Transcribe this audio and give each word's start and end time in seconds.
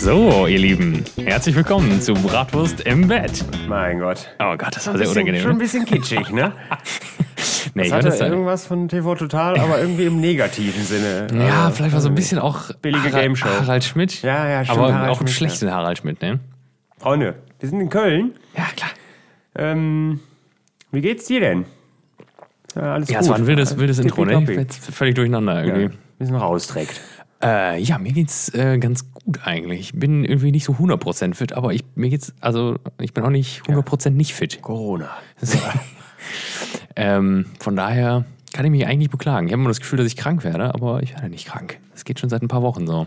So, 0.00 0.46
ihr 0.46 0.58
Lieben, 0.58 1.04
herzlich 1.16 1.54
willkommen 1.56 2.00
zu 2.00 2.14
Bratwurst 2.14 2.80
im 2.82 3.08
Bett. 3.08 3.44
Mein 3.68 3.98
Gott. 3.98 4.28
Oh 4.38 4.56
Gott, 4.56 4.74
das 4.76 4.86
war 4.86 4.94
Ein 4.94 4.98
sehr 4.98 5.06
bisschen, 5.06 5.22
unangenehm. 5.22 5.40
schon 5.42 5.50
ein 5.50 5.56
ne? 5.56 5.62
bisschen 5.62 5.84
kitschig, 5.84 6.30
ne? 6.30 6.52
Nee, 7.74 7.82
ich 7.84 7.88
Das 7.90 7.98
hatte 7.98 8.08
das 8.08 8.20
irgendwas 8.20 8.66
von 8.66 8.88
TV 8.88 9.14
Total, 9.14 9.58
aber 9.60 9.78
irgendwie 9.80 10.06
im 10.06 10.20
negativen 10.20 10.82
Sinne. 10.82 11.26
Ja, 11.34 11.64
Also, 11.66 11.76
vielleicht 11.76 11.92
war 11.94 12.00
so 12.00 12.08
ein 12.08 12.14
bisschen 12.14 12.38
auch 12.38 12.72
Billige 12.80 13.08
Harald, 13.08 13.22
Game 13.24 13.36
Show. 13.36 13.48
Harald 13.48 13.84
Schmidt. 13.84 14.22
Ja, 14.22 14.48
ja, 14.48 14.64
stimmt, 14.64 14.78
Aber 14.78 14.94
Harald 14.94 15.10
auch 15.10 15.18
einen 15.18 15.28
Schmidt, 15.28 15.50
schlechten 15.52 15.70
Harald 15.72 15.98
Schmidt, 15.98 16.22
ne? 16.22 16.40
Freunde, 16.98 17.34
wir 17.60 17.68
sind 17.68 17.80
in 17.80 17.88
Köln. 17.90 18.32
Ja, 18.56 18.64
klar. 18.74 18.90
Ähm, 19.54 20.20
wie 20.92 21.00
geht's 21.02 21.26
dir 21.26 21.40
denn? 21.40 21.66
Ja, 22.74 22.94
alles 22.94 23.10
Ja, 23.10 23.18
gut. 23.18 23.24
es 23.24 23.28
war 23.30 23.36
ein 23.36 23.46
wildes, 23.46 23.76
wildes 23.78 23.98
Intro, 23.98 24.24
ne? 24.24 24.38
Ich 24.40 24.46
bin 24.46 24.58
jetzt 24.60 24.84
völlig 24.92 25.14
durcheinander 25.14 25.64
Ja, 25.64 25.74
irgendwie. 25.74 25.96
bisschen 26.18 26.36
rausträgt. 26.36 27.00
Äh, 27.42 27.80
ja, 27.80 27.98
mir 27.98 28.12
geht's 28.12 28.52
äh, 28.54 28.78
ganz 28.78 29.12
gut 29.12 29.40
eigentlich. 29.44 29.80
Ich 29.80 29.92
bin 29.92 30.24
irgendwie 30.24 30.50
nicht 30.50 30.64
so 30.64 30.72
100% 30.72 31.34
fit, 31.34 31.52
aber 31.52 31.72
ich, 31.72 31.84
mir 31.94 32.10
geht's, 32.10 32.34
also 32.40 32.76
ich 32.98 33.14
bin 33.14 33.24
auch 33.24 33.30
nicht 33.30 33.62
100% 33.62 34.10
nicht 34.10 34.34
fit. 34.34 34.60
Corona. 34.60 35.10
ähm, 36.96 37.46
von 37.60 37.76
daher 37.76 38.24
kann 38.52 38.64
ich 38.64 38.70
mich 38.72 38.86
eigentlich 38.86 39.10
beklagen. 39.10 39.46
Ich 39.46 39.52
habe 39.52 39.60
immer 39.60 39.70
das 39.70 39.78
Gefühl, 39.80 39.98
dass 39.98 40.06
ich 40.06 40.16
krank 40.16 40.42
werde, 40.42 40.74
aber 40.74 41.02
ich 41.02 41.14
werde 41.14 41.28
nicht 41.28 41.46
krank. 41.46 41.78
Das 41.92 42.04
geht 42.04 42.18
schon 42.18 42.28
seit 42.28 42.42
ein 42.42 42.48
paar 42.48 42.62
Wochen 42.62 42.86
so. 42.86 43.06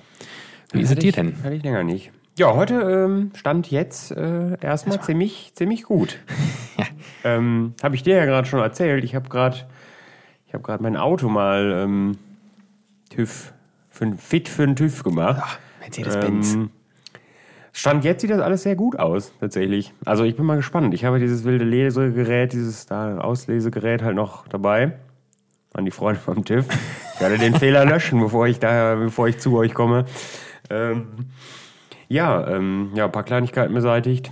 Wie 0.71 0.81
ist 0.81 0.91
es 0.91 0.99
dir 0.99 1.09
ich- 1.09 1.15
denn? 1.15 1.35
Hatte 1.43 1.55
ich 1.55 1.63
länger 1.63 1.83
nicht. 1.83 2.11
Ja, 2.39 2.55
heute 2.55 2.75
ähm, 2.75 3.31
stand 3.35 3.69
jetzt 3.69 4.11
äh, 4.11 4.57
erstmal 4.61 5.01
ziemlich, 5.01 5.51
ziemlich 5.53 5.83
gut. 5.83 6.17
ähm, 7.25 7.73
habe 7.83 7.95
ich 7.95 8.03
dir 8.03 8.15
ja 8.15 8.25
gerade 8.25 8.47
schon 8.47 8.61
erzählt. 8.61 9.03
Ich 9.03 9.15
habe 9.15 9.27
gerade 9.27 9.57
ich 10.47 10.53
habe 10.53 10.63
gerade 10.63 10.81
mein 10.81 10.97
Auto 10.97 11.29
mal 11.29 11.71
ähm, 11.83 12.17
TÜV, 13.09 13.53
für, 14.01 14.05
ein- 14.07 14.17
fit 14.17 14.49
für 14.49 14.63
einen 14.63 14.75
TÜV 14.75 15.03
gemacht. 15.03 15.59
Mercedes-Benz. 15.79 16.53
Ähm, 16.55 16.69
Stand 17.73 18.03
jetzt 18.03 18.21
sieht 18.21 18.31
das 18.31 18.39
alles 18.41 18.63
sehr 18.63 18.75
gut 18.75 18.97
aus, 18.99 19.31
tatsächlich. 19.39 19.93
Also 20.03 20.23
ich 20.23 20.35
bin 20.35 20.45
mal 20.45 20.57
gespannt. 20.57 20.93
Ich 20.95 21.05
habe 21.05 21.19
dieses 21.19 21.43
wilde 21.43 21.63
Lesegerät, 21.63 22.51
dieses 22.51 22.87
da 22.87 23.19
Auslesegerät 23.19 24.01
halt 24.01 24.15
noch 24.15 24.47
dabei. 24.47 24.93
An 25.73 25.85
die 25.85 25.91
Freunde 25.91 26.19
vom 26.19 26.43
TÜV. 26.43 26.65
Ich 27.13 27.21
werde 27.21 27.37
den 27.37 27.55
Fehler 27.59 27.85
löschen, 27.85 28.19
bevor 28.19 28.47
ich 28.47 28.59
da, 28.59 28.95
bevor 28.95 29.27
ich 29.29 29.37
zu 29.37 29.55
euch 29.55 29.73
komme. 29.73 30.05
Ähm, 30.69 31.05
ja, 32.09 32.45
ähm, 32.47 32.89
ja, 32.95 33.05
ein 33.05 33.11
paar 33.11 33.23
Kleinigkeiten 33.23 33.73
beseitigt. 33.73 34.31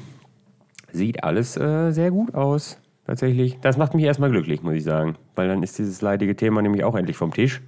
Sieht 0.91 1.23
alles 1.23 1.55
äh, 1.55 1.91
sehr 1.91 2.09
gut 2.11 2.33
aus, 2.35 2.77
tatsächlich. 3.05 3.57
Das 3.61 3.77
macht 3.77 3.93
mich 3.93 4.03
erstmal 4.03 4.31
glücklich, 4.31 4.63
muss 4.63 4.73
ich 4.73 4.83
sagen. 4.83 5.15
Weil 5.35 5.47
dann 5.47 5.61
ist 5.63 5.77
dieses 5.79 6.01
leidige 6.01 6.35
Thema 6.35 6.61
nämlich 6.61 6.83
auch 6.83 6.95
endlich 6.95 7.15
vom 7.15 7.31
Tisch. 7.33 7.61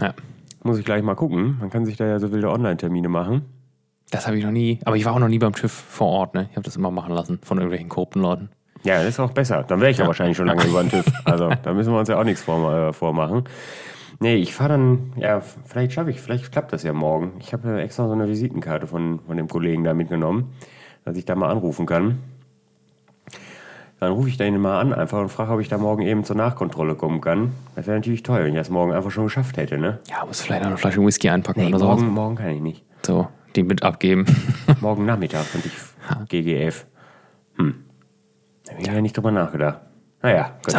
ja. 0.00 0.14
Muss 0.62 0.78
ich 0.78 0.84
gleich 0.84 1.02
mal 1.02 1.14
gucken. 1.14 1.56
Man 1.60 1.70
kann 1.70 1.84
sich 1.84 1.96
da 1.96 2.06
ja 2.06 2.18
so 2.18 2.32
wilde 2.32 2.50
Online-Termine 2.50 3.08
machen. 3.08 3.42
Das 4.10 4.26
habe 4.26 4.38
ich 4.38 4.44
noch 4.44 4.52
nie, 4.52 4.78
aber 4.84 4.96
ich 4.96 5.04
war 5.04 5.14
auch 5.14 5.18
noch 5.18 5.28
nie 5.28 5.38
beim 5.38 5.52
TÜV 5.52 5.72
vor 5.72 6.08
Ort, 6.08 6.34
ne? 6.34 6.46
Ich 6.50 6.56
habe 6.56 6.64
das 6.64 6.76
immer 6.76 6.90
machen 6.90 7.12
lassen 7.12 7.40
von 7.42 7.58
irgendwelchen 7.58 7.88
korrupten 7.88 8.20
Leuten. 8.20 8.50
Ja, 8.84 8.98
das 8.98 9.08
ist 9.08 9.20
auch 9.20 9.32
besser. 9.32 9.64
Dann 9.64 9.80
wäre 9.80 9.90
ich 9.90 9.98
ja. 9.98 10.06
wahrscheinlich 10.06 10.36
schon 10.36 10.46
lange 10.46 10.64
über 10.64 10.82
den 10.82 10.90
TÜV. 10.90 11.06
Also 11.24 11.50
da 11.62 11.72
müssen 11.74 11.92
wir 11.92 11.98
uns 11.98 12.08
ja 12.08 12.18
auch 12.18 12.24
nichts 12.24 12.42
vor, 12.42 12.72
äh, 12.72 12.92
vormachen. 12.92 13.44
Nee, 14.20 14.36
ich 14.36 14.54
fahre 14.54 14.70
dann, 14.70 15.12
ja, 15.16 15.40
vielleicht 15.40 15.92
schaffe 15.92 16.10
ich, 16.10 16.20
vielleicht 16.20 16.52
klappt 16.52 16.72
das 16.72 16.84
ja 16.84 16.92
morgen. 16.92 17.32
Ich 17.40 17.52
habe 17.52 17.68
ja 17.68 17.78
extra 17.78 18.06
so 18.06 18.12
eine 18.12 18.28
Visitenkarte 18.28 18.86
von, 18.86 19.20
von 19.26 19.36
dem 19.36 19.48
Kollegen 19.48 19.84
da 19.84 19.92
mitgenommen, 19.92 20.52
dass 21.04 21.16
ich 21.16 21.24
da 21.24 21.34
mal 21.34 21.50
anrufen 21.50 21.84
kann. 21.84 22.20
Dann 23.98 24.12
rufe 24.12 24.28
ich 24.28 24.38
ihn 24.38 24.60
mal 24.60 24.78
an 24.80 24.92
einfach 24.92 25.20
und 25.20 25.30
frage, 25.30 25.52
ob 25.52 25.60
ich 25.60 25.68
da 25.68 25.78
morgen 25.78 26.02
eben 26.02 26.22
zur 26.24 26.36
Nachkontrolle 26.36 26.96
kommen 26.96 27.22
kann. 27.22 27.52
Das 27.74 27.86
wäre 27.86 27.96
natürlich 27.96 28.22
toll, 28.22 28.40
wenn 28.44 28.48
ich 28.52 28.58
das 28.58 28.68
morgen 28.68 28.92
einfach 28.92 29.10
schon 29.10 29.24
geschafft 29.24 29.56
hätte, 29.56 29.78
ne? 29.78 30.00
Ja, 30.10 30.24
muss 30.26 30.42
vielleicht 30.42 30.62
noch 30.62 30.68
eine 30.68 30.76
Flasche 30.76 31.00
Whisky 31.04 31.30
einpacken 31.30 31.60
Nee, 31.60 31.68
oder 31.68 31.78
so. 31.78 31.86
morgen, 31.86 32.08
morgen 32.08 32.34
kann 32.36 32.50
ich 32.50 32.60
nicht. 32.60 32.84
So, 33.04 33.28
die 33.54 33.62
mit 33.62 33.82
abgeben. 33.82 34.26
Morgen 34.80 35.06
Nachmittag 35.06 35.50
könnte 35.50 35.68
ich 35.68 36.28
GGF. 36.28 36.86
Hm. 37.56 37.84
Da 38.64 38.72
habe 38.72 38.82
ich 38.82 38.86
ja 38.88 39.00
nicht 39.00 39.16
drüber 39.16 39.30
nachgedacht. 39.30 39.78
Naja, 40.22 40.50
gut. 40.62 40.72
So. 40.72 40.78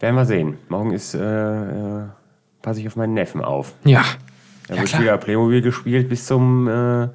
Werden 0.00 0.16
wir 0.16 0.24
sehen. 0.24 0.58
Morgen 0.68 0.92
ist, 0.92 1.14
äh, 1.14 1.20
äh, 1.20 2.04
passe 2.62 2.80
ich 2.80 2.86
auf 2.88 2.96
meinen 2.96 3.14
Neffen 3.14 3.42
auf. 3.42 3.74
Ja. 3.84 4.02
Da 4.66 4.74
ja 4.74 4.80
wird 4.80 4.88
klar. 4.90 5.02
wieder 5.02 5.18
Playmobil 5.18 5.62
gespielt 5.62 6.08
bis 6.08 6.26
zum, 6.26 6.66
äh, 6.68 7.08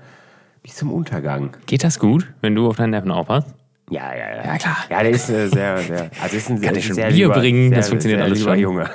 bis 0.64 0.76
zum 0.76 0.92
Untergang. 0.94 1.58
Geht 1.66 1.84
das 1.84 2.00
gut, 2.00 2.32
wenn 2.42 2.56
du 2.56 2.68
auf 2.70 2.78
deinen 2.78 2.92
Neffen 2.92 3.12
aufpasst? 3.12 3.54
Ja, 3.92 4.16
ja, 4.16 4.36
ja. 4.38 4.46
Ja, 4.46 4.58
klar. 4.58 4.78
Ja, 4.90 5.04
der 5.04 5.12
ist 5.12 5.30
äh, 5.30 5.48
sehr, 5.50 5.78
sehr, 5.80 6.10
also 6.22 6.38
ist 6.38 6.50
ein 6.50 6.58
sehr, 6.58 6.68
Kann 6.68 6.76
der 6.76 6.82
schon 6.82 6.96
sehr 6.96 7.08
Bier 7.08 7.28
lieber, 7.28 7.34
bringen? 7.34 7.70
sehr, 7.70 7.78
Das 7.78 7.90
funktioniert 7.90 8.20
sehr 8.20 8.26
alles 8.26 8.40
lieber 8.40 8.52
schon. 8.52 8.60
Junge. 8.62 8.90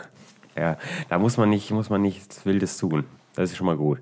Ja, 0.56 0.78
da 1.10 1.18
muss 1.18 1.36
man 1.36 1.50
nicht, 1.50 1.70
muss 1.70 1.90
man 1.90 2.00
nichts 2.00 2.46
Wildes 2.46 2.78
tun. 2.78 3.04
Das 3.34 3.50
ist 3.50 3.58
schon 3.58 3.66
mal 3.66 3.76
gut. 3.76 3.98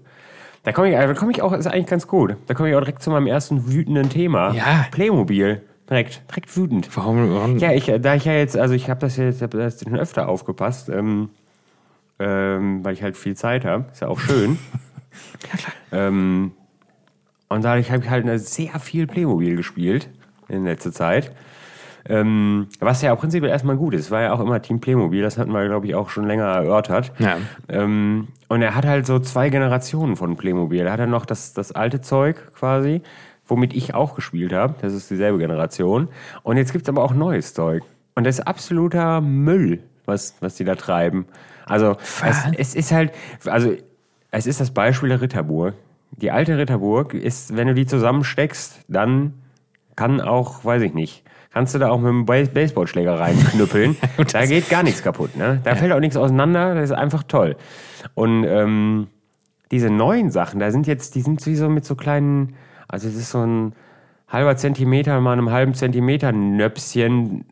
Da 0.63 0.71
komme 0.71 0.89
ich, 0.89 0.95
da 0.95 1.13
komme 1.15 1.33
ich 1.33 1.43
auch, 1.43 1.53
ist 1.53 1.67
eigentlich 1.67 1.89
ganz 1.89 2.07
gut. 2.07 2.37
Da 2.47 2.55
komme 2.55 2.71
ich 2.71 2.77
auch 2.77 2.81
direkt 2.81 3.03
zu 3.03 3.11
meinem 3.11 3.27
ersten 3.27 3.73
wütenden 3.73 4.09
Thema. 4.09 4.55
Ja. 4.55 4.87
Playmobil. 4.93 5.63
Direkt, 5.91 6.23
direkt 6.31 6.57
wütend. 6.57 6.97
Warum? 6.97 7.35
warum? 7.35 7.59
Ja, 7.59 7.73
ich, 7.73 7.93
da 8.01 8.15
ich 8.15 8.25
ja 8.25 8.33
jetzt, 8.33 8.57
also 8.57 8.73
ich 8.73 8.89
habe 8.89 9.01
das 9.01 9.17
jetzt, 9.17 9.43
hab 9.43 9.51
das 9.51 9.83
schon 9.83 9.97
öfter 9.97 10.29
aufgepasst, 10.29 10.89
ähm, 10.89 11.31
ähm, 12.21 12.85
weil 12.85 12.95
ich 12.95 13.03
halt 13.03 13.17
viel 13.17 13.37
Zeit 13.37 13.65
habe. 13.65 13.87
Ist 13.91 14.01
ja 14.01 14.09
auch 14.09 14.21
schön. 14.21 14.59
ähm, 15.93 16.53
und 17.49 17.65
dadurch 17.65 17.91
habe 17.91 18.05
ich 18.05 18.09
halt 18.09 18.41
sehr 18.41 18.79
viel 18.79 19.09
Playmobil 19.09 19.57
gespielt 19.57 20.09
in 20.49 20.65
letzter 20.65 20.93
Zeit. 20.93 21.33
Ähm, 22.07 22.69
was 22.81 23.01
ja 23.01 23.15
auch 23.15 23.19
prinzipiell 23.19 23.51
erstmal 23.51 23.77
gut 23.77 23.95
ist. 23.95 24.11
War 24.11 24.23
ja 24.23 24.33
auch 24.33 24.41
immer 24.41 24.61
Team 24.61 24.81
Playmobil, 24.81 25.23
das 25.23 25.39
hatten 25.39 25.53
wir, 25.53 25.67
glaube 25.67 25.87
ich, 25.87 25.95
auch 25.95 26.11
schon 26.11 26.27
länger 26.27 26.45
erörtert. 26.45 27.13
Ja. 27.19 27.39
Ähm, 27.69 28.29
und 28.49 28.63
er 28.63 28.75
hat 28.75 28.85
halt 28.85 29.07
so 29.07 29.19
zwei 29.19 29.49
Generationen 29.49 30.17
von 30.17 30.37
Playmobil. 30.37 30.81
Er 30.81 30.93
hat 30.93 31.01
dann 31.01 31.11
noch 31.11 31.25
das, 31.25 31.55
das 31.55 31.73
alte 31.73 32.03
Zeug 32.03 32.53
quasi, 32.55 33.01
womit 33.47 33.75
ich 33.75 33.95
auch 33.95 34.15
gespielt 34.15 34.53
habe. 34.53 34.75
Das 34.83 34.93
ist 34.93 35.11
dieselbe 35.11 35.39
Generation. 35.39 36.09
Und 36.43 36.59
jetzt 36.59 36.73
gibt 36.73 36.85
es 36.85 36.89
aber 36.91 37.03
auch 37.03 37.15
neues 37.15 37.55
Zeug. 37.55 37.83
Und 38.15 38.25
das 38.25 38.39
ist 38.39 38.47
absoluter 38.47 39.21
Müll, 39.23 39.83
was, 40.05 40.35
was 40.41 40.57
die 40.57 40.65
da 40.65 40.75
treiben. 40.75 41.27
Also 41.67 41.97
es, 42.25 42.45
es 42.59 42.75
ist 42.75 42.93
halt, 42.93 43.13
also 43.47 43.75
es 44.31 44.47
ist 44.47 44.61
das 44.61 44.73
Beispiel 44.73 45.09
der 45.09 45.23
Ritterburg. 45.23 45.75
Die 46.11 46.31
alte 46.31 46.59
Ritterburg 46.59 47.15
ist, 47.15 47.57
wenn 47.57 47.67
du 47.67 47.75
die 47.75 47.87
zusammensteckst, 47.87 48.83
dann 48.89 49.33
kann 49.97 50.21
auch, 50.21 50.65
weiß 50.65 50.83
ich 50.83 50.95
nicht, 50.95 51.23
kannst 51.53 51.75
du 51.75 51.79
da 51.79 51.91
auch 51.91 51.99
mit 51.99 52.09
einem 52.09 52.27
Base- 52.27 52.51
Baseballschläger 52.51 53.19
reinknüppeln. 53.19 53.97
da 54.33 54.47
geht 54.47 54.69
gar 54.69 54.83
nichts 54.83 55.03
kaputt. 55.03 55.37
Ne? 55.37 55.61
Da 55.65 55.75
fällt 55.77 55.93
auch 55.93 56.01
nichts 56.01 56.17
auseinander. 56.17 56.75
Das 56.75 56.85
ist 56.91 56.93
einfach 56.97 57.23
toll. 57.23 57.57
Und 58.15 58.45
ähm, 58.45 59.07
diese 59.71 59.91
neuen 59.91 60.31
Sachen, 60.31 60.61
da 60.61 60.71
sind 60.71 60.87
jetzt, 60.87 61.15
die 61.15 61.21
sind 61.23 61.45
wie 61.47 61.55
so 61.57 61.69
mit 61.69 61.85
so 61.85 61.95
kleinen, 61.95 62.55
also 62.89 63.09
es 63.09 63.15
ist 63.15 63.31
so 63.31 63.39
ein 63.45 63.73
halber 64.29 64.57
Zentimeter 64.57 65.21
mal 65.21 65.33
einem 65.33 65.51
halben 65.51 65.75
Zentimeter 65.75 66.33
Nöpschen 66.33 67.45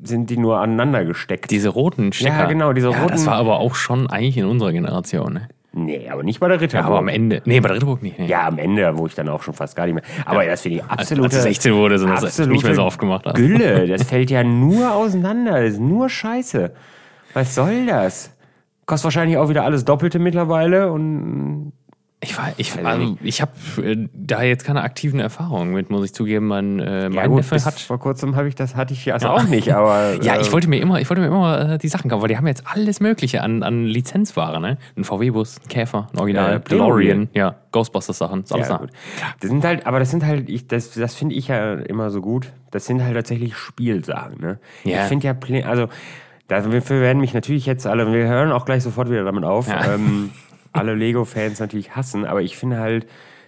sind 0.00 0.30
die 0.30 0.36
nur 0.36 0.60
aneinander 0.60 1.04
gesteckt. 1.04 1.50
Diese 1.50 1.70
roten 1.70 2.12
Stecker. 2.12 2.38
Ja, 2.38 2.46
genau, 2.46 2.72
diese 2.72 2.90
ja, 2.90 3.02
Das 3.02 3.02
roten- 3.22 3.26
war 3.26 3.34
aber 3.34 3.58
auch 3.58 3.74
schon 3.74 4.08
eigentlich 4.08 4.36
in 4.38 4.44
unserer 4.44 4.70
Generation, 4.72 5.32
ne? 5.32 5.48
Nee, 5.72 6.08
aber 6.10 6.22
nicht 6.22 6.40
bei 6.40 6.48
der 6.48 6.56
Ja, 6.56 6.60
Ritterburg. 6.62 6.86
aber 6.86 6.98
am 6.98 7.08
Ende. 7.08 7.42
Nee, 7.44 7.60
bei 7.60 7.68
der 7.68 7.76
Ritterburg 7.76 8.02
nicht. 8.02 8.18
Nee. 8.18 8.26
Ja, 8.26 8.46
am 8.48 8.58
Ende, 8.58 8.96
wo 8.96 9.06
ich 9.06 9.14
dann 9.14 9.28
auch 9.28 9.42
schon 9.42 9.54
fast 9.54 9.76
gar 9.76 9.86
nicht 9.86 9.94
mehr. 9.94 10.04
Aber 10.24 10.44
das 10.44 10.62
finde 10.62 10.78
ich 10.78 10.82
als, 10.84 11.00
absolute. 11.00 11.24
als 11.26 11.34
du 11.36 11.42
16 11.42 11.74
wurde, 11.74 11.98
sind 11.98 12.10
das 12.10 12.38
nicht 12.38 12.64
mehr 12.64 12.74
so 12.74 12.82
oft 12.84 12.98
gemacht. 12.98 13.24
Gülle. 13.34 13.86
Das 13.88 14.02
fällt 14.04 14.30
ja 14.30 14.42
nur 14.44 14.92
auseinander. 14.94 15.60
Das 15.62 15.74
ist 15.74 15.80
nur 15.80 16.08
Scheiße. 16.08 16.72
Was 17.34 17.54
soll 17.54 17.86
das? 17.86 18.34
Kostet 18.86 19.04
wahrscheinlich 19.04 19.36
auch 19.36 19.48
wieder 19.50 19.64
alles 19.64 19.84
Doppelte 19.84 20.18
mittlerweile 20.18 20.90
und 20.90 21.72
Ich 22.20 22.36
war, 22.36 22.52
ich, 22.56 22.76
also, 22.84 23.16
ich 23.22 23.40
habe 23.40 23.52
äh, 23.80 24.08
da 24.12 24.42
jetzt 24.42 24.64
keine 24.64 24.82
aktiven 24.82 25.20
Erfahrungen 25.20 25.72
mit, 25.72 25.88
muss 25.88 26.04
ich 26.04 26.12
zugeben. 26.12 26.48
Mein, 26.48 26.80
äh, 26.80 27.02
ja 27.04 27.08
mein 27.10 27.28
gut, 27.28 27.36
Neffe 27.36 27.64
hat. 27.64 27.78
vor 27.78 28.00
kurzem 28.00 28.34
habe 28.34 28.48
ich 28.48 28.56
das 28.56 28.74
hatte 28.74 28.92
ich 28.92 29.04
ja 29.04 29.14
also 29.14 29.28
auch 29.28 29.44
nicht, 29.44 29.72
aber 29.72 30.14
Ja, 30.22 30.34
äh, 30.34 30.40
ich 30.40 30.50
wollte 30.50 30.68
mir 30.68 30.80
immer, 30.80 31.00
ich 31.00 31.08
wollte 31.08 31.20
mir 31.20 31.28
immer 31.28 31.74
äh, 31.74 31.78
die 31.78 31.86
Sachen 31.86 32.10
kaufen, 32.10 32.22
weil 32.22 32.28
die 32.28 32.36
haben 32.36 32.48
jetzt 32.48 32.64
alles 32.66 32.98
Mögliche 32.98 33.40
an, 33.44 33.62
an 33.62 33.84
Lizenzware, 33.84 34.60
ne? 34.60 34.78
Ein 34.96 35.04
VW-Bus, 35.04 35.60
ein 35.62 35.68
Käfer, 35.68 36.08
ein 36.12 36.18
Original, 36.18 36.52
Ja. 36.54 36.58
DeLorean, 36.58 37.28
ja, 37.34 37.54
Ghostbusters-Sachen, 37.70 38.42
ist 38.42 38.52
alles 38.52 38.68
ja, 38.68 38.74
da. 38.74 38.80
gut. 38.80 38.90
Das 39.38 39.50
sind 39.50 39.64
halt, 39.64 39.86
aber 39.86 40.00
das 40.00 40.10
sind 40.10 40.26
halt, 40.26 40.48
ich, 40.50 40.66
das, 40.66 40.90
das 40.94 41.14
finde 41.14 41.36
ich 41.36 41.46
ja 41.46 41.74
immer 41.74 42.10
so 42.10 42.20
gut. 42.20 42.50
Das 42.72 42.84
sind 42.86 43.00
halt 43.04 43.14
tatsächlich 43.14 43.56
Spielsachen. 43.56 44.40
Ne? 44.40 44.58
Ja. 44.82 45.02
Ich 45.02 45.08
finde 45.08 45.24
ja, 45.28 45.66
also 45.68 45.86
dafür 46.48 47.00
werden 47.00 47.20
mich 47.20 47.32
natürlich 47.32 47.64
jetzt 47.64 47.86
alle, 47.86 48.12
wir 48.12 48.26
hören 48.26 48.50
auch 48.50 48.64
gleich 48.64 48.82
sofort 48.82 49.08
wieder 49.08 49.22
damit 49.22 49.44
auf, 49.44 49.68
Ja. 49.68 49.94
ähm, 49.94 50.30
alle 50.72 50.94
Lego-Fans 50.94 51.60
natürlich 51.60 51.94
hassen, 51.96 52.24
aber 52.24 52.42
ich 52.42 52.56
finde 52.56 52.78
halt, 52.78 53.06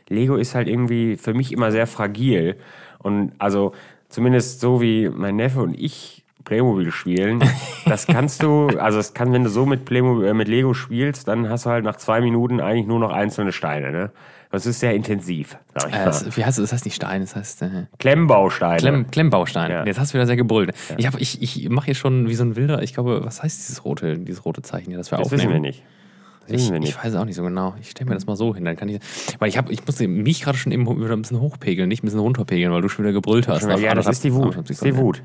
Lego 0.08 0.37
ist 0.37 0.55
halt 0.55 0.69
irgendwie 0.69 1.17
für 1.17 1.34
mich 1.34 1.52
immer 1.52 1.70
sehr 1.72 1.87
fragil. 1.87 2.56
Und 2.99 3.32
also 3.38 3.72
zumindest 4.08 4.61
so 4.61 4.81
wie 4.81 5.08
mein 5.08 5.37
Neffe 5.37 5.61
und 5.61 5.75
ich 5.78 6.25
Playmobil 6.44 6.90
spielen, 6.90 7.43
das 7.87 8.06
kannst 8.06 8.43
du, 8.43 8.69
also 8.78 8.99
es 8.99 9.14
kann, 9.14 9.32
wenn 9.32 9.44
du 9.44 9.50
so 9.50 9.67
mit 9.67 9.84
Playmobil, 9.84 10.26
äh, 10.26 10.34
mit 10.34 10.49
Lego 10.49 10.75
spielst, 10.75 11.28
dann 11.28 11.49
hast 11.49 11.67
du 11.67 11.70
halt 11.70 11.84
nach 11.84 11.96
zwei 11.96 12.20
Minuten 12.20 12.61
eigentlich 12.61 12.87
nur 12.87 12.99
noch 12.99 13.12
einzelne 13.12 13.52
Steine, 13.52 13.93
ne? 13.93 14.11
Das 14.52 14.67
ist 14.67 14.81
sehr 14.81 14.94
intensiv, 14.96 15.56
sag 15.76 15.90
ich 15.90 15.94
Äh, 15.94 16.08
es, 16.08 16.37
wie 16.37 16.44
heißt 16.44 16.58
es? 16.58 16.64
Das 16.64 16.72
heißt 16.72 16.84
nicht 16.84 16.96
Stein, 16.96 17.20
das 17.20 17.37
heißt 17.37 17.62
äh, 17.62 17.69
Klemmbausteine. 18.00 18.78
Klemm, 18.78 19.11
Klemmbaustein. 19.12 19.70
Ja. 19.70 19.84
Jetzt 19.87 20.00
hast 20.00 20.12
du 20.12 20.14
wieder 20.14 20.26
sehr 20.26 20.34
gebrüllt. 20.34 20.72
Ich, 20.96 21.06
hab- 21.06 21.20
ich, 21.20 21.40
ich 21.40 21.69
mache 21.69 21.84
hier 21.87 21.94
schon 21.94 22.28
wie 22.28 22.34
so 22.34 22.43
ein 22.43 22.56
Wilder, 22.56 22.82
ich 22.82 22.93
glaube, 22.93 23.20
was 23.25 23.44
heißt 23.44 23.61
dieses 23.69 23.84
rote, 23.84 24.19
dieses 24.19 24.44
rote 24.44 24.62
Zeichen 24.62 24.88
hier, 24.88 24.96
das 24.99 25.12
wir 25.12 25.19
das 25.19 25.26
aufnehmen? 25.26 25.40
Das 25.43 25.52
wissen 25.52 25.62
wir 25.62 25.69
nicht. 25.69 25.82
Ich 26.52 26.97
weiß 26.97 27.06
es 27.06 27.14
auch 27.14 27.25
nicht 27.25 27.37
so 27.37 27.43
genau. 27.43 27.75
Ich 27.81 27.91
stelle 27.91 28.08
mir 28.11 28.14
das 28.14 28.26
mal 28.26 28.37
so 28.37 28.55
hin, 28.55 28.64
dann 28.64 28.76
kann 28.76 28.88
ich. 28.88 29.00
Weil 29.38 29.49
ich 29.49 29.56
habe, 29.58 29.73
ich 29.73 29.85
musste 29.87 30.06
mich 30.08 30.43
gerade 30.43 30.58
schon 30.58 30.73
eben 30.73 30.87
wieder 30.87 31.12
ein 31.14 31.23
bisschen 31.23 31.41
hochpegeln, 31.41 31.88
nicht 31.88 32.02
ein 32.02 32.06
bisschen 32.06 32.20
runterpegeln, 32.20 32.73
weil 32.73 32.82
du 32.82 32.88
schon 32.88 33.05
wieder 33.05 33.12
gebrüllt 33.12 33.49
hast. 33.49 33.67
nach 33.67 33.79
ja, 33.79 33.94
das 33.94 34.06
ist 34.06 34.25
die 34.25 34.35
Wut. 34.35 34.56
Das 34.56 34.70
ist 34.70 34.85
die. 34.85 34.97
Wut. 34.97 35.23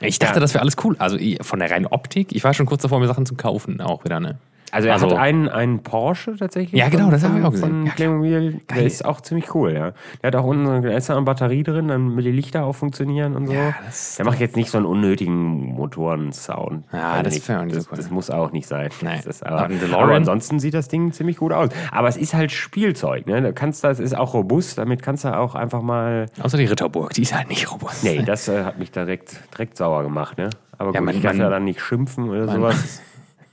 Ich 0.00 0.18
dachte, 0.18 0.34
Ja. 0.36 0.40
das 0.40 0.52
wäre 0.54 0.62
alles 0.62 0.76
cool. 0.82 0.96
Also 0.98 1.16
ich- 1.16 1.38
von 1.42 1.60
der 1.60 1.70
reinen 1.70 1.86
Optik, 1.86 2.34
ich 2.34 2.42
war 2.42 2.54
schon 2.54 2.66
kurz 2.66 2.82
davor, 2.82 2.98
mir 2.98 3.06
Sachen 3.06 3.24
zu 3.26 3.36
kaufen, 3.36 3.80
auch 3.80 4.04
wieder, 4.04 4.18
ne? 4.18 4.38
Also 4.72 4.88
er 4.88 4.94
Also- 4.94 5.10
hat 5.10 5.18
einen, 5.18 5.48
einen 5.50 5.82
Porsche 5.82 6.34
tatsächlich. 6.36 6.80
Ja, 6.80 6.88
genau, 6.88 7.10
das 7.10 7.22
habe 7.22 7.38
ich 7.38 7.44
auch 7.44 7.50
gesehen. 7.50 7.68
Von 7.68 7.86
Ja. 7.86 7.92
Playmobil. 7.92 8.60
Der 8.70 8.76
Geil. 8.78 8.86
ist 8.86 9.04
auch 9.04 9.20
ziemlich 9.20 9.54
cool, 9.54 9.72
ja. 9.74 9.92
Der 10.22 10.28
hat 10.28 10.36
auch 10.36 10.44
unten, 10.44 10.64
so- 11.00 11.12
eine 11.12 11.22
Batterie 11.22 11.62
drin, 11.62 11.88
dann 11.88 12.14
mit 12.14 12.24
die 12.24 12.32
Lichter 12.32 12.64
auch 12.64 12.72
funktionieren 12.74 13.36
und 13.36 13.46
so. 13.48 13.52
Ja, 13.52 13.74
der 14.18 14.24
macht 14.24 14.40
jetzt 14.40 14.56
nicht 14.56 14.70
so 14.70 14.78
einen 14.78 14.86
unnötigen 14.86 15.74
Motorensound. 15.74 16.84
Ja, 16.92 17.12
Weiß 17.16 17.22
das 17.24 17.34
nicht. 17.34 17.48
wäre 17.48 17.60
auch 17.60 17.64
nicht 17.64 17.76
das, 17.76 17.84
so 17.84 17.90
cool. 17.90 17.96
das 17.98 18.10
muss 18.10 18.30
auch 18.30 18.52
nicht 18.52 18.66
sein. 18.66 18.88
Nein. 19.02 19.20
Das 19.24 19.42
Aber 19.42 19.68
aber, 19.92 20.14
ansonsten 20.14 20.58
sieht 20.58 20.74
das 20.74 20.88
Ding 20.88 21.12
ziemlich 21.12 21.36
gut 21.36 21.52
aus. 21.52 21.68
Aber 21.90 22.08
es 22.08 22.16
ist 22.16 22.34
halt 22.34 22.50
Spielzeug, 22.50 23.26
ne? 23.26 23.42
Du 23.42 23.52
kannst 23.52 23.84
das 23.84 24.00
ist 24.00 24.16
auch 24.16 24.34
robust, 24.34 24.78
damit 24.78 25.02
kannst 25.02 25.24
du 25.24 25.36
auch 25.36 25.54
einfach 25.54 25.82
mal. 25.82 26.26
Außer 26.42 26.56
die 26.56 26.64
Ritterburg, 26.64 27.12
die 27.12 27.22
ist 27.22 27.34
halt 27.36 27.48
nicht 27.48 27.70
robust. 27.70 28.04
Nee, 28.04 28.22
das 28.24 28.48
äh, 28.48 28.64
hat 28.64 28.78
mich 28.78 28.90
direkt, 28.90 29.38
direkt 29.52 29.76
sauer 29.76 30.02
gemacht, 30.02 30.38
ne? 30.38 30.48
Aber 30.78 30.92
Ja, 30.94 31.00
gut, 31.00 31.06
man- 31.06 31.14
ich 31.16 31.22
man- 31.22 31.38
ja 31.38 31.50
dann 31.50 31.64
nicht 31.64 31.80
schimpfen 31.80 32.30
oder 32.30 32.46
man- 32.46 32.56
sowas. 32.56 33.02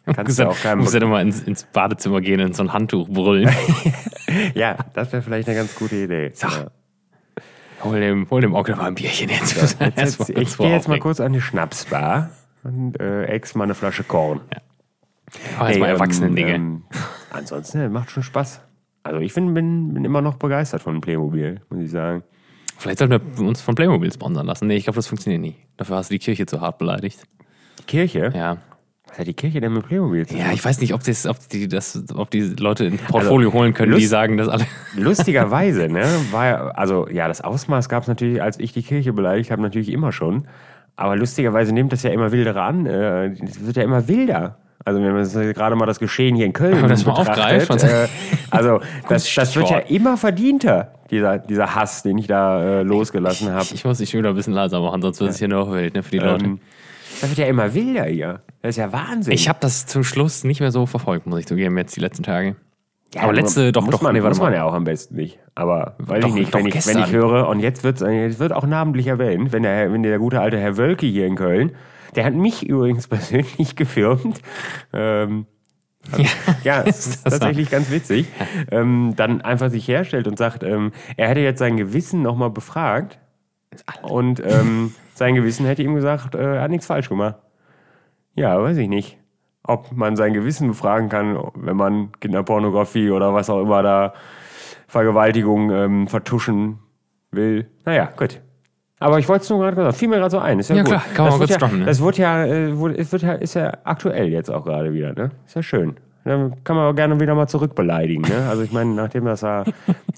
Du 0.10 0.16
Kannst 0.16 0.30
musst 0.30 0.40
du 0.40 0.44
dann, 0.44 0.52
auch 0.52 0.60
keinem 0.62 0.80
musst 0.80 0.94
dann 0.96 1.02
immer 1.04 1.22
ins, 1.22 1.42
ins 1.42 1.64
Badezimmer 1.64 2.22
gehen 2.22 2.42
und 2.42 2.56
so 2.56 2.64
ein 2.64 2.74
Handtuch 2.74 3.08
brüllen. 3.10 3.50
Ja, 4.54 4.78
das 4.94 5.12
wäre 5.12 5.24
vielleicht 5.24 5.48
eine 5.48 5.58
ganz 5.58 5.74
gute 5.76 5.96
Idee. 5.96 6.32
So. 6.36 6.48
Ja. 6.48 6.68
hol, 7.84 8.00
dem, 8.00 8.30
hol 8.30 8.42
dem 8.42 8.54
Onkel 8.54 8.76
mal 8.76 8.86
ein 8.86 8.94
Bierchen 8.96 9.28
jetzt. 9.30 9.56
Jetzt, 9.60 9.82
Erst 9.96 9.98
jetzt, 9.98 10.20
mal 10.20 10.42
ich 10.44 10.58
gehe 10.58 10.70
jetzt 10.70 10.88
mal 10.88 11.00
kurz 11.00 11.20
an 11.20 11.34
die 11.34 11.42
Schnapsbar 11.42 12.30
und 12.64 13.00
äh, 13.00 13.26
ex 13.26 13.56
mal 13.56 13.64
eine 13.64 13.74
Flasche 13.74 14.04
Korn. 14.04 14.42
Oh, 15.60 15.66
jetzt 15.66 15.80
mal 15.80 15.88
Nee, 15.88 15.94
Erwachsenen-Dinge. 15.94 16.54
ähm, 16.54 16.84
ansonsten 17.32 17.80
äh, 17.80 17.90
macht 17.90 18.12
schon 18.12 18.22
Spaß. 18.22 18.62
Also 19.02 19.20
ich 19.20 19.34
find, 19.34 19.56
bin, 19.56 19.94
bin 19.96 20.06
immer 20.06 20.22
noch 20.22 20.36
begeistert 20.36 20.84
von 20.84 21.02
Playmobil, 21.02 21.62
muss 21.70 21.82
ich 21.84 21.90
sagen. 21.90 22.22
Vielleicht 22.78 23.00
sollten 23.00 23.20
wir 23.38 23.48
uns 23.48 23.62
von 23.62 23.74
Playmobil 23.74 24.12
sponsern 24.14 24.46
lassen. 24.46 24.68
Nee, 24.68 24.76
ich 24.78 24.84
glaube, 24.84 24.98
das 24.98 25.08
funktioniert 25.08 25.42
nicht. 25.42 25.58
Dafür 25.78 25.96
hast 25.96 26.12
du 26.12 26.14
die 26.14 26.20
Kirche 26.20 26.46
zu 26.46 26.62
hart 26.62 26.78
beleidigt. 26.78 27.24
Die 27.80 27.84
Kirche? 27.86 28.32
Ja. 28.36 28.58
Was 29.10 29.18
hat 29.20 29.28
die 29.28 29.34
Kirche 29.34 29.60
denn 29.62 29.74
mit 29.74 29.88
Playmobil 29.88 30.26
zu 30.28 30.34
tun? 30.36 30.44
Ja, 30.44 30.52
ich 30.54 30.64
weiß 30.64 30.80
nicht, 30.82 30.94
ob, 30.94 31.04
das, 31.04 31.26
ob, 31.26 31.38
die, 31.50 31.68
das, 31.68 32.02
ob 32.16 32.30
die 32.32 32.42
Leute 32.42 32.86
ein 32.86 32.98
Portfolio 32.98 33.52
holen 33.54 33.74
können, 33.74 33.92
die 33.94 33.98
Lust- 34.02 34.10
sagen, 34.10 34.38
dass 34.38 34.48
alle. 34.48 34.66
Lustigerweise, 34.96 35.88
ne, 35.90 36.06
war 36.32 36.46
ja, 36.46 36.68
also 36.70 37.08
ja, 37.10 37.28
das 37.28 37.42
Ausmaß 37.42 37.90
gab 37.90 38.04
es 38.04 38.08
natürlich, 38.08 38.42
als 38.42 38.60
ich 38.60 38.74
die 38.74 38.84
Kirche 38.84 39.14
beleidigt 39.14 39.52
habe, 39.52 39.62
natürlich 39.62 39.92
immer 39.92 40.12
schon. 40.12 40.48
Aber 40.96 41.16
lustigerweise 41.16 41.74
nimmt 41.74 41.92
das 41.94 42.04
ja 42.04 42.12
immer 42.12 42.32
wilder 42.32 42.56
an. 42.58 42.86
äh, 42.86 43.28
Es 43.44 43.66
wird 43.66 43.78
ja 43.78 43.84
immer 43.84 44.08
wilder. 44.08 44.58
Also 44.86 45.02
wenn 45.02 45.14
man 45.14 45.54
gerade 45.54 45.76
mal 45.76 45.86
das 45.86 46.00
Geschehen 46.00 46.36
hier 46.36 46.46
in 46.46 46.54
Köln 46.54 46.88
das 46.88 47.06
mal 47.06 47.14
betrachtet, 47.20 47.84
äh, 47.84 48.08
also 48.50 48.80
das, 49.10 49.34
das 49.34 49.56
wird 49.56 49.70
ja 49.70 49.78
immer 49.80 50.16
verdienter, 50.18 50.94
dieser, 51.12 51.38
dieser 51.38 51.76
Hass, 51.76 52.04
den 52.04 52.18
ich 52.18 52.28
da 52.28 52.80
äh, 52.80 52.84
losgelassen 52.84 53.52
habe. 53.52 53.64
Ich, 53.64 53.74
ich 53.76 53.86
muss 53.86 53.98
schon 54.10 54.20
wieder 54.20 54.30
ein 54.30 54.36
bisschen 54.36 54.54
leiser 54.54 54.80
machen, 54.80 55.02
sonst 55.02 55.20
wird 55.20 55.32
es 55.32 55.40
hier 55.40 55.50
noch 55.50 55.72
wild 55.72 55.96
ne, 55.96 56.04
für 56.04 56.12
die 56.12 56.20
Leute. 56.20 56.58
Das 57.22 57.30
wird 57.30 57.40
ja 57.40 57.46
immer 57.48 57.74
wilder 57.74 58.06
hier. 58.06 58.42
Das 58.62 58.72
ist 58.72 58.78
ja 58.78 58.92
Wahnsinn. 58.92 59.34
ich 59.34 59.50
habe 59.50 59.60
das 59.62 59.86
zum 59.86 60.04
Schluss 60.04 60.44
nicht 60.44 60.60
mehr 60.60 60.72
so 60.72 60.86
verfolgt, 60.86 61.28
muss 61.28 61.40
ich 61.40 61.48
zugeben, 61.48 61.78
jetzt 61.78 61.96
die 61.96 62.02
letzten 62.02 62.24
Tage. 62.24 62.56
Ja, 63.14 63.24
aber 63.24 63.34
letzte, 63.34 63.72
doch, 63.72 63.82
muss 63.82 63.92
doch, 63.92 64.02
man, 64.02 64.14
nee, 64.14 64.22
muss 64.22 64.40
man 64.40 64.54
ja 64.54 64.66
auch 64.66 64.74
am 64.74 64.84
besten 64.84 65.16
nicht. 65.16 65.40
Aber 65.56 65.96
weiß 65.98 66.22
Doch, 66.22 66.30
ich 66.30 66.36
nicht, 66.36 66.54
doch 66.54 66.60
wenn 66.60 66.68
ich, 66.68 66.86
wenn 66.86 67.00
ich 67.00 67.12
höre, 67.12 67.48
und 67.48 67.60
jetzt, 67.60 67.84
wird's, 67.84 68.02
jetzt 68.02 68.40
wird 68.40 68.54
auch 68.54 68.68
namentlich 68.68 69.08
erwähnt, 69.08 69.52
wenn 69.52 69.64
der, 69.64 69.92
wenn 69.92 70.04
der 70.04 70.20
gute 70.20 70.40
alte 70.40 70.60
Herr 70.60 70.78
Wölke 70.78 71.08
hier 71.08 71.26
in 71.26 71.36
Köln, 71.36 71.72
der 72.16 72.26
hat 72.26 72.36
mich 72.36 72.68
übrigens 72.68 73.08
persönlich 73.10 73.76
gefilmt. 73.76 74.42
Ähm, 74.94 75.48
ja, 76.64 76.82
es 76.86 77.00
ist 77.08 77.26
das 77.26 77.40
tatsächlich 77.40 77.72
ganz 77.72 77.90
witzig. 77.90 78.28
Ähm, 78.72 79.14
dann 79.16 79.42
einfach 79.42 79.72
sich 79.72 79.88
herstellt 79.88 80.28
und 80.28 80.38
sagt, 80.38 80.64
ähm, 80.64 80.92
er 81.18 81.30
hätte 81.30 81.42
jetzt 81.42 81.60
sein 81.60 81.78
Gewissen 81.78 82.22
nochmal 82.22 82.52
befragt. 82.52 83.20
Und 84.02 84.42
ähm, 84.46 84.94
sein 85.14 85.36
Gewissen 85.36 85.66
hätte 85.66 85.84
ihm 85.84 85.96
gesagt, 85.96 86.36
äh, 86.36 86.56
er 86.58 86.62
hat 86.62 86.72
nichts 86.72 86.86
falsch 86.86 87.10
gemacht. 87.10 87.36
Ja, 88.36 88.62
weiß 88.62 88.78
ich 88.78 88.88
nicht. 88.88 89.18
Ob 89.64 89.92
man 89.92 90.16
sein 90.16 90.34
Gewissen 90.34 90.68
befragen 90.70 91.10
kann, 91.10 91.38
wenn 91.56 91.76
man 91.78 92.12
Kinderpornografie 92.20 93.12
oder 93.12 93.34
was 93.34 93.50
auch 93.50 93.62
immer 93.62 93.84
da 93.84 94.14
Vergewaltigung 94.88 95.70
ähm, 95.72 96.08
vertuschen 96.08 96.80
will. 97.32 97.68
Naja, 97.86 98.10
gut. 98.18 98.42
Aber 99.00 99.20
ich 99.20 99.30
wollte 99.30 99.44
es 99.44 99.50
nur 99.50 99.60
gerade 99.60 99.76
gesagt, 99.76 99.96
fiel 99.98 100.08
mir 100.10 100.18
gerade 100.18 100.32
so 100.32 100.40
ein. 100.40 100.60
Ist 100.60 100.70
ja, 100.70 100.76
Ja, 100.78 100.82
gut. 100.84 100.92
klar, 100.92 101.04
kann 101.14 101.26
man 101.26 101.32
das 101.32 101.40
wird 101.40 101.50
ja, 101.52 101.58
droppen, 101.58 101.80
ne? 101.80 101.86
Das 101.86 102.02
wird 102.02 102.18
ja, 102.18 102.46
äh, 102.46 102.78
wurde- 102.78 102.98
es 102.98 103.12
wird 103.12 103.22
ja, 103.22 103.34
ist 103.34 103.54
ja 103.54 103.72
aktuell 103.84 104.28
jetzt 104.30 104.50
auch 104.50 104.66
gerade 104.66 104.94
wieder, 104.94 105.14
ne? 105.14 105.32
Ist 105.46 105.56
ja 105.56 105.64
schön. 105.64 105.96
Dann 106.26 106.64
kann 106.64 106.76
man 106.76 106.86
auch 106.92 106.96
gerne 106.96 107.20
wieder 107.20 107.34
mal 107.34 107.48
zurückbeleidigen, 107.48 108.24
ne? 108.24 108.48
Also 108.50 108.64
ich 108.64 108.72
meine, 108.74 108.94
nachdem 108.94 109.26
das 109.26 109.42
ja 109.42 109.64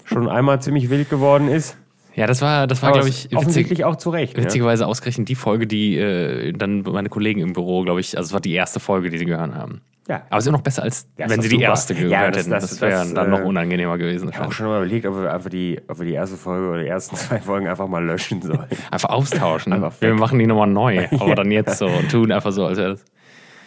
schon 0.04 0.28
einmal 0.28 0.60
ziemlich 0.60 0.90
wild 0.90 1.08
geworden 1.10 1.48
ist, 1.48 1.76
Ja, 2.14 2.26
das 2.26 2.42
war, 2.42 2.66
das 2.66 2.82
war 2.82 2.92
glaube 2.92 3.08
ich, 3.08 3.24
witzig, 3.24 3.38
offensichtlich 3.38 3.84
auch 3.84 3.96
zu 3.96 4.10
Recht. 4.10 4.36
Witzigerweise 4.36 4.86
ausgerechnet 4.86 5.28
die 5.28 5.34
Folge, 5.34 5.66
die 5.66 5.96
äh, 5.96 6.52
dann 6.52 6.82
meine 6.82 7.08
Kollegen 7.08 7.40
im 7.40 7.52
Büro, 7.54 7.82
glaube 7.82 8.00
ich, 8.00 8.16
also 8.18 8.28
es 8.28 8.32
war 8.32 8.40
die 8.40 8.52
erste 8.52 8.80
Folge, 8.80 9.08
die 9.10 9.18
sie 9.18 9.24
gehört 9.24 9.54
haben. 9.54 9.80
Ja. 10.08 10.22
Aber 10.30 10.38
es 10.38 10.46
ist 10.46 10.52
noch 10.52 10.62
besser, 10.62 10.82
als 10.82 11.06
Ja, 11.16 11.30
wenn 11.30 11.40
sie 11.40 11.48
die 11.48 11.54
super. 11.54 11.68
erste 11.68 11.94
gehört 11.94 12.10
Ja, 12.12 12.28
das- 12.30 12.40
hätten. 12.40 12.50
das- 12.50 12.68
Das, 12.70 12.80
wäre 12.80 12.90
das, 12.92 13.14
dann 13.14 13.28
äh, 13.28 13.30
noch 13.38 13.44
unangenehmer 13.44 13.96
gewesen. 13.98 14.28
Ich 14.30 14.36
habe 14.36 14.48
auch 14.48 14.52
schon 14.52 14.66
mal 14.66 14.78
überlegt, 14.78 15.06
ob 15.06 15.14
wir, 15.14 15.22
wir 15.44 15.50
die, 15.50 15.80
ob 15.88 15.98
wir 16.00 16.04
die 16.06 16.12
erste 16.12 16.36
Folge 16.36 16.68
oder 16.68 16.80
die 16.82 16.88
ersten 16.88 17.14
zwei 17.16 17.38
Folgen 17.40 17.68
einfach 17.68 17.86
mal 17.86 18.04
löschen 18.04 18.42
sollen. 18.42 18.66
Einfach 18.90 19.10
austauschen. 19.10 19.72
Einfach 19.72 19.94
wir 20.00 20.12
machen 20.14 20.38
die 20.40 20.46
nochmal 20.46 20.66
neu, 20.68 21.06
aber 21.18 21.34
dann 21.36 21.50
jetzt 21.52 21.78
so 21.78 21.86
und 21.86 22.10
tun 22.10 22.32
einfach 22.32 22.50
so, 22.52 22.66
als 22.66 22.78
wäre 22.78 22.90
das. 22.90 23.04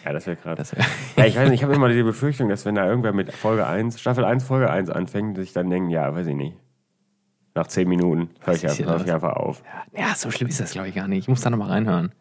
Ja, 0.03 0.13
das 0.13 0.27
wäre 0.27 0.35
gerade. 0.35 0.61
wär, 0.71 0.85
Ja, 1.17 1.25
ich 1.25 1.35
weiß 1.37 1.49
nicht, 1.49 1.59
ich 1.61 1.63
habe 1.63 1.73
immer 1.73 1.89
die 1.89 2.03
Befürchtung, 2.03 2.49
dass 2.49 2.63
wenn 2.65 2.75
da 2.75 2.85
irgendwer 2.87 3.13
mit 3.13 3.31
Folge 3.33 3.65
1, 3.65 3.99
Staffel 3.99 4.23
1, 4.25 4.43
Folge 4.43 4.69
1 4.69 4.89
anfängt, 4.91 5.37
dass 5.37 5.45
ich 5.45 5.53
dann 5.53 5.69
denke, 5.69 5.91
ja, 5.93 6.13
weiß 6.13 6.27
ich 6.27 6.35
nicht. 6.35 6.57
Nach 7.55 7.67
10 7.67 7.87
Minuten 7.87 8.29
höre 8.43 8.55
ich, 8.55 8.63
ist 8.65 8.85
hör 8.85 9.01
ich 9.03 9.11
einfach 9.11 9.33
auf. 9.33 9.63
ja, 9.97 10.13
so 10.13 10.29
schlimm 10.29 10.49
ist 10.49 10.59
das, 10.59 10.73
glaube 10.73 10.89
ich, 10.89 10.95
gar 10.95 11.07
nicht. 11.07 11.19
Ich 11.23 11.27
muss 11.29 11.41
da 11.41 11.49
nochmal 11.49 11.69
reinhören. 11.69 12.11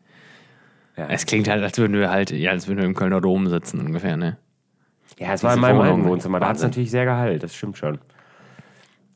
Ja. 0.96 1.08
Es 1.08 1.26
klingt 1.26 1.48
halt, 1.48 1.62
als 1.62 1.76
würden 1.76 1.96
wir 1.96 2.08
halt, 2.10 2.31
ja, 2.31 2.52
als 2.52 2.69
würden 2.69 2.78
wir 2.78 2.84
im 2.86 2.94
Kölner 2.94 3.20
Dom 3.20 3.48
sitzen 3.48 3.81
ungefähr, 3.81 4.16
ne? 4.16 4.38
Ja, 5.19 5.32
es 5.32 5.42
war 5.42 5.54
in 5.54 5.60
meinem 5.60 5.81
alten 5.81 6.04
Wohnzimmer. 6.04 6.38
Da 6.40 6.48
hat 6.48 6.56
es 6.56 6.62
natürlich 6.62 6.90
sehr 6.92 7.04
geheilt, 7.04 7.42
das 7.42 7.54
stimmt 7.54 7.76
schon. 7.76 7.98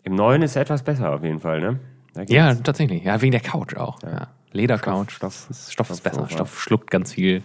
Im 0.02 0.16
neuen 0.16 0.42
ist 0.42 0.52
es 0.52 0.56
etwas 0.56 0.82
besser 0.82 1.12
auf 1.14 1.22
jeden 1.22 1.38
Fall, 1.40 1.60
ne? 1.60 1.78
Ja, 2.26 2.52
tatsächlich. 2.54 3.04
Ja, 3.04 3.20
wegen 3.22 3.30
der 3.32 3.40
Couch 3.40 3.76
auch. 3.76 4.02
Ja. 4.02 4.28
Ledercouch. 4.50 5.10
Stoff- 5.10 5.34
Stoff, 5.34 5.50
ist, 5.50 5.72
Stoff 5.72 5.90
ist 5.90 6.00
besser. 6.02 6.16
Stoff, 6.16 6.30
ja. 6.30 6.34
Stoff 6.36 6.60
schluckt 6.60 6.90
ganz 6.90 7.12
viel. 7.12 7.42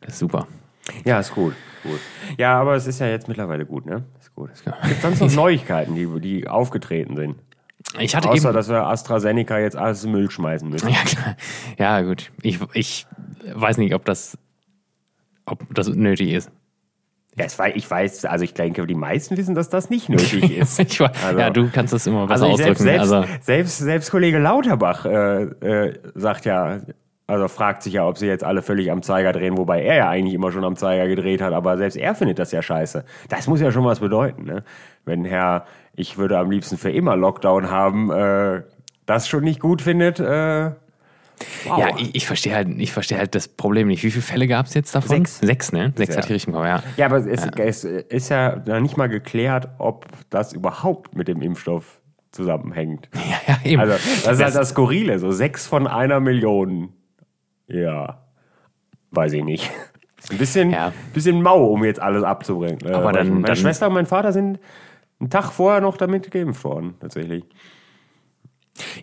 Das 0.00 0.14
ist 0.14 0.18
super. 0.18 0.48
Ja, 1.04 1.20
ist 1.20 1.32
gut. 1.34 1.54
gut. 1.84 2.00
Ja, 2.38 2.60
aber 2.60 2.74
es 2.74 2.86
ist 2.88 2.98
ja 2.98 3.06
jetzt 3.06 3.28
mittlerweile 3.28 3.64
gut, 3.66 3.86
ne? 3.86 4.02
Ist 4.18 4.34
gut. 4.34 4.50
Gibt 4.88 5.00
sonst 5.02 5.20
noch 5.20 5.32
Neuigkeiten, 5.34 5.94
die, 5.94 6.08
die 6.20 6.48
aufgetreten 6.48 7.16
sind? 7.16 7.36
Ich 7.98 8.14
hatte 8.16 8.28
Außer, 8.28 8.48
eben. 8.48 8.54
dass 8.56 8.68
wir 8.68 8.86
AstraZeneca 8.86 9.58
jetzt 9.58 9.76
alles 9.76 10.04
in 10.04 10.12
Müll 10.12 10.30
schmeißen 10.30 10.68
müssen. 10.68 10.88
Ja, 10.88 10.98
klar. 11.04 11.36
Ja, 11.78 12.00
gut. 12.02 12.30
Ich, 12.42 12.58
ich 12.72 13.06
weiß 13.54 13.78
nicht, 13.78 13.94
ob 13.94 14.04
das, 14.04 14.36
ob 15.46 15.62
das 15.74 15.88
nötig 15.88 16.32
ist. 16.32 16.50
Ja, 17.36 17.44
es 17.46 17.58
war, 17.58 17.74
ich 17.74 17.90
weiß, 17.90 18.26
also 18.26 18.44
ich 18.44 18.54
denke, 18.54 18.86
die 18.86 18.94
meisten 18.94 19.36
wissen, 19.36 19.54
dass 19.56 19.68
das 19.68 19.90
nicht 19.90 20.08
nötig 20.08 20.50
ist. 20.56 20.78
Ich, 20.78 21.00
wa- 21.00 21.10
Also- 21.24 21.38
ja, 21.38 21.50
du 21.50 21.68
kannst 21.70 21.92
das 21.92 22.06
immer 22.06 22.26
besser 22.26 22.44
Also 22.44 22.54
ausdrücken. 22.54 22.82
selbst, 22.82 23.12
also, 23.12 23.24
selbst, 23.40 23.78
selbst 23.78 24.10
Kollege 24.10 24.38
Lauterbach 24.38 25.04
äh, 25.04 25.42
äh, 25.42 25.98
sagt 26.14 26.44
ja, 26.44 26.78
also 27.26 27.48
fragt 27.48 27.82
sich 27.82 27.94
ja, 27.94 28.06
ob 28.06 28.18
sie 28.18 28.26
jetzt 28.26 28.44
alle 28.44 28.62
völlig 28.62 28.90
am 28.92 29.02
Zeiger 29.02 29.32
drehen, 29.32 29.56
wobei 29.56 29.82
er 29.82 29.96
ja 29.96 30.08
eigentlich 30.10 30.34
immer 30.34 30.52
schon 30.52 30.62
am 30.62 30.76
Zeiger 30.76 31.08
gedreht 31.08 31.40
hat, 31.40 31.52
aber 31.54 31.76
selbst 31.78 31.96
er 31.96 32.14
findet 32.14 32.38
das 32.38 32.52
ja 32.52 32.60
scheiße. 32.62 33.04
Das 33.28 33.46
muss 33.48 33.60
ja 33.60 33.72
schon 33.72 33.84
was 33.84 33.98
bedeuten, 34.00 34.44
ne? 34.44 34.62
Wenn 35.06 35.24
Herr, 35.24 35.64
ich 35.96 36.18
würde 36.18 36.38
am 36.38 36.50
liebsten 36.50 36.76
für 36.78 36.90
immer 36.90 37.16
Lockdown 37.16 37.70
haben, 37.70 38.10
äh, 38.10 38.62
das 39.06 39.28
schon 39.28 39.44
nicht 39.44 39.60
gut 39.60 39.82
findet, 39.82 40.18
äh, 40.20 40.70
wow. 41.66 41.78
ja, 41.78 41.88
ich, 41.98 42.14
ich 42.14 42.26
verstehe 42.26 42.54
halt, 42.54 42.68
ich 42.78 42.92
verstehe 42.92 43.18
halt 43.18 43.34
das 43.34 43.48
Problem 43.48 43.88
nicht. 43.88 44.02
Wie 44.02 44.10
viele 44.10 44.22
Fälle 44.22 44.46
gab 44.48 44.66
es 44.66 44.74
jetzt 44.74 44.94
davon? 44.94 45.08
Sechs. 45.18 45.38
Sechs, 45.40 45.72
ne? 45.72 45.92
Sechs 45.96 46.14
Ja. 46.14 46.16
hatte 46.22 46.28
ich 46.28 46.34
richtig 46.36 46.54
Kopf, 46.54 46.64
ja. 46.64 46.82
Ja, 46.96 47.06
aber 47.06 47.18
es, 47.26 47.46
es 47.58 47.84
ist 47.84 48.28
ja 48.30 48.62
noch 48.66 48.80
nicht 48.80 48.96
mal 48.96 49.08
geklärt, 49.08 49.68
ob 49.78 50.06
das 50.30 50.52
überhaupt 50.52 51.14
mit 51.16 51.28
dem 51.28 51.42
Impfstoff 51.42 52.00
zusammenhängt. 52.32 53.08
Ja, 53.14 53.54
ja, 53.54 53.58
eben. 53.70 53.80
Also, 53.80 53.92
das 54.24 54.36
ist 54.38 54.42
halt 54.44 54.54
das 54.54 54.70
Skurrile, 54.70 55.18
so 55.18 55.30
sechs 55.32 55.66
von 55.66 55.86
einer 55.86 56.18
Million. 56.20 56.92
Ja, 57.68 58.22
weiß 59.10 59.32
ich 59.34 59.44
nicht. 59.44 59.70
Ein 60.30 60.38
bisschen, 60.38 60.70
Ja. 60.70 60.92
bisschen 61.12 61.42
mau, 61.42 61.66
um 61.66 61.84
jetzt 61.84 62.00
alles 62.00 62.22
abzubringen. 62.24 62.78
Äh, 62.84 62.92
Aber 62.92 63.12
dann- 63.12 63.28
meine 63.34 63.42
dann- 63.44 63.56
Schwester 63.56 63.88
und 63.88 63.94
mein 63.94 64.06
Vater 64.06 64.32
sind 64.32 64.58
einen 65.24 65.30
Tag 65.30 65.50
vorher 65.52 65.80
noch 65.80 65.96
damit 65.96 66.30
geimpft 66.30 66.64
worden, 66.64 66.94
tatsächlich. 67.00 67.44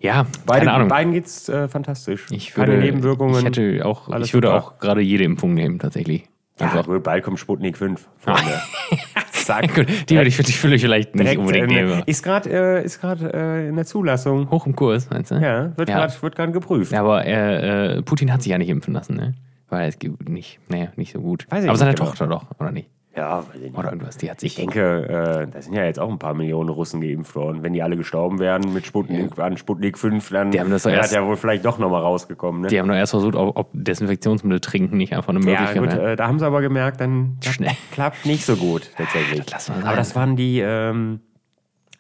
ja, 0.02 0.26
Beide, 0.46 0.60
keine 0.66 0.74
Ahnung. 0.74 0.88
Beiden 0.88 1.14
geht's 1.14 1.50
äh, 1.50 1.68
fantastisch. 1.68 2.26
Ich 2.32 2.56
würde, 2.56 2.74
Keine 2.74 2.84
Nebenwirkungen. 2.84 3.36
Ich, 3.40 3.46
hätte 3.46 3.86
auch, 3.86 4.08
ich 4.20 4.34
würde 4.34 4.48
super. 4.50 4.58
auch 4.58 4.78
gerade 4.80 5.02
jede 5.02 5.24
Impfung 5.24 5.54
nehmen, 5.54 5.80
tatsächlich. 5.80 6.26
ja, 6.60 6.68
Einfach. 6.68 6.86
gut, 6.86 7.04
bald 7.04 7.24
kommt 7.24 7.40
Sputnik 7.40 7.78
5. 7.78 8.08
Freunde. 8.20 8.62
Zack. 9.32 9.74
Gut, 9.74 9.88
die 10.10 10.16
würde 10.16 10.28
ich, 10.28 10.38
würde 10.38 10.76
ich 10.76 10.82
vielleicht 10.82 11.16
nicht 11.16 11.38
unbedingt 11.38 11.72
äh, 11.72 11.84
nehmen. 11.84 12.04
Ist 12.06 12.24
gerade 12.24 12.50
äh, 12.52 12.86
ist 12.86 13.02
grad, 13.02 13.22
äh, 13.22 13.68
in 13.70 13.76
der 13.76 13.86
Zulassung. 13.86 14.50
Hoch 14.52 14.68
im 14.68 14.76
Kurs, 14.76 15.10
meinst 15.10 15.32
du? 15.32 15.36
Ja, 15.36 15.76
wird 15.76 15.90
Ja. 15.90 16.06
gerade 16.06 16.52
geprüft. 16.52 16.92
Ja, 16.92 17.00
aber 17.02 17.26
äh, 17.26 17.98
äh, 17.98 18.02
Putin 18.04 18.32
hat 18.32 18.44
sich 18.44 18.52
ja 18.52 18.60
nicht 18.60 18.70
impfen 18.70 18.94
lassen, 18.94 19.16
ne? 19.16 19.34
Weil 19.70 19.90
es 19.90 19.98
nicht, 20.28 20.60
naja, 20.68 20.90
nicht 20.98 21.14
so 21.14 21.22
gut. 21.22 21.48
Weiß 21.50 21.64
ich 21.64 21.70
aber 21.70 21.78
seine 21.78 21.94
genau. 21.96 22.06
Tochter 22.06 22.28
doch, 22.28 22.46
oder 22.60 22.72
nicht? 22.72 22.90
Ja. 23.16 23.44
Oder 23.76 23.90
irgendwas. 23.92 24.16
Die 24.18 24.32
hat 24.32 24.40
sich. 24.40 24.54
Ich 24.54 24.56
denke, 24.56 25.46
äh, 25.46 25.52
da 25.52 25.62
sind 25.62 25.74
ja 25.74 25.84
jetzt 25.84 26.00
auch 26.00 26.10
ein 26.10 26.18
paar 26.18 26.34
Millionen 26.34 26.70
Russen 26.70 27.02
geimpft 27.02 27.36
worden. 27.36 27.62
Wenn 27.62 27.74
die 27.74 27.84
alle 27.84 27.98
gestorben 27.98 28.40
wären 28.40 28.74
mit 28.74 28.86
Sputnik, 28.86 29.38
an 29.38 29.58
Sputnik 29.58 29.98
5, 29.98 30.30
dann 30.30 30.52
Die 30.52 30.60
haben 30.62 30.70
das 30.72 30.84
doch 30.84 30.92
wäre 30.92 31.02
erst- 31.02 31.14
ja 31.14 31.26
wohl 31.26 31.36
vielleicht 31.36 31.66
doch 31.66 31.78
nochmal 31.78 32.02
rausgekommen. 32.02 32.62
Ne? 32.62 32.68
Die 32.70 32.80
haben 32.80 32.88
nur 32.88 32.96
erst 32.96 33.12
versucht, 33.12 33.36
ob, 33.36 33.58
ob 33.58 33.70
Desinfektionsmittel 33.74 34.62
trinken 34.62 34.96
nicht 34.96 35.14
einfach 35.14 35.30
eine 35.34 35.40
ja, 35.40 35.46
Möglichkeit 35.46 35.78
gut, 35.78 35.92
wäre. 35.92 36.12
äh, 36.14 36.16
da 36.16 36.28
haben 36.28 36.40
sie 36.40 36.46
aber 36.46 36.62
gemerkt, 36.62 37.02
dann 37.02 37.38
Schnell. 37.44 37.76
klappt 37.92 38.26
nicht 38.26 38.46
so 38.46 38.56
gut 38.56 38.90
tatsächlich. 38.96 39.46
Das 39.46 39.70
aber 39.70 39.96
das 39.98 40.16
waren 40.16 40.38
die, 40.38 40.60
ähm, 40.62 41.20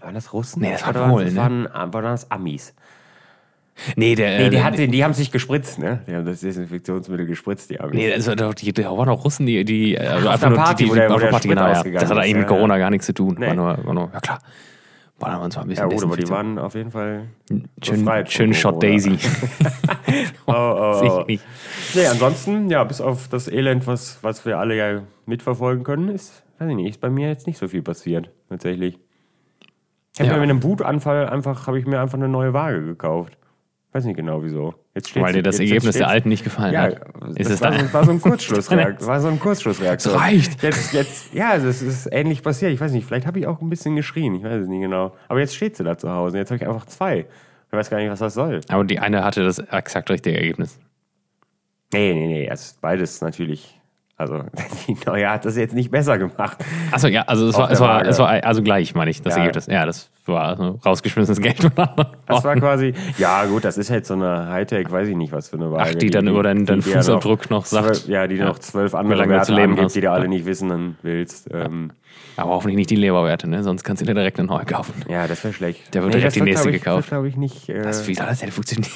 waren 0.01 0.15
das 0.15 0.31
Russen? 0.31 0.61
Nee, 0.61 0.71
das 0.71 0.85
waren, 0.87 1.09
Polen, 1.11 1.25
das 1.25 1.33
ne? 1.35 1.41
waren, 1.41 1.65
äh, 1.65 1.93
waren 1.93 2.03
das 2.05 2.31
Amis. 2.31 2.73
Nee, 3.95 4.15
der. 4.15 4.37
Nee, 4.39 4.49
die, 4.49 4.57
äh, 4.57 4.61
hat, 4.61 4.77
die 4.77 5.03
haben 5.03 5.13
sich 5.13 5.31
gespritzt, 5.31 5.79
ne? 5.79 6.01
Die 6.07 6.15
haben 6.15 6.25
das 6.25 6.41
Desinfektionsmittel 6.41 7.25
gespritzt, 7.25 7.69
die 7.69 7.79
Amis. 7.79 7.95
Nee, 7.95 8.09
das 8.15 8.27
war 8.27 8.35
doch, 8.35 8.53
die, 8.53 8.71
da 8.73 8.83
waren 8.97 9.07
doch 9.07 9.23
Russen, 9.23 9.45
die, 9.45 9.63
die 9.65 9.95
äh, 9.95 9.99
also 9.99 10.27
auf 10.27 10.33
einfach 10.33 10.39
der 10.39 10.49
nur 10.49 10.57
Party, 10.59 10.83
die, 10.83 10.89
wo 10.89 10.93
die, 10.93 10.99
der- 10.99 11.09
wo 11.13 11.17
der 11.19 11.27
Party, 11.27 11.47
genau, 11.47 11.67
ja. 11.67 11.83
Das 11.83 12.09
hat 12.09 12.17
eigentlich 12.17 12.35
mit 12.35 12.47
Corona 12.47 12.77
gar 12.77 12.89
nichts 12.89 13.05
zu 13.07 13.13
tun. 13.13 13.37
Nee. 13.39 13.47
War, 13.47 13.53
nur, 13.55 13.85
war 13.85 13.93
nur, 13.93 14.09
ja 14.13 14.19
klar. 14.19 14.39
War 15.19 15.39
da 15.39 15.49
zwar 15.51 15.63
ein 15.63 15.69
bisschen 15.69 15.87
ja, 15.89 15.95
gut, 15.95 16.03
aber 16.03 16.17
die 16.17 16.27
waren 16.29 16.57
auf 16.57 16.73
jeden 16.73 16.89
Fall 16.89 17.25
Schön, 17.83 18.07
schön 18.27 18.53
Shot 18.55 18.79
Corona. 18.81 18.91
Daisy. 18.93 19.17
Oh, 20.47 20.53
oh, 20.53 21.19
oh. 21.21 21.23
nicht. 21.27 21.43
Nee, 21.93 22.05
ansonsten, 22.07 22.69
ja, 22.69 22.83
bis 22.83 22.99
auf 23.01 23.27
das 23.29 23.47
Elend, 23.47 23.87
was, 23.87 24.17
was 24.23 24.45
wir 24.45 24.57
alle 24.57 24.75
ja 24.75 25.01
mitverfolgen 25.25 25.83
können, 25.83 26.09
ist, 26.09 26.43
weiß 26.59 26.69
ich 26.69 26.75
nicht, 26.75 26.89
ist 26.89 27.01
bei 27.01 27.09
mir 27.09 27.27
jetzt 27.29 27.47
nicht 27.47 27.57
so 27.59 27.67
viel 27.67 27.81
passiert, 27.83 28.31
tatsächlich. 28.49 28.97
Ich 30.13 30.19
habe 30.19 30.29
Ja. 30.29 30.33
mir 30.35 30.41
mit 30.41 30.49
einem 30.49 30.63
Wutanfall 30.63 31.29
einfach, 31.29 31.67
habe 31.67 31.79
ich 31.79 31.85
mir 31.85 32.01
einfach 32.01 32.17
eine 32.17 32.27
neue 32.27 32.53
Waage 32.53 32.81
gekauft. 32.83 33.37
Weiß 33.93 34.05
nicht 34.05 34.15
genau 34.15 34.41
wieso. 34.41 34.73
Weil 35.15 35.33
dir 35.33 35.43
das 35.43 35.59
Ergebnis 35.59 35.97
der 35.97 36.07
alten 36.07 36.29
nicht 36.29 36.45
gefallen 36.45 36.73
Ja, 36.73 36.83
hat. 36.83 36.93
Ist 37.35 37.49
das 37.49 37.55
es 37.55 37.61
war, 37.61 37.71
da? 37.71 37.79
so, 37.79 37.93
war 37.93 38.05
so 38.05 38.11
ein 38.11 38.21
Kurzschlussreaktion. 38.21 39.07
war 39.09 39.19
so 39.19 39.27
ein 39.27 39.39
Kurzschlussreaktion. 39.39 40.15
Es 40.15 40.21
reicht. 40.21 40.63
Jetzt, 40.63 40.93
jetzt, 40.93 41.33
ja, 41.33 41.57
das 41.57 41.81
ist 41.81 42.07
ähnlich 42.11 42.41
passiert. 42.41 42.71
Ich 42.71 42.79
weiß 42.79 42.93
nicht, 42.93 43.05
vielleicht 43.05 43.27
habe 43.27 43.39
ich 43.39 43.47
auch 43.47 43.59
ein 43.61 43.69
bisschen 43.69 43.97
geschrien. 43.97 44.35
Ich 44.35 44.43
weiß 44.43 44.61
es 44.63 44.67
nicht 44.69 44.81
genau. 44.81 45.13
Aber 45.27 45.39
jetzt 45.41 45.55
steht 45.55 45.75
sie 45.75 45.83
da 45.83 45.97
zu 45.97 46.09
Hause. 46.09 46.37
Jetzt 46.37 46.51
habe 46.51 46.63
ich 46.63 46.67
einfach 46.69 46.85
zwei. 46.85 47.25
Ich 47.67 47.73
weiß 47.77 47.89
gar 47.89 47.97
nicht, 47.97 48.09
was 48.09 48.19
das 48.19 48.33
soll. 48.33 48.61
Aber 48.69 48.85
die 48.85 48.99
eine 48.99 49.25
hatte 49.25 49.43
das 49.43 49.59
exakt 49.59 50.09
richtige 50.09 50.37
Ergebnis. 50.37 50.79
Nee, 51.91 52.13
nee, 52.13 52.27
nee. 52.27 52.49
Ist 52.49 52.79
beides 52.79 53.19
natürlich. 53.19 53.77
Also, 54.21 54.43
die 54.87 54.95
neue 55.05 55.29
hat 55.29 55.45
das 55.45 55.57
jetzt 55.57 55.73
nicht 55.75 55.91
besser 55.91 56.17
gemacht. 56.17 56.57
Achso, 56.91 57.07
ja, 57.07 57.23
also 57.23 57.47
es 57.47 57.57
war, 57.57 57.69
es, 57.71 57.79
war, 57.79 58.05
es 58.05 58.19
war 58.19 58.29
also 58.43 58.61
gleich, 58.63 58.95
meine 58.95 59.11
ich, 59.11 59.21
das 59.21 59.33
Ja. 59.35 59.39
Ergebnis. 59.41 59.65
Ja, 59.67 59.85
das 59.85 60.09
war 60.25 60.43
also 60.43 60.79
rausgeschmissenes 60.85 61.41
Geld. 61.41 61.57
Das 62.27 62.43
war 62.45 62.55
quasi, 62.55 62.93
ja 63.17 63.43
gut, 63.45 63.65
das 63.65 63.77
ist 63.77 63.89
jetzt 63.89 64.07
so 64.07 64.13
eine 64.13 64.47
Hightech, 64.49 64.89
weiß 64.89 65.09
ich 65.09 65.15
nicht, 65.17 65.33
was 65.33 65.49
für 65.49 65.57
eine 65.57 65.69
Waage. 65.71 65.89
Ach, 65.91 65.95
die 65.95 66.09
dann 66.09 66.27
über 66.27 66.43
deinen- 66.43 66.65
deinen 66.65 66.79
dir 66.81 66.91
noch 66.91 66.97
Fußabdruck 66.97 67.49
noch 67.49 67.65
sagt. 67.65 67.95
Zwölf, 67.95 68.07
ja, 68.07 68.25
die 68.27 68.35
Ja. 68.35 68.45
noch 68.45 68.59
zwölf 68.59 68.95
andere 68.95 69.15
lange 69.17 69.29
du 69.29 69.33
Werte 69.35 69.47
zu 69.47 69.53
leben 69.53 69.71
angibt, 69.73 69.85
hast. 69.85 69.95
die 69.95 70.01
du 70.01 70.11
alle 70.11 70.23
Ja. 70.23 70.29
nicht 70.29 70.45
wissen 70.45 70.69
dann 70.69 70.95
willst. 71.01 71.49
Ähm, 71.53 71.91
Aber 72.37 72.51
hoffentlich 72.51 72.77
nicht 72.77 72.89
die 72.89 72.95
Leberwerte, 72.95 73.49
ne? 73.49 73.63
Sonst 73.63 73.83
kannst 73.83 74.01
du 74.01 74.05
dir 74.05 74.13
direkt 74.13 74.39
eine 74.39 74.47
neue 74.47 74.63
kaufen. 74.65 74.93
ja, 75.09 75.27
das 75.27 75.43
wäre 75.43 75.53
schlecht. 75.53 75.93
Der 75.93 76.03
wird 76.03 76.13
direkt 76.13 76.27
das 76.27 76.33
die 76.35 76.41
nächste 76.41 76.69
ich, 76.69 76.75
gekauft. 76.77 77.03
Das 77.03 77.09
glaube 77.09 77.27
ich 77.27 77.35
nicht. 77.35 77.67
Äh, 77.67 77.81
Das, 77.81 78.07
wie 78.07 78.15
soll 78.15 78.27
das 78.27 78.39
denn 78.39 78.51
funktionieren? 78.51 78.91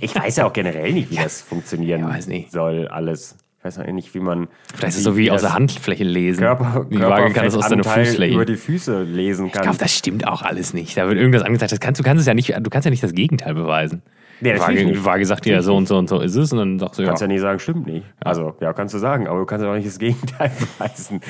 ich 0.00 0.14
weiß 0.16 0.36
ja 0.36 0.46
auch 0.46 0.52
generell 0.52 0.92
nicht, 0.92 1.10
wie 1.10 1.16
das 1.16 1.40
funktionieren 1.42 2.04
soll, 2.50 2.88
alles. 2.88 3.36
Ich 3.58 3.64
weiß 3.64 3.80
auch 3.80 3.86
nicht, 3.86 4.14
wie 4.14 4.20
man. 4.20 4.48
Vielleicht 4.74 4.90
ist 4.94 4.98
es 4.98 5.02
so 5.04 5.16
wie 5.16 5.30
aus 5.32 5.42
das 5.42 5.50
der 5.50 5.54
Handfläche 5.56 6.04
lesen. 6.04 6.40
Körper, 6.40 6.86
die 6.88 7.00
Waage 7.00 7.32
kann 7.32 7.44
das 7.44 7.56
aus 7.56 7.68
deiner 7.68 7.82
Fußfläche. 7.82 8.34
über 8.34 8.44
die 8.44 8.54
Füße 8.56 9.02
lesen 9.02 9.46
Ich 9.46 9.52
kann. 9.52 9.62
glaube, 9.62 9.78
das 9.78 9.92
stimmt 9.92 10.28
auch 10.28 10.42
alles 10.42 10.74
nicht. 10.74 10.96
Da 10.96 11.08
wird 11.08 11.18
irgendwas 11.18 11.42
angezeigt. 11.42 11.72
Das 11.72 11.80
kannst, 11.80 11.98
du 11.98 12.04
kannst 12.04 12.20
es 12.20 12.26
ja 12.26 12.34
nicht, 12.34 12.54
du 12.56 12.70
kannst 12.70 12.84
ja 12.84 12.90
nicht 12.90 13.02
das 13.02 13.12
Gegenteil 13.12 13.54
beweisen. 13.54 14.02
Nee, 14.40 14.52
die, 14.52 14.58
natürlich 14.58 14.78
Waage, 14.78 14.86
nicht. 14.86 15.00
die 15.00 15.04
Waage 15.04 15.26
sagt 15.26 15.44
dir 15.44 15.54
ja 15.54 15.62
so 15.62 15.74
und 15.76 15.88
so 15.88 15.98
und 15.98 16.08
so 16.08 16.20
ist 16.20 16.36
es 16.36 16.52
und 16.52 16.58
dann 16.58 16.78
sagst 16.78 16.98
du 17.00 17.02
ja. 17.02 17.08
kannst 17.08 17.22
ja 17.22 17.26
nicht 17.26 17.40
sagen, 17.40 17.58
stimmt 17.58 17.86
nicht. 17.88 18.06
Also, 18.20 18.54
ja, 18.60 18.72
kannst 18.72 18.94
du 18.94 18.98
sagen, 18.98 19.26
aber 19.26 19.40
du 19.40 19.46
kannst 19.46 19.64
ja 19.64 19.70
auch 19.72 19.74
nicht 19.74 19.88
das 19.88 19.98
Gegenteil 19.98 20.52
beweisen. 20.78 21.20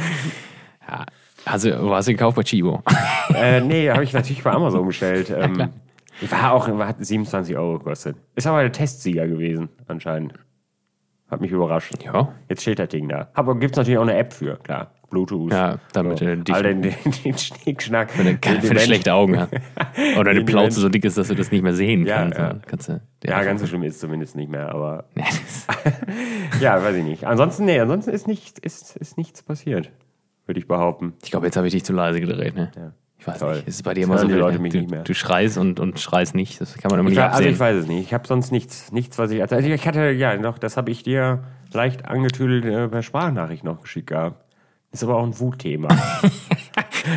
ja. 0.87 1.06
Also, 1.47 1.70
wo 1.80 1.94
hast 1.94 2.08
du 2.08 2.12
gekauft 2.12 2.37
bei 2.37 2.42
Chibo? 2.42 2.82
äh, 3.35 3.62
nee, 3.62 3.88
habe 3.90 4.04
ich 4.04 4.12
natürlich 4.12 4.42
bei 4.42 4.50
Amazon 4.50 4.87
bestellt. 4.87 5.30
Ähm, 5.38 5.54
klar. 5.54 5.70
war 6.28 6.52
auch 6.52 6.68
hat 6.68 6.97
27 6.99 7.56
Euro 7.56 7.78
gekostet. 7.78 8.16
Ist 8.35 8.47
aber 8.47 8.61
der 8.61 8.73
Testsieger 8.73 9.26
gewesen, 9.26 9.70
anscheinend. 9.87 10.35
Hat 11.30 11.40
mich 11.40 11.50
überrascht. 11.50 11.92
Ja. 12.02 12.32
Jetzt 12.49 12.62
steht 12.62 12.78
das 12.78 12.88
Ding 12.88 13.08
da. 13.08 13.28
Aber 13.35 13.54
gibt 13.58 13.73
es 13.73 13.76
natürlich 13.76 13.99
auch 13.99 14.02
eine 14.02 14.16
App 14.16 14.32
für, 14.32 14.56
klar. 14.56 14.92
Bluetooth. 15.11 15.50
Ja, 15.52 15.78
damit 15.94 16.18
so. 16.18 16.25
du 16.26 16.37
dich- 16.37 16.54
All 16.54 16.62
den, 16.62 16.82
den, 16.82 16.94
den 17.25 17.38
Schnickschnack. 17.38 18.11
Wenn 18.18 18.38
du 18.40 18.78
schlechte 18.80 19.14
Augen 19.14 19.38
hast. 19.40 19.52
Oder 20.18 20.35
Den 20.35 20.44
Plauze 20.44 20.80
so 20.80 20.88
dick 20.90 21.04
ist, 21.06 21.16
dass 21.16 21.28
du 21.28 21.35
das 21.35 21.50
nicht 21.50 21.62
mehr 21.62 21.73
sehen 21.73 22.06
Ja, 22.06 22.16
kannst. 22.18 22.38
ja. 22.38 22.54
Kannst 22.66 22.88
du 22.88 23.00
Ja, 23.25 23.42
ganz 23.42 23.61
so 23.62 23.66
schlimm 23.66 23.82
ist 23.85 23.94
es 23.94 24.00
zumindest 24.00 24.37
nicht 24.37 24.50
mehr, 24.50 24.68
aber 24.70 25.04
ja, 26.61 26.82
weiß 26.82 26.97
ich 26.97 27.04
nicht. 27.04 27.25
Ansonsten, 27.25 27.64
nee, 27.64 27.80
ansonsten 27.80 28.11
ist, 28.11 28.26
nicht, 28.26 28.58
ist, 28.58 28.97
ist 28.97 29.16
nichts 29.16 29.42
passiert, 29.42 29.90
würde 30.47 30.61
ich 30.61 30.68
behaupten. 30.68 31.14
Ich 31.23 31.30
glaube, 31.30 31.47
jetzt 31.47 31.56
habe 31.56 31.66
ich 31.66 31.73
dich 31.73 31.85
zu 31.85 31.92
leise 31.94 32.20
gedreht. 32.20 32.54
Ne? 32.54 32.70
Ja. 32.76 32.92
Ich 33.28 33.35
weiß 33.35 33.38
Toll. 33.40 33.56
nicht. 33.56 33.68
Ist 33.68 33.82
bei 33.85 33.94
dir 33.94 34.04
immer 34.04 34.18
so 34.18 34.26
die 34.28 34.35
Leute 34.35 34.56
ne? 34.56 34.62
mich 34.62 34.73
du, 34.73 34.78
nicht 34.78 34.90
mehr. 34.90 35.02
du 35.04 35.14
schreist 35.14 35.58
und, 35.58 35.80
und 35.80 35.99
schreist 36.00 36.35
nicht. 36.35 36.61
Das 36.61 36.75
kann 36.76 36.90
man 36.90 37.00
immer 37.00 37.08
Ich, 37.11 37.16
nicht 37.16 37.23
also 37.25 37.37
absehen. 37.37 37.52
ich 37.52 37.58
weiß 37.61 37.76
es 37.76 37.87
nicht. 37.87 38.00
Ich 38.06 38.14
habe 38.14 38.26
sonst 38.26 38.50
nichts, 38.52 38.92
nichts, 38.92 39.18
was 39.18 39.30
ich. 39.30 39.40
Also 39.42 39.56
ich 39.56 39.87
hatte, 39.87 40.11
ja, 40.11 40.37
noch, 40.37 40.58
das 40.58 40.76
habe 40.76 40.90
ich 40.90 41.02
dir 41.02 41.44
leicht 41.73 42.06
angetüdelt 42.06 42.64
äh, 42.64 42.88
per 42.88 43.02
Sprachnachricht 43.02 43.64
noch 43.64 43.82
geschickt 43.82 44.08
gehabt. 44.08 44.44
Ist 44.90 45.04
aber 45.04 45.16
auch 45.16 45.25
ein 45.25 45.38
Wutthema. 45.38 45.88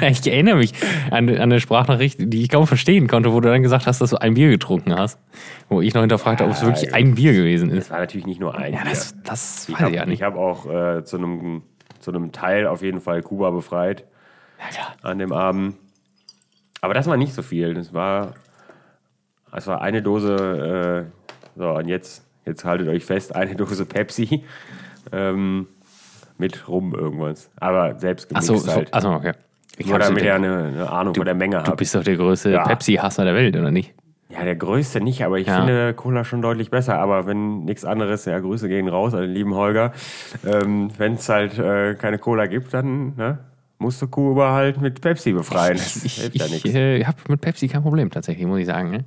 Ich 0.01 0.25
erinnere 0.25 0.55
mich 0.55 0.73
an, 1.09 1.27
an 1.27 1.35
eine 1.37 1.59
Sprachnachricht, 1.59 2.17
die 2.19 2.43
ich 2.43 2.49
kaum 2.49 2.65
verstehen 2.65 3.07
konnte, 3.07 3.33
wo 3.33 3.41
du 3.41 3.49
dann 3.49 3.61
gesagt 3.61 3.87
hast, 3.87 3.99
dass 3.99 4.11
du 4.11 4.21
ein 4.21 4.35
Bier 4.35 4.49
getrunken 4.49 4.95
hast. 4.97 5.19
Wo 5.67 5.81
ich 5.81 5.93
noch 5.93 6.01
hinterfragt 6.01 6.39
habe, 6.39 6.49
ob 6.49 6.55
es 6.55 6.63
wirklich 6.63 6.93
ein 6.93 7.15
Bier 7.15 7.33
gewesen 7.33 7.69
Das 7.69 7.77
ist. 7.79 7.91
war 7.91 7.99
natürlich 7.99 8.25
nicht 8.25 8.39
nur 8.39 8.55
ein. 8.57 8.73
Ja, 8.73 8.81
Bier. 8.83 8.89
das, 8.91 9.15
das 9.23 9.67
ich 9.67 9.73
weiß 9.75 9.81
habe 9.81 9.91
ich 9.91 9.97
ja 9.97 10.05
nicht. 10.05 10.23
hab 10.23 10.37
auch 10.37 10.65
äh, 10.69 11.03
zu, 11.03 11.17
einem, 11.17 11.63
zu 11.99 12.11
einem 12.11 12.31
Teil 12.31 12.67
auf 12.67 12.81
jeden 12.83 13.01
Fall 13.01 13.21
Kuba 13.21 13.49
befreit 13.51 14.05
Ja, 14.59 14.67
klar. 14.73 14.95
an 15.11 15.19
dem 15.19 15.33
Abend. 15.33 15.75
Aber 16.81 16.93
das 16.93 17.07
war 17.07 17.17
nicht 17.17 17.33
so 17.33 17.41
viel. 17.43 17.73
Das 17.75 17.93
war, 17.93 18.33
das 19.51 19.67
war 19.67 19.81
eine 19.81 20.01
Dose. 20.01 21.07
Äh, 21.07 21.59
so, 21.59 21.69
und 21.69 21.87
jetzt, 21.87 22.25
jetzt 22.45 22.65
haltet 22.65 22.87
euch 22.87 23.05
fest: 23.05 23.35
eine 23.35 23.55
Dose 23.55 23.85
Pepsi. 23.85 24.43
Ähm, 25.11 25.67
mit 26.37 26.67
Rum 26.67 26.95
irgendwas. 26.95 27.49
Aber 27.59 27.99
selbst 27.99 28.29
gemixt 28.29 28.49
Achso, 28.49 28.59
so, 28.61 28.71
halt. 28.71 28.93
achso, 28.93 29.13
okay. 29.13 29.33
Ich 29.77 29.85
Nur 29.85 29.95
hab's 29.95 30.07
damit 30.07 30.23
ihr 30.23 30.33
gedacht, 30.33 30.51
eine, 30.51 30.67
eine 30.69 30.89
Ahnung 30.89 31.13
von 31.15 31.25
der 31.25 31.35
Menge 31.35 31.57
du 31.57 31.65
habt. 31.65 31.77
bist 31.77 31.93
doch 31.95 32.03
der 32.03 32.15
größte 32.17 32.49
Ja. 32.51 32.63
Pepsi-Hasser 32.65 33.23
der 33.25 33.35
Welt, 33.35 33.55
oder 33.55 33.69
nicht? 33.71 33.93
Ja, 34.29 34.43
der 34.43 34.55
größte 34.55 35.01
nicht, 35.01 35.23
aber 35.23 35.37
ich 35.39 35.47
Ja. 35.47 35.57
finde 35.57 35.93
Cola 35.93 36.23
schon 36.23 36.41
deutlich 36.41 36.71
besser. 36.71 36.97
Aber 36.99 37.25
wenn 37.27 37.65
nichts 37.65 37.85
anderes, 37.85 38.25
ja, 38.25 38.39
Grüße 38.39 38.67
gehen 38.69 38.87
raus 38.87 39.13
an 39.13 39.21
den 39.21 39.31
lieben 39.31 39.53
Holger. 39.53 39.91
Ähm, 40.45 40.89
wenn 40.97 41.13
es 41.15 41.29
halt 41.29 41.57
äh, 41.59 41.93
keine 41.95 42.17
Cola 42.17 42.47
gibt, 42.47 42.73
dann 42.73 43.15
ne, 43.15 43.39
musst 43.81 44.01
du 44.01 44.07
Kuba 44.07 44.53
halt 44.53 44.79
mit 44.79 45.01
Pepsi 45.01 45.33
befreien. 45.33 45.77
Das 45.77 46.03
Ich, 46.05 46.21
hilft 46.21 46.35
ja 46.35 46.45
ich 46.45 46.65
äh, 46.65 47.03
habe 47.03 47.17
mit 47.27 47.41
Pepsi 47.41 47.67
kein 47.67 47.81
Problem 47.81 48.09
tatsächlich, 48.11 48.45
muss 48.45 48.59
ich 48.59 48.67
sagen. 48.67 48.91
Ne? 48.91 49.05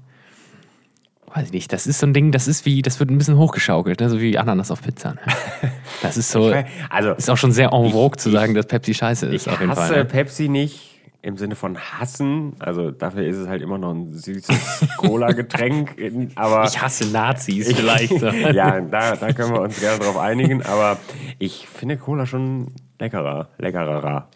Weiß 1.32 1.46
ich 1.46 1.52
nicht. 1.52 1.72
Das 1.72 1.86
ist 1.86 2.00
so 2.00 2.06
ein 2.06 2.12
Ding, 2.12 2.32
das 2.32 2.46
ist 2.48 2.66
wie, 2.66 2.82
das 2.82 3.00
wird 3.00 3.10
ein 3.10 3.18
bisschen 3.18 3.38
hochgeschaukelt, 3.38 4.00
ne? 4.00 4.10
so 4.10 4.20
wie 4.20 4.36
Ananas 4.36 4.70
auf 4.70 4.82
Pizza. 4.82 5.14
Ne? 5.14 5.20
Das 6.02 6.18
ist 6.18 6.30
so, 6.30 6.52
Also, 6.90 7.12
ist 7.12 7.30
auch 7.30 7.38
schon 7.38 7.52
sehr 7.52 7.72
en 7.72 7.90
vogue 7.90 8.18
zu 8.18 8.30
sagen, 8.30 8.52
dass 8.52 8.66
Pepsi 8.66 8.92
scheiße 8.92 9.26
ist, 9.26 9.46
ich 9.46 9.52
auf 9.52 9.58
jeden 9.58 9.70
hasse 9.70 9.80
Fall. 9.80 9.98
Ne? 10.00 10.04
Pepsi 10.04 10.48
nicht 10.50 11.00
im 11.22 11.38
Sinne 11.38 11.56
von 11.56 11.78
hassen. 11.78 12.52
Also 12.58 12.90
dafür 12.90 13.24
ist 13.24 13.38
es 13.38 13.48
halt 13.48 13.62
immer 13.62 13.78
noch 13.78 13.92
ein 13.94 14.12
süßes 14.12 14.86
Cola-Getränk. 14.98 15.96
Aber 16.34 16.64
Ich 16.64 16.80
hasse 16.82 17.06
Nazis 17.10 17.72
vielleicht. 17.72 18.18
So. 18.20 18.26
ja, 18.52 18.82
da, 18.82 19.16
da 19.16 19.32
können 19.32 19.54
wir 19.54 19.62
uns 19.62 19.80
gerne 19.80 19.98
drauf 20.00 20.18
einigen. 20.18 20.62
Aber 20.62 20.98
ich 21.38 21.66
finde 21.66 21.96
Cola 21.96 22.26
schon 22.26 22.72
leckerer, 23.00 23.48
leckerer. 23.58 24.28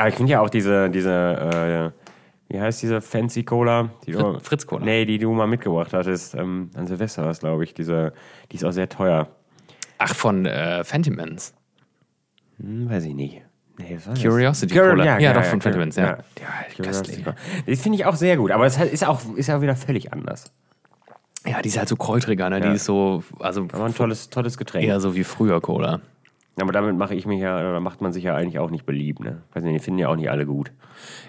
Aber 0.00 0.08
ich 0.08 0.14
finde 0.14 0.32
ja 0.32 0.40
auch 0.40 0.50
diese, 0.50 0.88
diese, 0.90 1.92
äh, 2.00 2.52
wie 2.52 2.60
heißt 2.60 2.82
diese 2.82 3.00
Fancy 3.00 3.44
Cola? 3.44 3.90
Die 4.06 4.12
du, 4.12 4.18
Fritz- 4.18 4.46
Fritz 4.48 4.66
Cola. 4.66 4.84
Nee, 4.84 5.04
die 5.04 5.18
du 5.18 5.30
mal 5.32 5.46
mitgebracht 5.46 5.92
hattest. 5.92 6.34
Ähm, 6.34 6.70
an 6.74 6.86
Silvester 6.86 7.22
war 7.22 7.30
es, 7.30 7.40
glaube 7.40 7.64
ich. 7.64 7.74
Diese, 7.74 8.12
die 8.50 8.56
ist 8.56 8.64
auch 8.64 8.72
sehr 8.72 8.88
teuer. 8.88 9.28
Ach, 9.98 10.14
von 10.14 10.46
äh, 10.46 10.82
Fentimans. 10.84 11.54
Hm, 12.58 12.88
weiß 12.90 13.04
ich 13.04 13.14
nicht. 13.14 13.42
Nee? 13.78 13.98
Curiosity 14.20 14.74
Cur- 14.74 14.90
Cola. 14.90 15.18
Ja, 15.18 15.32
doch, 15.32 15.44
von 15.44 15.58
Cur- 15.58 15.62
Fentimans, 15.64 15.96
ja. 15.96 16.18
Ja, 16.40 16.82
köstlich. 16.84 17.24
Das 17.66 17.80
finde 17.80 17.96
ich 17.96 18.04
auch 18.04 18.16
sehr 18.16 18.36
gut. 18.36 18.50
Aber 18.50 18.66
es 18.66 18.78
ist 18.78 19.06
auch, 19.06 19.20
ist 19.36 19.50
auch 19.50 19.60
wieder 19.60 19.76
völlig 19.76 20.12
anders. 20.12 20.52
Ja, 21.46 21.62
die 21.62 21.68
ist 21.68 21.78
halt 21.78 21.88
so 21.88 21.96
kräutriger, 21.96 22.50
ne? 22.50 22.58
Ja. 22.60 22.68
Die 22.70 22.76
ist 22.76 22.84
so, 22.84 23.22
also 23.38 23.62
Aber 23.72 23.84
ein 23.84 23.94
tolles, 23.94 24.28
tolles 24.28 24.58
Getränk. 24.58 24.86
eher 24.86 25.00
so 25.00 25.14
wie 25.14 25.24
früher 25.24 25.60
Cola. 25.60 26.00
Aber 26.60 26.72
damit 26.72 26.96
mache 26.96 27.14
ich 27.14 27.26
mich 27.26 27.40
ja, 27.40 27.56
oder 27.58 27.80
macht 27.80 28.00
man 28.00 28.12
sich 28.12 28.24
ja 28.24 28.34
eigentlich 28.34 28.58
auch 28.58 28.70
nicht 28.70 28.86
beliebt. 28.86 29.20
Ne? 29.20 29.42
Weiß 29.52 29.62
nicht, 29.62 29.74
die 29.74 29.84
finden 29.84 29.98
ja 29.98 30.08
auch 30.08 30.16
nicht 30.16 30.30
alle 30.30 30.46
gut. 30.46 30.72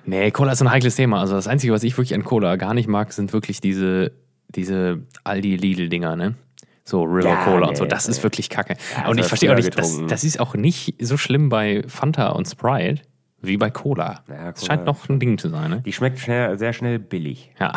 Nee, 0.05 0.31
Cola 0.31 0.51
ist 0.53 0.59
so 0.59 0.65
ein 0.65 0.71
heikles 0.71 0.95
Thema. 0.95 1.19
Also 1.19 1.33
das 1.35 1.47
Einzige, 1.47 1.73
was 1.73 1.83
ich 1.83 1.97
wirklich 1.97 2.13
an 2.15 2.23
Cola 2.23 2.55
gar 2.55 2.73
nicht 2.73 2.87
mag, 2.87 3.13
sind 3.13 3.33
wirklich 3.33 3.61
diese, 3.61 4.11
diese 4.49 5.01
Aldi-Lidl-Dinger, 5.23 6.15
ne? 6.15 6.35
So 6.83 7.03
River 7.03 7.29
Ja, 7.29 7.43
Cola 7.43 7.59
nee, 7.61 7.67
und 7.69 7.77
so. 7.77 7.85
Das 7.85 8.07
nee. 8.07 8.11
ist 8.11 8.23
wirklich 8.23 8.49
kacke. 8.49 8.75
Ja, 8.97 9.07
und 9.07 9.17
das 9.17 9.25
ich 9.25 9.29
verstehe 9.29 9.51
auch 9.51 9.55
nicht, 9.55 9.77
das, 9.77 10.01
das 10.07 10.23
ist 10.23 10.39
auch 10.39 10.55
nicht 10.55 10.95
so 10.99 11.15
schlimm 11.17 11.49
bei 11.49 11.83
Fanta 11.87 12.29
und 12.29 12.47
Sprite 12.47 13.01
wie 13.41 13.57
bei 13.57 13.69
Cola. 13.69 14.23
Ja, 14.27 14.51
das 14.51 14.61
Cola- 14.61 14.67
scheint 14.67 14.85
noch 14.85 15.07
ein 15.07 15.19
Ding 15.19 15.37
zu 15.37 15.49
sein, 15.49 15.69
ne? 15.69 15.81
Die 15.85 15.93
schmeckt 15.93 16.19
schnell, 16.19 16.57
sehr 16.57 16.73
schnell 16.73 16.99
billig. 16.99 17.51
Ja. 17.59 17.73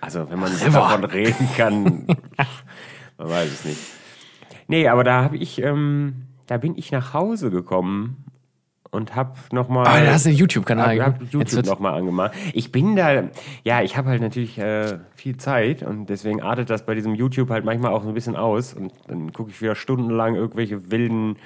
Also, 0.00 0.28
wenn 0.30 0.38
man 0.38 0.50
River. 0.52 0.70
davon 0.70 1.04
reden 1.04 1.48
kann, 1.56 2.06
man 3.18 3.28
weiß 3.30 3.50
es 3.50 3.64
nicht. 3.64 3.80
Nee, 4.68 4.88
aber 4.88 5.04
da 5.04 5.22
habe 5.24 5.36
ich, 5.36 5.62
ähm, 5.62 6.24
da 6.46 6.56
bin 6.58 6.76
ich 6.76 6.92
nach 6.92 7.14
Hause 7.14 7.50
gekommen 7.50 8.24
und 8.90 9.16
habe 9.16 9.32
nochmal. 9.52 9.86
Ah, 9.86 10.04
da 10.04 10.12
hast 10.12 10.24
du 10.24 10.28
einen 10.30 10.38
YouTube-Kanal. 10.38 11.00
hab, 11.00 11.14
hab 11.14 11.22
Jetzt 11.22 11.32
YouTube 11.32 11.66
nochmal 11.66 11.94
angemacht. 11.94 12.32
Ich 12.52 12.70
bin 12.70 12.94
da, 12.96 13.24
ja, 13.64 13.82
ich 13.82 13.96
habe 13.96 14.08
halt 14.08 14.20
natürlich 14.22 14.56
äh, 14.58 14.98
viel 15.16 15.36
Zeit 15.36 15.82
und 15.82 16.06
deswegen 16.06 16.40
artet 16.42 16.70
das 16.70 16.86
bei 16.86 16.94
diesem 16.94 17.14
YouTube 17.14 17.50
halt 17.50 17.64
manchmal 17.64 17.92
auch 17.92 18.02
so 18.02 18.08
ein 18.08 18.14
bisschen 18.14 18.36
aus 18.36 18.72
und 18.74 18.92
dann 19.08 19.32
gucke 19.32 19.50
ich 19.50 19.60
wieder 19.60 19.74
stundenlang 19.74 20.36
irgendwelche 20.36 20.90
wilden 20.92 21.36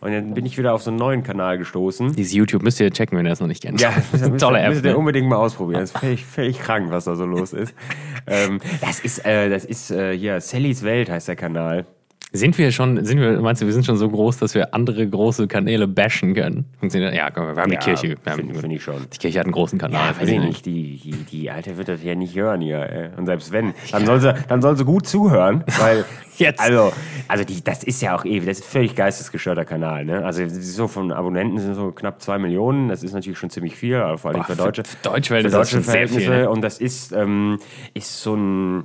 und 0.00 0.12
dann 0.12 0.34
bin 0.34 0.46
ich 0.46 0.58
wieder 0.58 0.74
auf 0.74 0.82
so 0.82 0.90
einen 0.90 0.98
neuen 0.98 1.22
Kanal 1.22 1.58
gestoßen. 1.58 2.14
Dieses 2.14 2.32
YouTube 2.32 2.62
müsst 2.62 2.80
ihr 2.80 2.90
checken, 2.90 3.16
wenn 3.18 3.26
ihr 3.26 3.30
das 3.30 3.40
noch 3.40 3.46
nicht 3.48 3.62
kennt. 3.62 3.80
Ja, 3.80 3.92
das 4.12 4.20
ist 4.20 4.22
eine 4.22 4.36
tolle 4.36 4.60
App. 4.60 4.70
Müsst 4.70 4.84
ihr 4.84 4.92
Ne? 4.92 4.96
unbedingt 4.98 5.28
mal 5.28 5.36
ausprobieren. 5.36 5.80
Das 5.80 5.90
ist 5.90 5.98
völlig, 5.98 6.24
völlig 6.24 6.58
krank, 6.60 6.90
was 6.90 7.04
da 7.04 7.14
so 7.16 7.24
los 7.24 7.52
ist. 7.52 7.74
ähm, 8.26 8.60
das 8.80 9.00
ist, 9.00 9.24
äh, 9.24 9.48
das 9.48 9.64
ist 9.64 9.90
äh, 9.90 10.16
hier, 10.16 10.40
Sallys 10.40 10.82
Welt 10.84 11.08
heißt 11.10 11.28
der 11.28 11.36
Kanal. 11.36 11.86
Sind 12.34 12.56
wir 12.56 12.72
schon, 12.72 13.04
sind 13.04 13.20
wir, 13.20 13.40
meinst 13.42 13.60
du, 13.60 13.66
wir 13.66 13.74
sind 13.74 13.84
schon 13.84 13.98
so 13.98 14.08
groß, 14.08 14.38
dass 14.38 14.54
wir 14.54 14.72
andere 14.74 15.06
große 15.06 15.48
Kanäle 15.48 15.86
bashen 15.86 16.32
können? 16.32 16.64
Funktioniert? 16.80 17.14
Ja, 17.14 17.30
komm, 17.30 17.54
wir 17.54 17.62
haben 17.62 17.70
Ja, 17.70 17.78
die 17.78 17.84
Kirche. 17.84 18.16
Wir 18.24 18.32
haben, 18.32 18.54
find 18.54 18.72
ich 18.72 18.82
schon. 18.82 19.06
Die 19.12 19.18
Kirche 19.18 19.38
hat 19.40 19.46
einen 19.46 19.52
großen 19.52 19.78
Kanal. 19.78 20.14
Ja, 20.14 20.20
weiß 20.20 20.28
ich 20.30 20.40
nicht, 20.40 20.64
die, 20.64 20.96
die, 20.96 21.10
die 21.12 21.50
Alte 21.50 21.76
wird 21.76 21.88
das 21.88 22.02
ja 22.02 22.14
nicht 22.14 22.34
hören 22.34 22.62
hier. 22.62 22.78
Ey. 22.78 23.10
Und 23.18 23.26
selbst 23.26 23.52
wenn, 23.52 23.74
dann 23.90 24.06
soll 24.06 24.20
sie, 24.20 24.34
dann 24.48 24.62
soll 24.62 24.76
sie 24.78 24.84
gut 24.86 25.06
zuhören, 25.06 25.62
weil 25.78 26.04
Jetzt. 26.38 26.60
Also, 26.60 26.94
also 27.28 27.44
die, 27.44 27.62
das 27.62 27.84
ist 27.84 28.00
ja 28.00 28.16
auch 28.16 28.24
ewig, 28.24 28.46
das 28.46 28.60
ist 28.60 28.64
ein 28.64 28.70
völlig 28.72 28.96
geistesgestörter 28.96 29.66
Kanal. 29.66 30.06
Ne? 30.06 30.24
Also 30.24 30.42
so 30.48 30.88
von 30.88 31.12
Abonnenten 31.12 31.58
sind 31.58 31.74
so 31.74 31.92
knapp 31.92 32.22
zwei 32.22 32.38
Millionen, 32.38 32.88
das 32.88 33.02
ist 33.02 33.12
natürlich 33.12 33.38
schon 33.38 33.50
ziemlich 33.50 33.76
viel, 33.76 33.96
aber 33.96 34.16
vor 34.16 34.30
allem 34.30 34.40
Boah, 34.40 34.46
für 34.46 34.56
für- 34.56 34.62
Deutsche. 34.62 34.82
für 34.84 35.12
für 35.22 35.36
ist 35.38 35.44
das 35.44 35.52
deutsche 35.52 35.82
sehr 35.82 36.08
viel, 36.08 36.20
Verhältnisse. 36.20 36.30
ne? 36.30 36.50
Und 36.50 36.62
das 36.62 36.78
ist, 36.78 37.12
ähm, 37.12 37.58
ist 37.92 38.22
so 38.22 38.34
ein, 38.34 38.84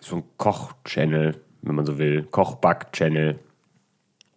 so 0.00 0.16
ein 0.16 0.22
Koch-Channel, 0.36 1.36
wenn 1.62 1.74
man 1.74 1.86
so 1.86 1.98
will. 1.98 2.24
Koch-Back-Channel 2.30 3.38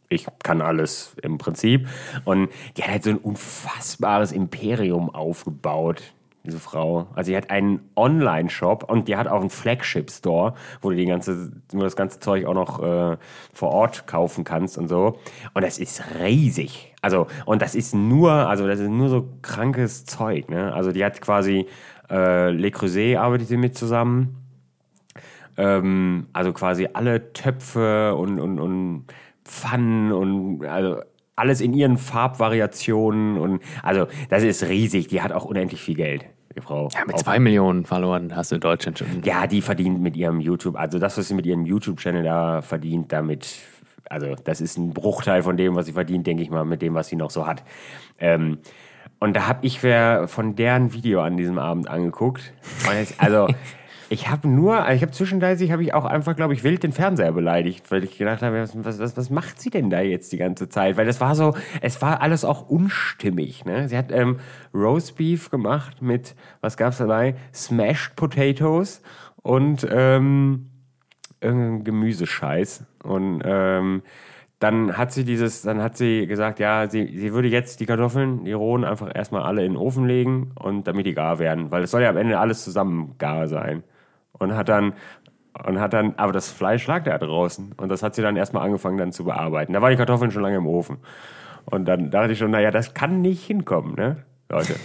ich 0.09 0.27
kann 0.43 0.61
alles 0.61 1.15
im 1.21 1.37
Prinzip. 1.37 1.87
Und 2.23 2.49
die 2.77 2.83
hat 2.83 2.91
halt 2.91 3.03
so 3.03 3.09
ein 3.11 3.17
unfassbares 3.17 4.31
Imperium 4.31 5.09
aufgebaut, 5.09 6.01
diese 6.43 6.59
Frau. 6.59 7.07
Also 7.15 7.31
die 7.31 7.37
hat 7.37 7.49
einen 7.49 7.89
Online-Shop 7.95 8.83
und 8.83 9.07
die 9.07 9.15
hat 9.15 9.27
auch 9.27 9.41
einen 9.41 9.49
Flagship-Store, 9.49 10.53
wo 10.81 10.89
du 10.89 10.95
die 10.95 11.05
ganze, 11.05 11.51
wo 11.71 11.81
das 11.81 11.95
ganze 11.95 12.19
Zeug 12.19 12.45
auch 12.45 12.53
noch 12.53 12.81
äh, 12.81 13.17
vor 13.53 13.69
Ort 13.69 14.07
kaufen 14.07 14.43
kannst 14.43 14.77
und 14.77 14.87
so. 14.87 15.19
Und 15.53 15.63
das 15.63 15.79
ist 15.79 16.03
riesig. 16.19 16.93
Also, 17.01 17.27
und 17.45 17.61
das 17.61 17.75
ist 17.75 17.93
nur, 17.93 18.31
also 18.31 18.67
das 18.67 18.79
ist 18.79 18.89
nur 18.89 19.09
so 19.09 19.27
krankes 19.41 20.05
Zeug, 20.05 20.49
ne? 20.49 20.73
Also 20.73 20.91
die 20.91 21.03
hat 21.03 21.21
quasi 21.21 21.67
äh, 22.09 22.51
Le 22.51 22.71
Creuset 22.71 23.17
arbeitet 23.17 23.49
mit 23.51 23.77
zusammen. 23.77 24.44
Ähm, 25.57 26.27
also 26.33 26.53
quasi 26.53 26.89
alle 26.93 27.33
Töpfe 27.33 28.15
und, 28.15 28.39
und, 28.39 28.59
und 28.59 29.05
Pfannen 29.43 30.11
und 30.11 30.65
also 30.65 31.01
alles 31.35 31.61
in 31.61 31.73
ihren 31.73 31.97
Farbvariationen 31.97 33.37
und 33.37 33.61
also 33.83 34.07
das 34.29 34.43
ist 34.43 34.63
riesig. 34.63 35.07
Die 35.07 35.21
hat 35.21 35.31
auch 35.31 35.45
unendlich 35.45 35.81
viel 35.81 35.95
Geld, 35.95 36.25
die 36.55 36.61
Frau. 36.61 36.89
Ja, 36.93 37.05
mit 37.05 37.19
zwei 37.19 37.39
Millionen 37.39 37.85
Followern 37.85 38.35
hast 38.35 38.51
du 38.51 38.55
in 38.55 38.61
Deutschland 38.61 38.99
schon. 38.99 39.21
ja, 39.23 39.47
die 39.47 39.61
verdient 39.61 40.01
mit 40.01 40.15
ihrem 40.15 40.39
YouTube, 40.39 40.75
also 40.77 40.99
das, 40.99 41.17
was 41.17 41.27
sie 41.27 41.33
mit 41.33 41.45
ihrem 41.45 41.65
YouTube-Channel 41.65 42.23
da 42.23 42.61
verdient, 42.61 43.11
damit, 43.11 43.59
also 44.09 44.35
das 44.43 44.61
ist 44.61 44.77
ein 44.77 44.93
Bruchteil 44.93 45.43
von 45.43 45.57
dem, 45.57 45.75
was 45.75 45.85
sie 45.85 45.93
verdient, 45.93 46.25
denke 46.25 46.43
ich 46.43 46.49
mal, 46.49 46.65
mit 46.65 46.81
dem, 46.81 46.93
was 46.93 47.07
sie 47.07 47.15
noch 47.15 47.31
so 47.31 47.45
hat. 47.45 47.63
Ähm, 48.19 48.59
und 49.19 49.35
da 49.35 49.47
habe 49.47 49.65
ich 49.65 49.81
wer 49.83 50.27
von 50.27 50.55
deren 50.55 50.93
Video 50.93 51.21
an 51.21 51.37
diesem 51.37 51.57
Abend 51.57 51.89
angeguckt. 51.89 52.53
Also 53.17 53.47
ich 54.09 54.29
habe 54.29 54.47
nur, 54.47 54.87
ich 54.89 55.01
habe 55.01 55.11
zwischenzeitlich 55.11 55.71
habe 55.71 55.83
ich 55.83 55.93
auch 55.93 56.05
einfach, 56.05 56.35
glaube 56.35 56.53
ich, 56.53 56.63
wild 56.63 56.83
den 56.83 56.91
Fernseher 56.91 57.31
beleidigt, 57.31 57.89
weil 57.91 58.03
ich 58.03 58.17
gedacht 58.17 58.41
habe, 58.41 58.61
was, 58.61 58.75
was, 58.83 58.99
was, 58.99 59.17
was 59.17 59.29
macht 59.29 59.59
sie 59.59 59.69
denn 59.69 59.89
da 59.89 60.01
jetzt 60.01 60.31
die 60.31 60.37
ganze 60.37 60.69
Zeit? 60.69 60.97
Weil 60.97 61.05
das 61.05 61.21
war 61.21 61.35
so, 61.35 61.55
es 61.81 62.01
war 62.01 62.21
alles 62.21 62.45
auch 62.45 62.69
unstimmig. 62.69 63.65
Ne? 63.65 63.89
Sie 63.89 63.97
hat 63.97 64.11
ähm, 64.11 64.39
Roastbeef 64.73 65.49
gemacht 65.49 66.01
mit, 66.01 66.35
was 66.61 66.77
gab's 66.77 66.97
dabei? 66.97 67.35
Smashed 67.53 68.15
Potatoes 68.15 69.01
und 69.41 69.87
ähm, 69.89 70.69
irgendein 71.41 71.83
Gemüsescheiß. 71.83 72.83
Und 73.03 73.41
ähm, 73.45 74.03
dann 74.59 74.97
hat 74.97 75.11
sie 75.11 75.25
dieses, 75.25 75.63
dann 75.63 75.81
hat 75.81 75.97
sie 75.97 76.27
gesagt, 76.27 76.59
ja, 76.59 76.89
sie, 76.89 77.07
sie 77.07 77.33
würde 77.33 77.47
jetzt 77.49 77.79
die 77.79 77.85
Kartoffeln, 77.85 78.45
die 78.45 78.53
rohen, 78.53 78.83
einfach 78.83 79.13
erstmal 79.13 79.43
alle 79.43 79.65
in 79.65 79.73
den 79.73 79.77
Ofen 79.77 80.05
legen 80.05 80.51
und 80.55 80.87
damit 80.87 81.05
die 81.05 81.13
gar 81.13 81.39
werden. 81.39 81.71
Weil 81.71 81.83
es 81.83 81.91
soll 81.91 82.01
ja 82.01 82.09
am 82.09 82.17
Ende 82.17 82.39
alles 82.39 82.63
zusammen 82.63 83.15
gar 83.17 83.47
sein. 83.47 83.83
Und 84.37 84.55
hat 84.55 84.69
dann, 84.69 84.93
und 85.65 85.79
hat 85.79 85.93
dann, 85.93 86.15
aber 86.17 86.33
das 86.33 86.51
Fleisch 86.51 86.85
lag 86.87 87.03
da 87.03 87.17
draußen. 87.17 87.73
Und 87.77 87.89
das 87.89 88.03
hat 88.03 88.15
sie 88.15 88.21
dann 88.21 88.35
erstmal 88.35 88.65
angefangen 88.65 88.97
dann 88.97 89.11
zu 89.11 89.23
bearbeiten. 89.23 89.73
Da 89.73 89.81
waren 89.81 89.91
die 89.91 89.97
Kartoffeln 89.97 90.31
schon 90.31 90.43
lange 90.43 90.57
im 90.57 90.67
Ofen. 90.67 90.97
Und 91.65 91.85
dann 91.85 92.11
dachte 92.11 92.33
ich 92.33 92.39
schon, 92.39 92.51
naja, 92.51 92.71
das 92.71 92.93
kann 92.93 93.21
nicht 93.21 93.45
hinkommen, 93.45 93.95
ne? 93.95 94.17
Leute. 94.49 94.75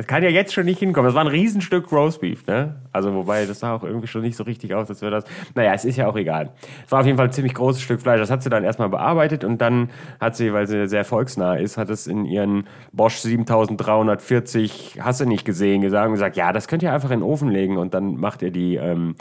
Das 0.00 0.06
kann 0.06 0.22
ja 0.22 0.30
jetzt 0.30 0.54
schon 0.54 0.64
nicht 0.64 0.78
hinkommen. 0.78 1.08
Das 1.08 1.14
war 1.14 1.20
ein 1.20 1.26
Riesenstück 1.26 1.92
Roastbeef, 1.92 2.46
ne? 2.46 2.76
Also, 2.90 3.12
wobei, 3.14 3.44
das 3.44 3.60
sah 3.60 3.74
auch 3.74 3.84
irgendwie 3.84 4.06
schon 4.06 4.22
nicht 4.22 4.34
so 4.34 4.44
richtig 4.44 4.72
aus, 4.72 4.88
als 4.88 5.02
wäre 5.02 5.10
das. 5.10 5.24
Naja, 5.54 5.74
es 5.74 5.84
ist 5.84 5.96
ja 5.96 6.08
auch 6.08 6.16
egal. 6.16 6.52
Es 6.86 6.90
war 6.90 7.00
auf 7.00 7.06
jeden 7.06 7.18
Fall 7.18 7.26
ein 7.26 7.32
ziemlich 7.32 7.52
großes 7.52 7.82
Stück 7.82 8.00
Fleisch. 8.00 8.18
Das 8.18 8.30
hat 8.30 8.42
sie 8.42 8.48
dann 8.48 8.64
erstmal 8.64 8.88
bearbeitet 8.88 9.44
und 9.44 9.60
dann 9.60 9.90
hat 10.18 10.36
sie, 10.36 10.54
weil 10.54 10.66
sie 10.66 10.88
sehr 10.88 11.04
volksnah 11.04 11.56
ist, 11.56 11.76
hat 11.76 11.90
es 11.90 12.06
in 12.06 12.24
ihren 12.24 12.66
Bosch 12.92 13.16
7340, 13.16 15.00
hast 15.02 15.20
du 15.20 15.26
nicht 15.26 15.44
gesehen, 15.44 15.82
gesagt 15.82 16.06
und 16.06 16.14
gesagt, 16.14 16.34
ja, 16.34 16.54
das 16.54 16.66
könnt 16.66 16.82
ihr 16.82 16.94
einfach 16.94 17.10
in 17.10 17.20
den 17.20 17.28
Ofen 17.28 17.50
legen 17.50 17.76
und 17.76 17.92
dann 17.92 18.16
macht 18.16 18.40
ihr 18.40 18.52
die, 18.52 18.76
ähm, 18.76 19.16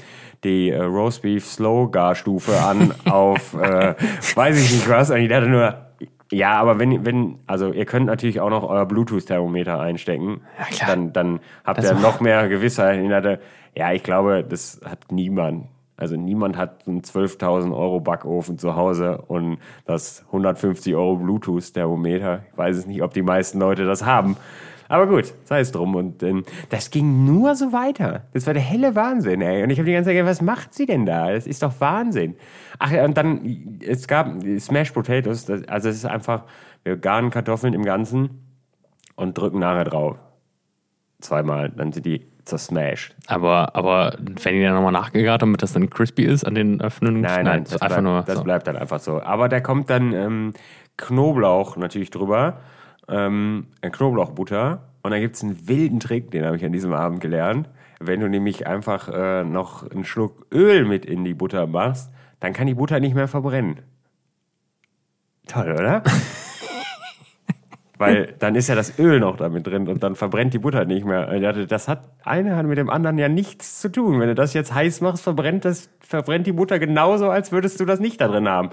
die 0.45 0.69
äh, 0.69 0.81
Roastbeef 0.81 1.45
Slow 1.45 1.91
Gar 1.91 2.15
Stufe 2.15 2.57
an 2.57 2.93
auf, 3.03 3.53
äh, 3.55 3.95
weiß 4.33 4.57
ich 4.57 4.71
nicht 4.71 4.89
was. 4.89 5.09
Und 5.09 5.17
ich 5.17 5.27
dachte 5.27 5.49
nur, 5.49 5.88
ja, 6.31 6.53
aber 6.53 6.79
wenn, 6.79 7.05
wenn, 7.05 7.39
also 7.47 7.71
ihr 7.71 7.85
könnt 7.85 8.05
natürlich 8.05 8.39
auch 8.39 8.49
noch 8.49 8.63
euer 8.63 8.85
Bluetooth-Thermometer 8.85 9.79
einstecken. 9.79 10.41
Ja, 10.57 10.65
klar. 10.65 10.89
Dann, 10.89 11.13
dann 11.13 11.39
habt 11.63 11.79
Das 11.79 11.91
ihr 11.91 11.95
noch 11.95 12.19
mehr 12.19 12.47
Gewissheit. 12.47 12.99
Ja, 13.75 13.91
ich 13.93 14.03
glaube, 14.03 14.45
das 14.47 14.81
hat 14.85 15.11
niemand. 15.11 15.65
Also 15.97 16.15
niemand 16.15 16.55
hat 16.55 16.87
einen 16.87 17.01
12.000 17.01 17.75
Euro 17.75 17.99
Backofen 17.99 18.57
zu 18.57 18.75
Hause 18.75 19.17
und 19.27 19.57
das 19.85 20.23
150 20.27 20.95
Euro 20.95 21.17
Bluetooth-Thermometer. 21.17 22.43
Ich 22.51 22.57
weiß 22.57 22.77
es 22.77 22.85
nicht, 22.85 23.01
ob 23.01 23.13
die 23.13 23.21
meisten 23.21 23.59
Leute 23.59 23.85
das 23.85 24.05
haben. 24.05 24.37
Aber 24.89 25.07
gut, 25.07 25.33
sei 25.45 25.61
es 25.61 25.71
drum. 25.71 25.95
Und 25.95 26.23
ähm, 26.23 26.43
das 26.69 26.89
ging 26.89 27.23
nur 27.23 27.55
so 27.55 27.71
weiter. 27.71 28.23
Das 28.33 28.47
war 28.47 28.53
der 28.53 28.63
helle 28.63 28.95
Wahnsinn, 28.95 29.41
ey. 29.41 29.63
Und 29.63 29.69
ich 29.69 29.77
habe 29.77 29.85
die 29.85 29.93
ganze 29.93 30.09
Zeit 30.09 30.15
gedacht, 30.15 30.31
was 30.31 30.41
macht 30.41 30.73
sie 30.73 30.85
denn 30.87 31.05
da? 31.05 31.31
Das 31.31 31.47
ist 31.47 31.63
doch 31.63 31.73
Wahnsinn. 31.79 32.35
Ach 32.79 32.91
ja, 32.91 33.05
und 33.05 33.15
dann, 33.15 33.79
es 33.85 34.07
gab 34.07 34.35
Smash 34.59 34.91
Potatoes. 34.91 35.45
Das, 35.45 35.65
also 35.67 35.89
es 35.89 35.95
ist 35.95 36.05
einfach, 36.05 36.43
wir 36.83 36.97
garen 36.97 37.29
Kartoffeln 37.29 37.73
im 37.73 37.85
Ganzen 37.85 38.41
und 39.15 39.37
drücken 39.37 39.59
nachher 39.59 39.85
drauf. 39.85 40.17
Zweimal, 41.21 41.69
dann 41.69 41.91
sind 41.91 42.05
die 42.05 42.25
zersmashed. 42.45 43.15
Aber, 43.27 43.75
aber 43.75 44.15
wenn 44.17 44.55
die 44.55 44.63
dann 44.63 44.73
nochmal 44.73 44.91
nachgegart, 44.91 45.41
damit 45.41 45.61
das 45.61 45.73
dann 45.73 45.89
crispy 45.89 46.23
ist 46.23 46.45
an 46.45 46.55
den 46.55 46.81
Öffnungen? 46.81 47.21
Nein, 47.21 47.45
nein, 47.45 47.63
das 47.63 47.73
das, 47.73 47.87
bleibt, 47.87 48.03
nur. 48.03 48.23
das 48.23 48.37
so. 48.37 48.43
bleibt 48.43 48.67
dann 48.67 48.75
einfach 48.75 48.99
so. 48.99 49.21
Aber 49.21 49.49
da 49.49 49.59
kommt 49.59 49.89
dann 49.89 50.13
ähm, 50.13 50.53
Knoblauch 50.97 51.77
natürlich 51.77 52.09
drüber, 52.09 52.61
ähm, 53.09 53.67
äh, 53.81 53.89
Knoblauchbutter. 53.89 54.89
Und 55.01 55.11
dann 55.11 55.21
gibt 55.21 55.35
es 55.35 55.43
einen 55.43 55.67
wilden 55.67 55.99
Trick, 55.99 56.31
den 56.31 56.45
habe 56.45 56.57
ich 56.57 56.65
an 56.65 56.71
diesem 56.71 56.93
Abend 56.93 57.21
gelernt. 57.21 57.69
Wenn 57.99 58.19
du 58.19 58.29
nämlich 58.29 58.67
einfach 58.67 59.09
äh, 59.09 59.43
noch 59.43 59.89
einen 59.89 60.05
Schluck 60.05 60.45
Öl 60.53 60.85
mit 60.85 61.05
in 61.05 61.23
die 61.23 61.33
Butter 61.33 61.67
machst, 61.67 62.11
dann 62.39 62.53
kann 62.53 62.67
die 62.67 62.73
Butter 62.73 62.99
nicht 62.99 63.15
mehr 63.15 63.27
verbrennen. 63.27 63.79
Toll, 65.47 65.71
oder? 65.71 66.03
Weil 67.97 68.33
dann 68.39 68.55
ist 68.55 68.69
ja 68.69 68.75
das 68.75 68.97
Öl 68.97 69.19
noch 69.19 69.35
damit 69.35 69.67
drin 69.67 69.89
und 69.89 70.01
dann 70.01 70.15
verbrennt 70.15 70.53
die 70.53 70.59
Butter 70.59 70.85
nicht 70.85 71.05
mehr. 71.05 71.65
Das 71.65 71.89
hat 71.89 72.09
eine 72.23 72.55
hat 72.55 72.65
mit 72.65 72.77
dem 72.77 72.89
anderen 72.89 73.17
ja 73.17 73.27
nichts 73.27 73.81
zu 73.81 73.91
tun. 73.91 74.21
Wenn 74.21 74.29
du 74.29 74.35
das 74.35 74.53
jetzt 74.53 74.73
heiß 74.73 75.01
machst, 75.01 75.21
verbrennt, 75.21 75.65
das, 75.65 75.89
verbrennt 75.99 76.47
die 76.47 76.53
Butter 76.53 76.79
genauso, 76.79 77.29
als 77.29 77.51
würdest 77.51 77.77
du 77.81 77.85
das 77.85 77.99
nicht 77.99 78.21
da 78.21 78.29
drin 78.29 78.47
haben. 78.47 78.69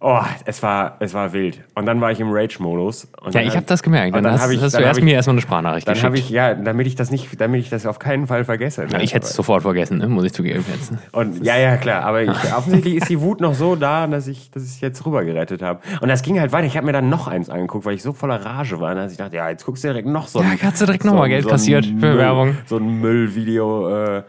Oh, 0.00 0.20
es 0.44 0.62
war, 0.62 0.96
es 1.00 1.14
war 1.14 1.32
wild. 1.32 1.60
Und 1.74 1.86
dann 1.86 2.00
war 2.00 2.10
ich 2.12 2.20
im 2.20 2.30
Rage-Modus. 2.30 3.08
Ja, 3.24 3.30
dann 3.30 3.42
ich 3.42 3.48
hab- 3.50 3.56
habe 3.56 3.66
das 3.66 3.82
gemerkt. 3.82 4.14
und 4.16 4.22
Dann, 4.22 4.32
hast, 4.38 4.50
ich- 4.50 4.60
hast 4.60 4.72
dann 4.74 4.82
du 4.82 4.88
erst 4.88 4.98
ich- 4.98 5.04
mir 5.04 5.14
erstmal 5.14 5.34
eine 5.34 5.40
Sprachnachricht 5.40 5.86
Dann 5.88 5.94
geschickt. 5.94 6.18
ich, 6.18 6.30
ja, 6.30 6.54
damit 6.54 6.86
ich 6.86 6.94
das 6.94 7.10
nicht, 7.10 7.40
damit 7.40 7.60
ich 7.60 7.70
das 7.70 7.86
auf 7.86 7.98
keinen 7.98 8.26
Fall 8.26 8.44
vergesse. 8.44 8.84
ne? 8.86 9.02
ich 9.02 9.14
hätte 9.14 9.26
es 9.26 9.32
sofort 9.34 9.62
vergessen, 9.62 9.98
ne? 9.98 10.08
muss 10.08 10.24
ich 10.24 10.32
zugeben 10.32 10.64
jetzt. 10.72 10.92
Und 11.12 11.44
ja, 11.44 11.56
ja, 11.56 11.76
klar. 11.76 12.02
Aber 12.04 12.22
ich, 12.22 12.28
offensichtlich 12.56 12.96
ist 12.96 13.08
die 13.08 13.20
Wut 13.20 13.40
noch 13.40 13.54
so 13.54 13.76
da, 13.76 14.06
dass 14.06 14.26
ich, 14.26 14.50
dass 14.50 14.64
ich 14.64 14.80
jetzt 14.80 15.04
rüber 15.06 15.24
gerettet 15.24 15.62
habe. 15.62 15.80
Und 16.00 16.08
das 16.08 16.22
ging 16.22 16.38
halt 16.40 16.52
weiter. 16.52 16.66
Ich 16.66 16.76
habe 16.76 16.86
mir 16.86 16.92
dann 16.92 17.08
noch 17.08 17.28
eins 17.28 17.48
angeguckt, 17.48 17.84
weil 17.86 17.94
ich 17.94 18.02
so 18.02 18.12
voller 18.12 18.44
Rage 18.44 18.80
war, 18.80 18.94
dass 18.94 19.12
ich 19.12 19.18
dachte, 19.18 19.36
ja, 19.36 19.48
jetzt 19.48 19.64
guckst 19.64 19.84
du 19.84 19.88
direkt 19.88 20.08
noch 20.08 20.28
so 20.28 20.40
ein. 20.40 20.58
Ja, 20.60 20.68
hast 20.70 20.80
du 20.82 20.86
direkt 20.86 21.04
noch 21.04 21.14
mal 21.14 21.22
ein- 21.24 21.30
Geld 21.30 21.44
ein 21.46 21.50
kassiert 21.50 21.86
für 21.86 21.92
Müll, 21.92 22.18
Werbung. 22.18 22.56
So 22.66 22.76
ein 22.78 23.00
Müllvideo. 23.00 24.16
Äh, 24.18 24.22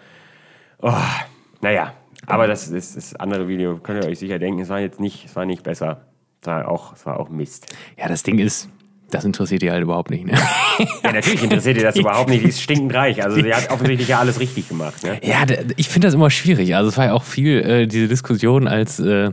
oh, 0.82 0.92
naja, 1.62 1.94
aber 2.28 2.48
das 2.48 2.68
ist 2.68 2.96
das 2.96 3.16
andere 3.16 3.48
Video, 3.48 3.78
könnt 3.78 4.04
ihr 4.04 4.10
euch 4.10 4.20
sicher 4.20 4.40
denken, 4.40 4.62
es 4.62 4.70
war 4.70 4.80
jetzt 4.80 5.00
nicht, 5.00 5.26
es 5.26 5.36
war 5.36 5.46
nicht 5.46 5.64
besser. 5.64 6.02
Es 6.42 6.48
war 6.48 6.68
auch, 6.70 6.94
es 6.94 7.06
war 7.06 7.20
auch 7.20 7.30
Mist. 7.30 7.74
Ja, 7.98 8.08
das 8.08 8.24
Ding 8.24 8.40
ist, 8.40 8.70
das 9.10 9.26
interessiert 9.26 9.62
die 9.62 9.72
halt 9.72 9.84
überhaupt 9.84 10.10
nicht. 10.10 10.26
Ne? 10.26 10.34
Ja, 11.04 11.14
natürlich 11.14 11.42
interessiert 11.42 11.78
ihr 11.78 11.84
das 11.84 11.96
überhaupt 11.96 12.30
nicht. 12.30 12.44
Die 12.44 12.50
ist 12.50 12.62
stinkend 12.62 12.94
reich. 12.94 13.24
Also 13.24 13.42
sie 13.42 13.54
hat 13.54 13.72
offensichtlich 13.72 14.10
ja 14.10 14.20
alles 14.20 14.42
richtig 14.42 14.68
gemacht. 14.68 15.04
Ne? 15.04 15.22
Ja, 15.24 15.46
ich 15.78 15.88
finde 15.88 16.08
das 16.08 16.16
immer 16.16 16.30
schwierig. 16.30 16.76
Also 16.76 16.90
es 16.90 16.98
war 16.98 17.06
ja 17.06 17.14
auch 17.14 17.24
viel 17.24 17.62
äh, 17.62 17.88
diese 17.88 18.10
Diskussion, 18.10 18.68
als 18.68 19.00
äh, 19.00 19.32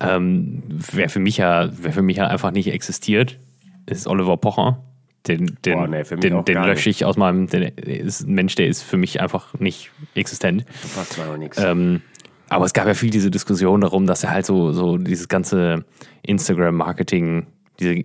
ähm, 0.00 0.62
wer 0.68 1.10
für 1.10 1.20
mich 1.20 1.36
ja, 1.36 1.68
wer 1.70 1.92
für 1.92 2.00
mich 2.00 2.16
ja 2.16 2.28
einfach 2.28 2.50
nicht 2.50 2.68
existiert. 2.68 3.38
ist 3.84 4.06
Oliver 4.06 4.38
Pocher. 4.38 4.82
Den, 5.28 5.56
den, 5.64 5.74
Boah, 5.74 5.86
nee, 5.86 6.02
den, 6.02 6.44
den 6.44 6.64
lösche 6.64 6.90
ich 6.90 7.04
aus 7.04 7.16
meinem. 7.16 7.46
Der 7.48 7.78
ist 7.78 8.22
ein 8.26 8.34
Mensch, 8.34 8.56
der 8.56 8.66
ist 8.66 8.82
für 8.82 8.96
mich 8.96 9.20
einfach 9.20 9.54
nicht 9.60 9.90
existent. 10.14 10.64
Passt 10.94 11.16
mir 11.16 11.26
auch 11.26 11.36
nichts. 11.36 11.58
Ähm, 11.62 12.02
aber 12.48 12.64
es 12.64 12.72
gab 12.72 12.86
ja 12.86 12.94
viel 12.94 13.10
diese 13.10 13.30
Diskussion 13.30 13.80
darum, 13.80 14.06
dass 14.06 14.24
er 14.24 14.30
halt 14.32 14.46
so, 14.46 14.72
so 14.72 14.98
dieses 14.98 15.28
ganze 15.28 15.84
Instagram-Marketing, 16.22 17.46
diese 17.78 18.04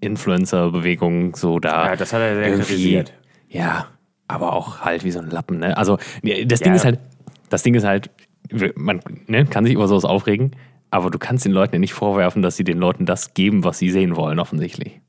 Influencer-Bewegung 0.00 1.36
so 1.36 1.58
da. 1.58 1.86
Ja, 1.86 1.96
das 1.96 2.12
hat 2.12 2.20
er 2.20 2.36
sehr 2.36 2.54
kritisiert. 2.56 3.12
Ja, 3.48 3.88
aber 4.28 4.52
auch 4.52 4.80
halt 4.80 5.04
wie 5.04 5.10
so 5.10 5.18
ein 5.18 5.30
Lappen. 5.30 5.58
Ne? 5.58 5.76
Also 5.76 5.98
das 6.22 6.60
Ding 6.60 6.72
Ja. 6.72 6.76
ist 6.76 6.84
halt, 6.84 6.98
das 7.48 7.62
Ding 7.62 7.74
ist 7.74 7.84
halt, 7.84 8.10
man 8.76 9.00
ne, 9.26 9.44
kann 9.46 9.64
sich 9.64 9.74
über 9.74 9.88
sowas 9.88 10.04
aufregen, 10.04 10.52
aber 10.90 11.10
du 11.10 11.18
kannst 11.18 11.44
den 11.44 11.52
Leuten 11.52 11.74
ja 11.74 11.78
nicht 11.78 11.92
vorwerfen, 11.94 12.42
dass 12.42 12.56
sie 12.56 12.64
den 12.64 12.78
Leuten 12.78 13.06
das 13.06 13.34
geben, 13.34 13.64
was 13.64 13.78
sie 13.78 13.90
sehen 13.90 14.16
wollen, 14.16 14.38
offensichtlich. 14.38 15.00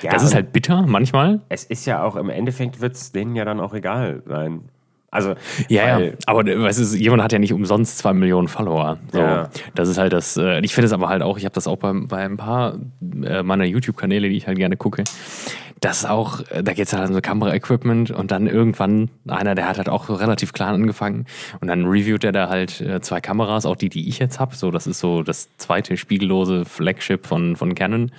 Ja, 0.00 0.10
das 0.12 0.22
ist 0.22 0.34
halt 0.34 0.52
bitter 0.52 0.82
manchmal. 0.86 1.40
Es 1.48 1.64
ist 1.64 1.86
ja 1.86 2.02
auch, 2.02 2.16
im 2.16 2.30
Endeffekt 2.30 2.80
wird 2.80 2.94
es 2.94 3.12
denen 3.12 3.36
ja 3.36 3.44
dann 3.44 3.60
auch 3.60 3.74
egal 3.74 4.22
sein. 4.26 4.62
Also, 5.12 5.34
Ja, 5.68 6.00
ja. 6.00 6.12
Aber 6.24 6.46
äh, 6.46 6.58
weißt 6.58 6.94
du, 6.94 6.96
jemand 6.96 7.22
hat 7.22 7.32
ja 7.32 7.38
nicht 7.38 7.52
umsonst 7.52 7.98
zwei 7.98 8.14
Millionen 8.14 8.48
Follower. 8.48 8.96
So. 9.12 9.18
Ja. 9.18 9.50
Das 9.74 9.88
ist 9.90 9.98
halt 9.98 10.14
das. 10.14 10.38
Äh, 10.38 10.60
ich 10.60 10.74
finde 10.74 10.86
es 10.86 10.92
aber 10.92 11.10
halt 11.10 11.20
auch, 11.20 11.36
ich 11.36 11.44
habe 11.44 11.54
das 11.54 11.66
auch 11.66 11.76
bei, 11.76 11.92
bei 11.92 12.24
ein 12.24 12.38
paar 12.38 12.78
äh, 13.22 13.42
meiner 13.42 13.66
YouTube-Kanäle, 13.66 14.30
die 14.30 14.36
ich 14.38 14.46
halt 14.46 14.56
gerne 14.56 14.78
gucke. 14.78 15.04
Das 15.80 16.06
auch, 16.06 16.40
äh, 16.48 16.62
da 16.62 16.72
geht 16.72 16.86
es 16.86 16.94
halt 16.94 17.08
um 17.08 17.14
so 17.14 17.20
Kamera-Equipment 17.20 18.10
und 18.10 18.30
dann 18.30 18.46
irgendwann 18.46 19.10
einer, 19.28 19.54
der 19.54 19.68
hat 19.68 19.76
halt 19.76 19.90
auch 19.90 20.06
so 20.06 20.14
relativ 20.14 20.54
klein 20.54 20.74
angefangen 20.74 21.26
und 21.60 21.68
dann 21.68 21.84
reviewt 21.84 22.24
er 22.24 22.32
da 22.32 22.48
halt 22.48 22.80
äh, 22.80 23.02
zwei 23.02 23.20
Kameras, 23.20 23.66
auch 23.66 23.76
die, 23.76 23.90
die 23.90 24.08
ich 24.08 24.18
jetzt 24.18 24.40
habe. 24.40 24.56
So, 24.56 24.70
das 24.70 24.86
ist 24.86 25.00
so 25.00 25.22
das 25.22 25.54
zweite 25.58 25.98
spiegellose 25.98 26.64
Flagship 26.64 27.26
von, 27.26 27.56
von 27.56 27.74
Canon 27.74 28.12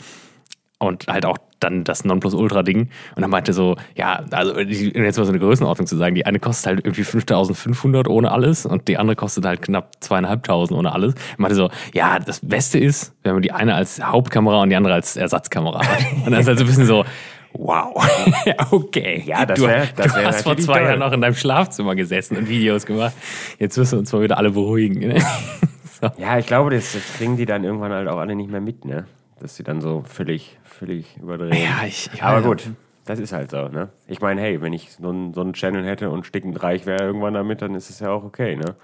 und 0.84 1.08
halt 1.08 1.26
auch 1.26 1.38
dann 1.60 1.84
das 1.84 2.04
Nonplusultra-Ding. 2.04 2.90
Und 3.16 3.22
dann 3.22 3.30
meinte 3.30 3.54
so, 3.54 3.78
ja, 3.96 4.24
also 4.32 4.60
jetzt 4.60 5.18
mal 5.18 5.26
so 5.26 5.32
eine 5.32 5.40
Größenordnung 5.40 5.88
zu 5.88 5.96
sagen, 5.98 6.14
die 6.16 6.26
eine 6.26 6.40
kostet 6.40 6.68
halt 6.68 6.86
irgendwie 6.86 7.04
5500 7.04 8.08
ohne 8.08 8.32
alles 8.32 8.66
und 8.66 8.88
die 8.88 8.98
andere 8.98 9.16
kostet 9.16 9.46
halt 9.46 9.62
knapp 9.62 9.92
zweieinhalbtausend 10.02 10.78
ohne 10.78 10.92
alles. 10.92 11.14
Ich 11.32 11.38
meinte 11.38 11.56
so, 11.56 11.70
ja, 11.94 12.20
das 12.20 12.42
Beste 12.42 12.80
ist, 12.80 13.14
wenn 13.24 13.34
man 13.34 13.42
die 13.42 13.52
eine 13.54 13.76
als 13.76 14.04
Hauptkamera 14.04 14.62
und 14.62 14.70
die 14.70 14.76
andere 14.76 14.94
als 14.94 15.16
Ersatzkamera 15.16 15.80
hat. 15.88 16.00
Und 16.26 16.32
dann 16.32 16.42
ist 16.42 16.48
halt 16.48 16.58
so 16.60 16.66
ein 16.66 16.68
bisschen 16.68 16.86
so, 16.86 17.06
wow, 17.54 17.94
okay. 18.72 19.24
Ja, 19.26 19.46
das 19.46 19.60
du, 19.60 19.68
wär- 19.68 19.88
das 19.96 20.14
du 20.14 20.26
hast 20.26 20.44
vor 20.44 20.58
zwei. 20.58 20.82
Jahren 20.84 21.00
noch 21.00 21.14
in 21.14 21.22
deinem 21.22 21.36
Schlafzimmer 21.36 21.96
gesessen 21.96 22.36
und 22.36 22.50
Videos 22.50 22.86
gemacht. 22.86 23.14
Jetzt 23.60 23.78
müssen 23.78 23.94
wir 23.94 24.00
uns 24.00 24.12
mal 24.12 24.22
wieder 24.22 24.38
alle 24.38 24.52
beruhigen. 24.52 25.08
Ne? 25.08 25.22
so. 26.02 26.10
ja, 26.18 26.38
ich 26.38 26.46
glaube, 26.48 26.72
das, 26.72 26.92
das 26.94 27.04
kriegen 27.18 27.38
die 27.38 27.46
dann 27.46 27.64
irgendwann 27.64 27.92
halt 27.94 28.08
auch 28.10 28.18
alle 28.18 28.36
nicht 28.36 28.50
mehr 28.50 28.60
mit, 28.62 28.84
ne? 28.86 29.06
Dass 29.40 29.56
sie 29.58 29.64
dann 29.64 29.82
so 29.82 30.04
völlig, 30.08 30.58
völlig 30.86 31.18
überdrehen. 31.18 31.54
Ja, 31.54 31.86
ich- 31.88 32.10
ich 32.14 32.24
Aber 32.24 32.42
gut, 32.42 32.70
das 33.06 33.20
ist 33.20 33.32
halt 33.34 33.52
so, 33.52 33.68
ne? 33.68 33.90
Ich 34.08 34.22
meine, 34.22 34.42
hey, 34.42 34.62
wenn 34.62 34.74
ich 34.74 34.92
so 34.94 35.10
einen 35.10 35.34
so 35.34 35.42
einen 35.42 35.54
Channel 35.54 35.86
hätte 35.86 36.10
und 36.10 36.26
stickend 36.26 36.62
reich 36.64 36.86
wäre 36.86 37.04
irgendwann 37.04 37.34
damit, 37.34 37.62
dann 37.62 37.76
ist 37.76 37.90
es 37.90 38.00
ja 38.00 38.10
auch 38.10 38.24
okay, 38.24 38.56
ne? 38.56 38.76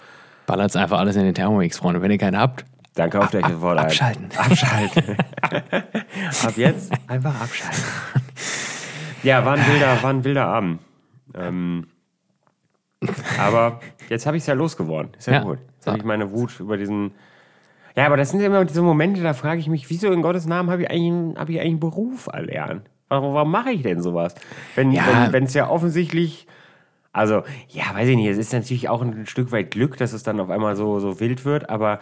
Ballert's 0.46 0.76
einfach 0.76 1.00
alles 1.00 1.16
in 1.16 1.24
den 1.24 1.34
Thermomix, 1.36 1.78
Freunde. 1.78 2.02
Wenn 2.02 2.12
ihr 2.12 2.18
keinen 2.18 2.38
habt, 2.40 2.66
Dann 2.96 3.10
kauft 3.12 3.36
euch 3.36 3.44
Ab- 3.46 3.52
sofort 3.52 3.78
ein. 3.78 3.86
abschalten. 3.86 4.30
Abschalten. 4.38 5.18
Ab 6.44 6.54
jetzt 6.58 6.92
einfach 7.08 7.40
abschalten. 7.40 7.84
Ja, 9.24 9.46
war 9.46 9.54
ein 9.58 9.68
wilder, 9.68 10.02
war 10.04 10.10
ein 10.10 10.24
wilder 10.24 10.48
Abend. 10.48 10.80
Ähm, 11.36 11.88
aber 13.40 13.80
jetzt 14.10 14.26
habe 14.26 14.38
ich 14.38 14.44
es 14.44 14.48
ja 14.48 14.54
losgeworden. 14.54 15.12
Ist 15.18 15.28
ja, 15.28 15.34
Ja. 15.34 15.44
gut. 15.44 15.60
Jetzt 15.76 15.88
habe 15.88 15.98
ich 15.98 16.04
meine 16.04 16.32
Wut 16.32 16.60
über 16.60 16.78
diesen. 16.78 17.12
Ja, 17.96 18.06
aber 18.06 18.18
das 18.18 18.30
sind 18.32 18.42
immer 18.42 18.64
diese 18.66 18.82
Momente, 18.82 19.22
da 19.22 19.34
frage 19.34 19.60
ich 19.60 19.68
mich, 19.68 19.90
wieso 19.90 20.12
in 20.12 20.22
Gottes 20.22 20.46
Namen 20.46 20.70
habe 20.70 20.84
ich 20.84 20.90
eigentlich, 20.92 21.12
einen- 21.12 21.38
habe 21.38 21.52
ich 21.52 21.60
eigentlich 21.60 21.72
einen 21.72 21.80
Beruf 21.80 22.28
erlernt? 22.28 22.84
Warum, 23.10 23.34
warum 23.34 23.52
mache 23.52 23.72
ich 23.72 23.82
denn 23.82 24.02
sowas? 24.02 24.36
Wenn 24.76 24.92
Ja. 24.92 25.26
es 25.28 25.34
wenn, 25.34 25.44
es 25.46 25.54
ja 25.54 25.70
offensichtlich. 25.70 26.46
Also, 27.12 27.42
ja, 27.70 27.86
weiß 27.94 28.08
ich 28.08 28.16
nicht, 28.16 28.28
es 28.28 28.38
ist 28.38 28.54
natürlich 28.54 28.88
auch 28.88 29.02
ein 29.02 29.26
Stück 29.26 29.52
weit 29.52 29.72
Glück, 29.72 29.98
dass 29.98 30.14
es 30.14 30.22
dann 30.22 30.40
auf 30.40 30.52
einmal 30.52 30.76
so, 30.76 31.00
so 31.00 31.20
wild 31.20 31.44
wird, 31.44 31.70
aber 31.70 32.00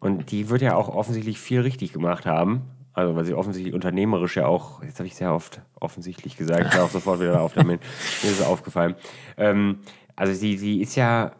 und 0.00 0.30
die 0.30 0.50
wird 0.50 0.60
ja 0.62 0.74
auch 0.76 0.88
offensichtlich 0.88 1.38
viel 1.40 1.60
richtig 1.62 1.92
gemacht 1.94 2.26
haben. 2.26 2.62
Also, 2.92 3.16
weil 3.16 3.24
sie 3.24 3.32
offensichtlich 3.34 3.72
unternehmerisch 3.74 4.36
ja 4.36 4.46
auch, 4.46 4.82
jetzt 4.82 4.98
habe 4.98 5.06
ich 5.06 5.14
sehr 5.14 5.32
oft 5.32 5.62
offensichtlich 5.80 6.36
gesagt, 6.36 6.66
ich 6.68 6.76
war 6.76 6.84
auch 6.84 6.90
sofort 6.90 7.20
wieder 7.20 7.40
auf 7.40 7.54
damit, 7.54 7.80
mir 8.22 8.30
ist 8.30 8.40
es 8.40 8.46
aufgefallen. 8.46 8.94
Ähm, 9.38 9.78
also, 10.16 10.34
sie, 10.34 10.58
sie 10.58 10.82
ist 10.82 10.94
ja 10.96 11.32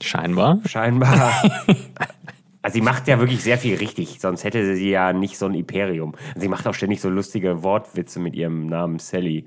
scheinbar. 0.00 0.58
scheinbar. 0.66 1.32
Also 2.62 2.74
sie 2.74 2.82
macht 2.82 3.08
ja 3.08 3.18
wirklich 3.18 3.42
sehr 3.42 3.56
viel 3.58 3.76
richtig, 3.76 4.18
sonst 4.20 4.44
hätte 4.44 4.74
sie 4.76 4.90
ja 4.90 5.12
nicht 5.12 5.38
so 5.38 5.46
ein 5.46 5.54
Imperium. 5.54 6.14
Sie 6.36 6.48
macht 6.48 6.66
auch 6.66 6.74
ständig 6.74 7.00
so 7.00 7.08
lustige 7.08 7.62
Wortwitze 7.62 8.20
mit 8.20 8.34
ihrem 8.34 8.66
Namen 8.66 8.98
Sally. 8.98 9.46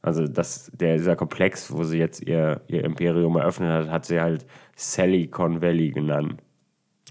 Also 0.00 0.26
das, 0.26 0.70
der, 0.74 0.96
dieser 0.96 1.16
Komplex, 1.16 1.70
wo 1.72 1.82
sie 1.84 1.98
jetzt 1.98 2.22
ihr, 2.22 2.60
ihr 2.68 2.84
Imperium 2.84 3.36
eröffnet 3.36 3.70
hat, 3.70 3.90
hat 3.90 4.06
sie 4.06 4.20
halt 4.20 4.46
Sally 4.76 5.26
Con 5.28 5.60
Valley 5.62 5.90
genannt. 5.90 6.36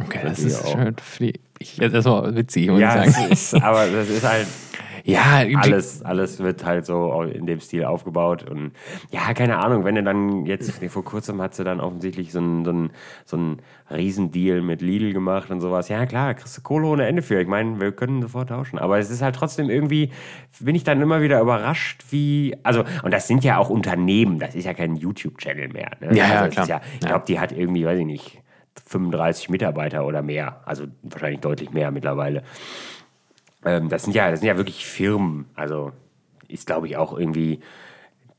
Okay, 0.02 0.20
das 0.24 0.40
die 0.40 0.48
ist 0.48 0.66
auch. 0.66 0.72
schön. 0.74 0.96
für 1.02 1.24
die- 1.26 1.40
Ich, 1.60 1.76
das 1.78 2.06
war 2.06 2.36
witzig, 2.36 2.68
muss 2.70 2.80
Ja, 2.82 3.04
ich 3.06 3.12
sagen. 3.12 3.32
ist, 3.32 3.54
aber 3.56 3.88
das 3.88 4.10
ist 4.10 4.24
halt 4.28 4.48
Ja, 5.06 5.44
alles, 5.58 6.02
alles 6.02 6.40
wird 6.40 6.64
halt 6.64 6.86
so 6.86 7.24
in 7.24 7.46
dem 7.46 7.60
Stil 7.60 7.84
aufgebaut. 7.84 8.50
Und 8.50 8.72
ja, 9.12 9.34
keine 9.34 9.58
Ahnung, 9.60 9.84
wenn 9.84 9.96
du 9.96 10.04
dann 10.04 10.46
jetzt, 10.46 10.82
nee, 10.82 10.88
vor 10.88 11.04
kurzem 11.04 11.42
hat 11.42 11.54
sie 11.54 11.66
dann 11.66 11.82
offensichtlich 11.82 12.32
so 12.32 12.40
einen, 12.40 12.64
so 12.64 12.72
einen, 12.72 12.92
so 13.26 13.36
einen 13.36 13.62
Riesendeal 13.92 14.62
mit 14.62 14.82
Lidl 14.82 15.12
gemacht 15.12 15.52
und 15.52 15.60
sowas. 15.60 15.90
Ja, 15.90 16.06
klar, 16.06 16.34
kriegst 16.34 16.58
du 16.58 16.62
Kohle 16.62 16.88
ohne 16.88 17.06
Ende 17.06 17.22
für. 17.22 17.42
Ich 17.42 17.48
meine, 17.48 17.82
wir 17.82 17.92
können 17.92 18.22
sofort 18.22 18.50
tauschen. 18.50 18.80
Aber 18.80 18.98
es 18.98 19.10
ist 19.10 19.22
halt 19.22 19.36
trotzdem 19.36 19.70
irgendwie, 19.70 20.12
bin 20.62 20.74
ich 20.74 20.86
dann 20.86 21.02
immer 21.02 21.22
wieder 21.22 21.42
überrascht, 21.42 22.06
wie, 22.10 22.56
also, 22.64 22.86
und 23.04 23.12
das 23.12 23.28
sind 23.28 23.44
ja 23.44 23.58
auch 23.58 23.70
Unternehmen, 23.70 24.40
das 24.40 24.56
ist 24.56 24.64
ja 24.64 24.74
kein 24.74 24.96
YouTube-Channel 24.96 25.68
mehr. 25.68 25.92
Ne? 26.00 26.16
Ja, 26.16 26.42
also, 26.42 26.50
klar. 26.52 26.68
Ja, 26.68 26.82
ich 26.94 27.06
glaube, 27.06 27.26
die 27.28 27.40
hat 27.40 27.52
irgendwie, 27.52 27.86
weiß 27.86 28.00
ich 28.00 28.06
nicht, 28.06 28.44
35 28.86 29.50
Mitarbeiter 29.50 30.06
oder 30.06 30.22
mehr. 30.22 30.62
Also 30.66 30.86
wahrscheinlich 31.04 31.42
deutlich 31.42 31.72
mehr 31.72 31.92
mittlerweile. 31.92 32.44
Ähm, 33.66 33.90
das 33.90 34.04
sind 34.04 34.14
ja, 34.16 34.32
das 34.32 34.40
sind 34.40 34.48
ja 34.48 34.58
wirklich 34.58 34.86
Firmen. 34.86 35.46
Also 35.56 35.92
ist, 36.48 36.68
glaube 36.68 36.88
ich, 36.88 36.98
auch 36.98 37.18
irgendwie 37.18 37.60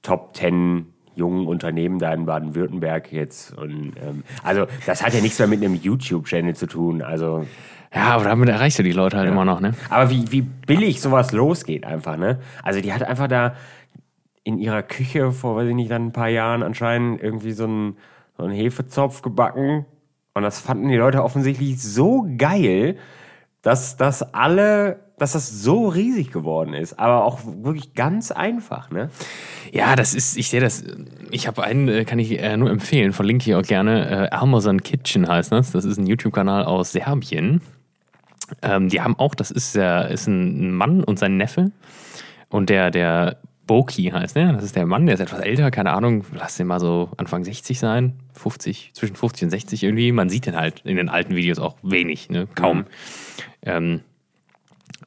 Top 0.03 0.37
10 0.37 0.87
jungen 1.17 1.47
Unternehmen 1.47 1.99
da 1.99 2.13
in 2.13 2.27
Baden-Württemberg 2.27 3.13
jetzt. 3.13 3.57
Und 3.57 3.93
ähm, 4.03 4.25
also 4.43 4.67
das 4.87 5.03
hat 5.03 5.15
ja 5.15 5.21
nichts 5.21 5.39
mehr 5.39 5.49
mit 5.49 5.63
einem 5.63 5.75
YouTube-Channel 5.75 6.55
zu 6.55 6.67
tun. 6.67 7.03
Also, 7.03 7.47
ja, 7.95 8.07
aber 8.09 8.25
damit 8.25 8.49
erreichst 8.49 8.79
du 8.79 8.83
die 8.83 8.93
Leute 8.93 9.17
halt 9.17 9.29
immer 9.29 9.45
noch, 9.45 9.61
ne? 9.61 9.75
aber 9.89 10.11
wie, 10.11 10.31
wie 10.33 10.43
billig 10.43 11.01
sowas 11.01 11.33
losgeht 11.33 11.85
einfach, 11.85 12.17
ne? 12.17 12.41
Also 12.65 12.81
die 12.81 12.93
hat 12.93 13.05
einfach 13.05 13.29
da 13.29 13.55
in 14.43 14.59
ihrer 14.59 14.83
Küche 14.83 15.33
vor, 15.33 15.57
weiß 15.57 15.69
ich 15.69 15.75
nicht, 15.75 15.91
dann 15.91 16.07
ein 16.07 16.13
paar 16.13 16.29
Jahren 16.29 16.63
anscheinend 16.63 17.23
irgendwie 17.23 17.53
so 17.53 17.65
einen, 17.65 17.97
so 18.37 18.45
einen 18.45 18.53
Hefezopf 18.53 19.23
gebacken. 19.23 19.87
Und 20.35 20.43
das 20.43 20.61
fanden 20.61 20.89
die 20.89 20.97
Leute 20.97 21.23
offensichtlich 21.23 21.81
so 21.81 22.27
geil, 22.37 22.99
dass 23.63 23.97
das 23.97 24.35
alle, 24.35 25.04
dass 25.19 25.33
das 25.33 25.63
so 25.63 25.89
riesig 25.89 26.33
geworden 26.33 26.75
ist. 26.75 26.99
Aber 26.99 27.25
auch 27.25 27.41
wirklich 27.45 27.95
ganz 27.95 28.31
einfach, 28.31 28.91
ne? 28.91 29.11
Ja, 29.73 29.97
das 29.97 30.15
ist, 30.15 30.37
ich 30.37 30.49
sehe 30.49 30.61
das, 30.61 30.85
ich 31.31 31.47
habe 31.47 31.63
einen, 31.63 31.89
äh, 31.89 32.05
kann 32.05 32.19
ich 32.19 32.39
äh, 32.41 32.57
nur 32.57 32.71
empfehlen, 32.71 33.13
verlinke 33.13 33.51
ich 33.51 33.57
auch 33.57 33.63
gerne, 33.63 34.29
äh, 34.31 34.35
Amazon 34.35 34.83
Kitchen 34.83 35.29
heißt 35.29 35.53
das. 35.53 35.73
Das 35.73 35.85
ist 35.85 35.99
ein 35.99 36.07
YouTube-Kanal 36.07 36.65
aus 36.65 36.93
Serbien. 36.93 37.61
Ähm, 38.63 38.89
die 38.89 39.01
haben 39.01 39.19
auch, 39.19 39.35
das 39.35 39.51
ist, 39.51 39.75
der, 39.75 40.09
ist 40.11 40.27
ein 40.27 40.73
Mann 40.73 41.03
und 41.05 41.19
sein 41.19 41.37
Neffe. 41.37 41.71
Und 42.49 42.69
der, 42.71 42.91
der 42.91 43.39
Boki 43.67 44.05
heißt 44.05 44.37
der, 44.37 44.53
das 44.53 44.65
ist 44.65 44.77
der 44.77 44.87
Mann, 44.87 45.07
der 45.07 45.15
ist 45.15 45.21
etwas 45.21 45.41
älter, 45.41 45.71
keine 45.71 45.93
Ahnung, 45.93 46.25
lass 46.35 46.57
den 46.57 46.67
mal 46.67 46.81
so 46.81 47.11
Anfang 47.17 47.45
60 47.45 47.79
sein, 47.79 48.15
50, 48.35 48.91
zwischen 48.95 49.17
50 49.17 49.45
und 49.45 49.51
60 49.51 49.83
irgendwie. 49.83 50.13
Man 50.13 50.29
sieht 50.29 50.47
den 50.47 50.57
halt 50.57 50.81
in 50.85 50.97
den 50.97 51.09
alten 51.09 51.35
Videos 51.35 51.59
auch 51.59 51.77
wenig, 51.83 52.29
ne? 52.29 52.47
kaum. 52.55 52.85
Ähm, 53.63 54.01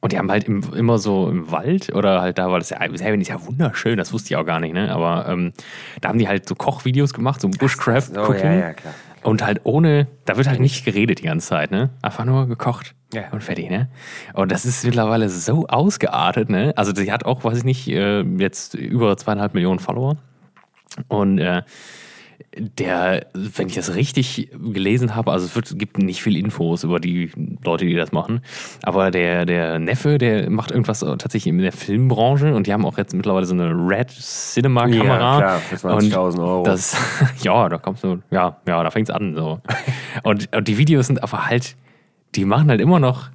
und 0.00 0.12
die 0.12 0.18
haben 0.18 0.30
halt 0.30 0.44
im, 0.44 0.62
immer 0.74 0.98
so 0.98 1.28
im 1.28 1.50
Wald 1.50 1.94
oder 1.94 2.20
halt 2.20 2.38
da, 2.38 2.50
weil 2.50 2.60
das 2.60 2.70
ja, 2.70 2.78
Serbien 2.94 3.20
ist 3.20 3.28
ja 3.28 3.44
wunderschön, 3.46 3.96
das 3.96 4.12
wusste 4.12 4.32
ich 4.32 4.36
auch 4.36 4.46
gar 4.46 4.60
nicht, 4.60 4.72
ne? 4.74 4.92
Aber 4.92 5.28
ähm, 5.28 5.52
da 6.00 6.08
haben 6.10 6.18
die 6.18 6.28
halt 6.28 6.48
so 6.48 6.54
Kochvideos 6.54 7.12
gemacht, 7.14 7.40
so 7.40 7.48
Bushcraft 7.48 8.14
So, 8.14 8.20
Cooking. 8.22 8.44
ja, 8.44 8.54
ja, 8.54 8.72
klar. 8.74 8.94
Und 9.24 9.44
halt 9.44 9.60
ohne, 9.64 10.06
da 10.26 10.36
wird 10.36 10.46
halt 10.48 10.60
nicht 10.60 10.84
geredet 10.84 11.18
die 11.18 11.24
ganze 11.24 11.48
Zeit, 11.48 11.70
ne? 11.72 11.90
Einfach 12.02 12.24
nur 12.24 12.46
gekocht 12.46 12.94
Ja. 13.12 13.24
und 13.32 13.42
fertig, 13.42 13.68
ne? 13.68 13.88
Und 14.34 14.52
das 14.52 14.64
ist 14.64 14.84
mittlerweile 14.84 15.28
so 15.28 15.66
ausgeartet, 15.66 16.48
ne? 16.50 16.72
Also 16.76 16.92
die 16.92 17.10
hat 17.10 17.24
auch, 17.24 17.42
weiß 17.42 17.58
ich 17.58 17.64
nicht, 17.64 17.88
äh, 17.88 18.22
jetzt 18.22 18.74
über 18.74 19.16
zweieinhalb 19.16 19.54
Millionen 19.54 19.80
Follower. 19.80 20.16
Und 21.08 21.38
äh, 21.38 21.62
der, 22.56 23.26
wenn 23.34 23.68
ich 23.68 23.74
das 23.74 23.94
richtig 23.94 24.50
gelesen 24.52 25.14
habe, 25.14 25.32
also 25.32 25.46
es 25.46 25.54
wird, 25.54 25.78
gibt 25.78 25.98
nicht 25.98 26.22
viel 26.22 26.36
Infos 26.36 26.84
über 26.84 27.00
die 27.00 27.30
Leute, 27.64 27.84
die 27.84 27.94
das 27.94 28.12
machen, 28.12 28.40
aber 28.82 29.10
der, 29.10 29.44
der 29.44 29.78
Neffe, 29.78 30.18
der 30.18 30.48
macht 30.50 30.70
irgendwas 30.70 31.00
tatsächlich 31.00 31.46
in 31.46 31.58
der 31.58 31.72
Filmbranche 31.72 32.54
und 32.54 32.66
die 32.66 32.72
haben 32.72 32.84
auch 32.84 32.98
jetzt 32.98 33.14
mittlerweile 33.14 33.46
so 33.46 33.54
eine 33.54 33.70
Red 33.70 34.10
Cinema 34.10 34.88
Kamera. 34.88 35.40
Ja, 35.40 35.58
klar, 35.58 35.58
für 35.58 35.76
20.000 35.76 36.38
Euro. 36.38 36.62
Das, 36.62 36.96
ja, 37.42 37.68
da 37.68 37.78
kommst 37.78 38.04
du, 38.04 38.18
ja, 38.30 38.56
ja, 38.66 38.82
da 38.82 38.90
fängt's 38.90 39.10
an 39.10 39.34
so. 39.34 39.60
Und, 40.22 40.54
und 40.54 40.66
die 40.66 40.78
Videos 40.78 41.06
sind 41.06 41.22
aber 41.22 41.46
halt, 41.46 41.76
die 42.34 42.44
machen 42.44 42.68
halt 42.70 42.80
immer 42.80 42.98
noch 42.98 43.30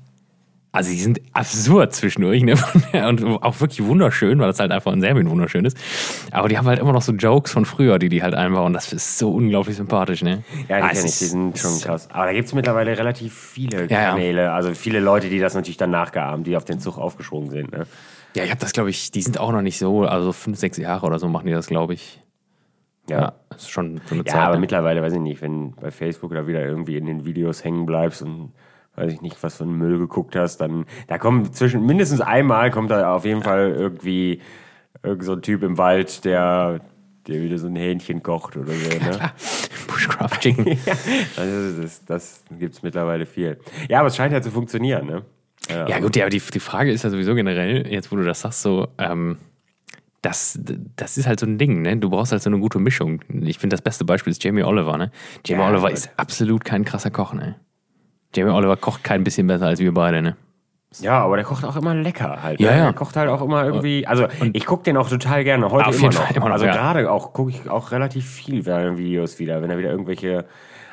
Also 0.75 0.89
die 0.89 0.99
sind 0.99 1.21
absurd 1.33 1.93
zwischendurch, 1.93 2.41
ne? 2.43 2.55
Und 3.07 3.23
auch 3.23 3.61
wirklich 3.61 3.83
wunderschön, 3.85 4.39
weil 4.39 4.47
das 4.47 4.59
halt 4.59 4.71
einfach 4.71 4.91
in 4.91 5.01
Serbien 5.01 5.29
wunderschön 5.29 5.65
ist. 5.65 5.77
Aber 6.31 6.49
die 6.49 6.57
haben 6.57 6.65
halt 6.65 6.79
immer 6.79 6.91
noch 6.93 7.03
so 7.03 7.11
Jokes 7.11 7.51
von 7.51 7.65
früher, 7.65 7.99
die 7.99 8.09
die 8.09 8.23
halt 8.23 8.33
einbauen. 8.33 8.73
Das 8.73 8.91
ist 8.91 9.19
so 9.19 9.31
unglaublich 9.31 9.75
sympathisch, 9.77 10.23
ne? 10.23 10.43
Ja, 10.67 10.77
die 10.77 10.83
Ah, 10.83 10.91
ich, 10.91 11.01
die 11.01 11.25
sind 11.25 11.59
schon 11.59 11.79
krass. 11.79 12.09
Aber 12.11 12.25
da 12.25 12.33
gibt 12.33 12.47
es 12.47 12.53
mittlerweile 12.55 12.97
relativ 12.97 13.33
viele 13.35 13.81
Ja, 13.85 14.01
ja. 14.01 14.09
Kanäle, 14.09 14.51
also 14.51 14.73
viele 14.73 14.99
Leute, 14.99 15.29
die 15.29 15.37
das 15.39 15.53
natürlich 15.53 15.77
dann 15.77 15.91
nachgeahmt, 15.91 16.47
die 16.47 16.57
auf 16.57 16.65
den 16.65 16.79
Zug 16.79 16.97
aufgesprungen 16.97 17.51
sind. 17.51 17.71
Ne? 17.71 17.85
Ja, 18.35 18.43
ich 18.43 18.49
habe 18.49 18.59
das, 18.59 18.73
glaube 18.73 18.89
ich, 18.89 19.11
die 19.11 19.21
sind 19.21 19.39
auch 19.39 19.51
noch 19.51 19.61
nicht 19.61 19.77
so, 19.77 20.05
also 20.05 20.33
fünf, 20.33 20.57
sechs 20.57 20.77
Jahre 20.79 21.05
oder 21.05 21.19
so 21.19 21.27
machen 21.29 21.45
die 21.45 21.53
das, 21.53 21.67
glaube 21.67 21.93
ich. 21.93 22.19
Ja, 23.07 23.33
das 23.49 23.61
ist 23.63 23.69
schon 23.69 24.01
so 24.07 24.15
eine 24.15 24.23
Ja, 24.25 24.31
Zeit. 24.33 24.41
aber 24.41 24.55
ne? 24.55 24.61
mittlerweile 24.61 25.03
weiß 25.03 25.13
ich 25.13 25.19
nicht, 25.19 25.39
wenn 25.43 25.73
bei 25.73 25.91
Facebook 25.91 26.33
da 26.33 26.47
wieder 26.47 26.65
irgendwie 26.65 26.97
in 26.97 27.05
den 27.05 27.25
Videos 27.25 27.63
hängen 27.63 27.85
bleibst 27.85 28.23
und 28.23 28.53
weiß 28.95 29.11
ich 29.11 29.21
nicht, 29.21 29.41
was 29.41 29.57
für 29.57 29.63
einen 29.63 29.77
Müll 29.77 29.97
geguckt 29.97 30.35
hast, 30.35 30.57
dann 30.57 30.85
da 31.07 31.17
kommt 31.17 31.55
zwischen 31.55 31.85
mindestens 31.85 32.21
einmal 32.21 32.71
kommt 32.71 32.91
da 32.91 33.13
auf 33.13 33.25
jeden 33.25 33.41
Fall 33.41 33.71
irgendwie 33.71 34.41
irgend 35.01 35.23
so 35.23 35.33
ein 35.33 35.41
Typ 35.41 35.63
im 35.63 35.77
Wald, 35.77 36.25
der 36.25 36.79
der 37.27 37.41
wieder 37.41 37.57
so 37.57 37.67
ein 37.67 37.75
Hähnchen 37.75 38.21
kocht 38.21 38.57
oder 38.57 38.73
so. 38.73 38.89
Ne? 38.89 39.31
Bushcraft 39.87 40.39
Chicken. 40.41 40.67
ja, 40.85 40.93
das, 41.37 41.75
das, 41.81 42.05
das 42.05 42.43
gibt 42.59 42.73
es 42.73 42.83
mittlerweile 42.83 43.25
viel. 43.25 43.59
Ja, 43.89 43.99
aber 43.99 44.09
es 44.09 44.15
scheint 44.17 44.33
ja 44.33 44.41
zu 44.41 44.51
funktionieren. 44.51 45.07
Ne? 45.07 45.23
Ja, 45.69 45.99
gut, 45.99 46.15
ja, 46.17 46.23
aber 46.25 46.29
die, 46.29 46.41
die 46.41 46.59
Frage 46.59 46.91
ist 46.91 47.03
ja 47.03 47.09
sowieso 47.09 47.35
generell, 47.35 47.87
jetzt 47.87 48.11
wo 48.11 48.17
du 48.17 48.23
das 48.23 48.41
sagst, 48.41 48.61
so, 48.61 48.89
ähm, 48.97 49.37
das, 50.21 50.59
das 50.95 51.17
ist 51.17 51.27
halt 51.27 51.39
so 51.39 51.45
ein 51.45 51.57
Ding, 51.57 51.81
ne? 51.81 51.97
Du 51.97 52.09
brauchst 52.09 52.31
halt 52.31 52.41
so 52.41 52.49
eine 52.49 52.59
gute 52.59 52.79
Mischung. 52.79 53.21
Ich 53.41 53.59
finde, 53.59 53.73
das 53.73 53.81
beste 53.81 54.05
Beispiel 54.05 54.31
ist 54.31 54.43
Jamie 54.43 54.63
Oliver, 54.63 54.97
ne? 54.97 55.11
Jamie 55.45 55.61
Ja, 55.61 55.69
Oliver 55.69 55.87
Gott. 55.87 55.93
ist 55.93 56.11
absolut 56.17 56.65
kein 56.65 56.83
krasser 56.85 57.11
Koch, 57.11 57.33
ne? 57.33 57.55
Jamie 58.35 58.51
Oliver 58.51 58.77
kocht 58.77 59.03
kein 59.03 59.23
bisschen 59.23 59.47
besser 59.47 59.67
als 59.67 59.79
wir 59.79 59.93
beide, 59.93 60.21
ne? 60.21 60.35
Ja, 60.99 61.23
aber 61.23 61.37
der 61.37 61.45
kocht 61.45 61.65
auch 61.65 61.75
immer 61.75 61.95
lecker 61.95 62.43
halt. 62.43 62.59
Ja, 62.59 62.71
ne? 62.71 62.77
ja. 62.77 62.83
Der 62.85 62.93
kocht 62.93 63.15
halt 63.15 63.29
auch 63.29 63.41
immer 63.41 63.65
irgendwie. 63.65 64.05
Also 64.05 64.27
ich 64.53 64.65
gucke 64.65 64.83
den 64.83 64.97
auch 64.97 65.09
total 65.09 65.43
gerne. 65.43 65.69
Heute 65.71 65.87
Auf 65.87 65.95
immer 65.95 66.03
jeden 66.03 66.15
noch. 66.15 66.27
Fall 66.27 66.35
immer 66.35 66.45
noch, 66.47 66.53
also 66.53 66.65
ja. 66.65 66.73
gerade 66.73 67.11
auch 67.11 67.33
gucke 67.33 67.51
ich 67.51 67.69
auch 67.69 67.91
relativ 67.91 68.29
viel 68.29 68.65
Videos 68.65 69.39
wieder, 69.39 69.61
wenn 69.61 69.69
er 69.69 69.77
wieder 69.77 69.89
irgendwelche. 69.89 70.45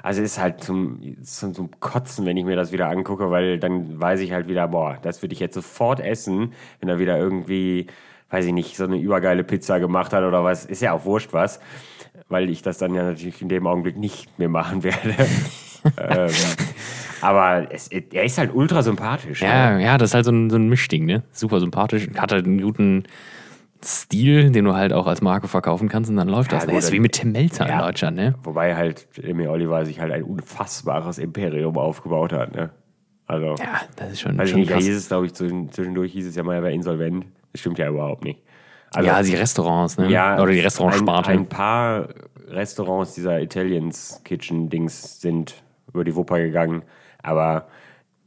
Also 0.03 0.22
ist 0.22 0.40
halt 0.40 0.64
zum, 0.64 0.98
zum, 1.22 1.53
zum 1.53 1.70
Kotzen, 1.79 2.24
wenn 2.24 2.37
ich 2.38 2.46
mir 2.46 2.57
das 2.57 2.72
wieder 2.72 2.88
angucke, 2.88 3.31
weil 3.31 3.59
dann 3.59 4.00
weiß 4.00 4.20
ich 4.20 4.33
halt 4.33 4.48
wieder, 4.48 4.68
boah, 4.68 4.96
das 5.03 5.20
würde 5.20 5.35
ich 5.35 5.40
jetzt 5.40 5.53
sofort 5.53 6.00
essen, 6.00 6.55
wenn 6.81 6.88
er 6.88 6.98
wieder 6.98 7.18
irgendwie, 7.18 7.87
weiß 8.31 8.46
ich 8.46 8.55
nicht, 8.55 8.79
so 8.79 8.85
eine 8.85 8.96
übergeile 8.96 9.44
Pizza 9.44 9.79
gemacht 9.79 10.14
hat 10.14 10.24
oder 10.24 10.42
was. 10.42 10.64
Ist 10.64 10.81
ja 10.81 10.92
auch 10.92 11.05
wurscht 11.05 11.35
was, 11.35 11.61
weil 12.31 12.48
ich 12.48 12.62
das 12.62 12.79
dann 12.79 12.94
ja 12.94 13.03
natürlich 13.03 13.42
in 13.42 13.50
dem 13.50 13.66
Augenblick 13.66 13.98
nicht 13.98 14.38
mehr 14.38 14.48
machen 14.48 14.83
werde. 14.83 15.14
ähm, 15.98 16.30
aber 17.20 17.66
es, 17.70 17.88
er 17.88 18.24
ist 18.24 18.38
halt 18.38 18.54
ultra 18.54 18.82
sympathisch. 18.82 19.42
ne? 19.42 19.48
Ja, 19.48 19.78
ja, 19.78 19.98
das 19.98 20.10
ist 20.10 20.14
halt 20.14 20.24
so 20.24 20.32
ein, 20.32 20.50
so 20.50 20.56
ein 20.56 20.68
Mischding, 20.68 21.04
ne? 21.06 21.22
Super 21.32 21.60
sympathisch, 21.60 22.08
hat 22.16 22.32
halt 22.32 22.46
einen 22.46 22.60
guten 22.60 23.04
Stil, 23.82 24.50
den 24.50 24.66
du 24.66 24.74
halt 24.74 24.92
auch 24.92 25.06
als 25.06 25.22
Marke 25.22 25.48
verkaufen 25.48 25.88
kannst 25.88 26.10
und 26.10 26.16
dann 26.16 26.28
läuft 26.28 26.52
das. 26.52 26.66
gut, 26.66 26.74
das 26.76 26.84
ist 26.86 26.92
wie 26.92 27.00
mit 27.00 27.12
Tim 27.12 27.32
Melzer 27.32 27.66
ja. 27.66 27.78
in 27.78 27.86
Deutschland, 27.86 28.16
ne? 28.16 28.34
Wobei 28.42 28.76
halt 28.76 29.08
Jamie 29.14 29.46
Oliver 29.48 29.84
sich 29.86 30.00
halt 30.00 30.12
ein 30.12 30.22
unfassbares 30.22 31.18
Imperium 31.18 31.78
aufgebaut 31.78 32.32
hat, 32.32 32.54
ne? 32.54 32.70
Also, 33.26 33.54
Ja, 33.58 33.80
das 33.96 34.12
ist 34.12 34.20
schon, 34.20 34.36
weiß 34.36 34.46
ich 34.46 34.50
schon 34.50 34.60
nicht, 34.60 34.70
da 34.70 34.74
krass. 34.74 34.84
hieß 34.84 34.96
es, 34.96 35.08
glaube 35.08 35.26
ich, 35.26 35.34
zwischen- 35.34 35.70
zwischendurch 35.72 36.12
hieß 36.12 36.26
es 36.26 36.34
ja 36.36 36.42
mal, 36.42 36.56
er 36.56 36.62
wäre 36.62 36.72
insolvent. 36.72 37.26
Das 37.52 37.60
stimmt 37.60 37.78
ja 37.78 37.88
überhaupt 37.88 38.24
nicht. 38.24 38.40
Also, 38.92 39.06
ja, 39.08 39.22
die 39.22 39.34
Restaurants, 39.36 39.96
ne? 39.98 40.10
ja, 40.10 40.34
Oder 40.42 40.52
die 40.52 40.58
ein, 40.58 40.64
Restaurantsparte. 40.64 41.30
ein 41.30 41.46
paar 41.46 42.08
Restaurants 42.48 43.14
dieser 43.14 43.40
Italians 43.40 44.20
Kitchen 44.24 44.68
Dings 44.68 45.20
sind 45.20 45.54
über 45.92 46.05
die 46.05 46.14
Wupper 46.16 46.38
gegangen, 46.38 46.83
aber 47.22 47.66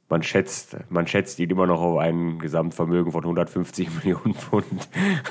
man 0.10 0.22
schätzt, 0.22 0.78
man 0.90 1.08
schätzt 1.08 1.40
ihn 1.40 1.50
immer 1.50 1.66
noch 1.66 1.82
auf 1.82 1.98
ein 1.98 2.38
Gesamtvermögen 2.38 3.12
von 3.12 3.24
150 3.24 3.90
Millionen 4.04 4.36
Pfund. 4.36 4.66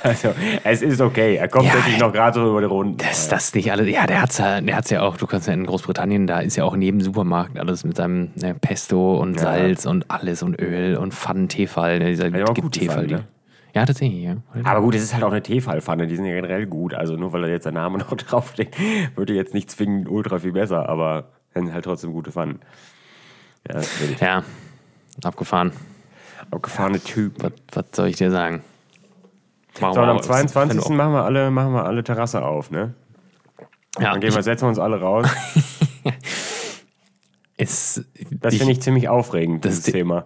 Also, 0.02 0.30
es 0.64 0.82
ist 0.82 1.00
okay. 1.00 1.36
Er 1.36 1.46
kommt 1.46 1.66
Ja, 1.66 1.74
wirklich 1.74 2.00
noch 2.00 2.12
gerade 2.12 2.40
so 2.40 2.50
über 2.50 2.60
die 2.60 2.66
Runden. 2.66 2.96
Dass 2.96 3.28
das 3.28 3.54
nicht 3.54 3.70
alles. 3.70 3.88
Ja, 3.88 4.06
der 4.08 4.22
hat's 4.22 4.38
ja, 4.38 4.60
der 4.60 4.74
hat's 4.76 4.90
ja 4.90 5.02
auch, 5.02 5.16
du 5.16 5.26
kannst 5.28 5.46
ja 5.46 5.54
in 5.54 5.66
Großbritannien, 5.66 6.26
da 6.26 6.40
ist 6.40 6.56
ja 6.56 6.64
auch 6.64 6.74
in 6.74 6.82
jedem 6.82 7.00
Supermarkt 7.00 7.60
alles 7.60 7.84
mit 7.84 7.96
seinem 7.96 8.30
ne, 8.34 8.56
Pesto 8.60 9.20
und 9.20 9.34
Ja. 9.36 9.42
Salz 9.42 9.86
und 9.86 10.10
alles 10.10 10.42
und 10.42 10.60
Öl 10.60 10.96
und 10.96 11.14
Pfannen, 11.14 11.48
Teefall. 11.48 12.00
Ne, 12.00 12.06
dieser 12.10 12.28
ja 12.36 12.46
gibt 12.46 12.62
gute 12.62 12.80
Teefall. 12.80 12.94
Pfannen, 12.96 13.08
die- 13.08 13.14
ne? 13.14 13.24
Ja, 13.74 13.86
tatsächlich, 13.86 14.22
ja. 14.24 14.36
Aber 14.64 14.82
gut, 14.82 14.94
es 14.96 15.02
ist 15.02 15.14
halt 15.14 15.22
auch 15.24 15.30
eine 15.30 15.42
Tefal-Pfanne, 15.42 16.06
die 16.06 16.16
sind 16.16 16.26
ja 16.26 16.34
generell 16.34 16.66
gut. 16.66 16.92
Also 16.92 17.16
nur 17.16 17.32
weil 17.32 17.40
da 17.42 17.48
jetzt 17.48 17.64
der 17.66 17.72
Name 17.72 17.98
noch 18.00 18.12
draufsteht, 18.14 18.74
würde 19.16 19.32
jetzt 19.32 19.54
nicht 19.54 19.70
zwingend 19.70 20.08
ultra 20.10 20.40
viel 20.40 20.52
besser, 20.52 20.88
aber 20.88 21.28
sind 21.54 21.72
halt 21.72 21.84
trotzdem 21.84 22.12
gute 22.12 22.32
Pfannen. 22.32 22.60
Ja. 23.70 23.80
Ja, 24.20 24.42
abgefahren. 25.24 25.72
Abgefahrene 26.50 27.00
Typ. 27.00 27.42
Was, 27.42 27.52
was 27.72 27.84
soll 27.94 28.08
ich 28.08 28.16
dir 28.16 28.30
sagen? 28.30 28.62
Machen 29.80 29.94
So, 29.94 30.00
und 30.02 30.08
am 30.08 30.16
mal- 30.16 30.22
22. 30.22 30.88
machen 30.90 31.12
wir 31.12 31.24
alle, 31.24 31.50
machen 31.50 31.72
wir 31.72 31.84
alle 31.84 32.02
Terrasse 32.04 32.42
auf, 32.44 32.70
ne? 32.70 32.94
Ja, 33.98 34.12
Dann 34.12 34.20
gehen 34.20 34.34
wir, 34.34 34.42
setzen 34.42 34.64
wir 34.64 34.68
uns 34.68 34.78
alle 34.78 35.00
raus. 35.00 35.26
ist, 37.56 38.04
Das 38.40 38.54
finde 38.56 38.72
ich 38.72 38.80
ziemlich 38.82 39.08
aufregend, 39.08 39.64
Das 39.64 39.72
dieses 39.72 39.84
die- 39.86 39.92
Thema. 39.92 40.24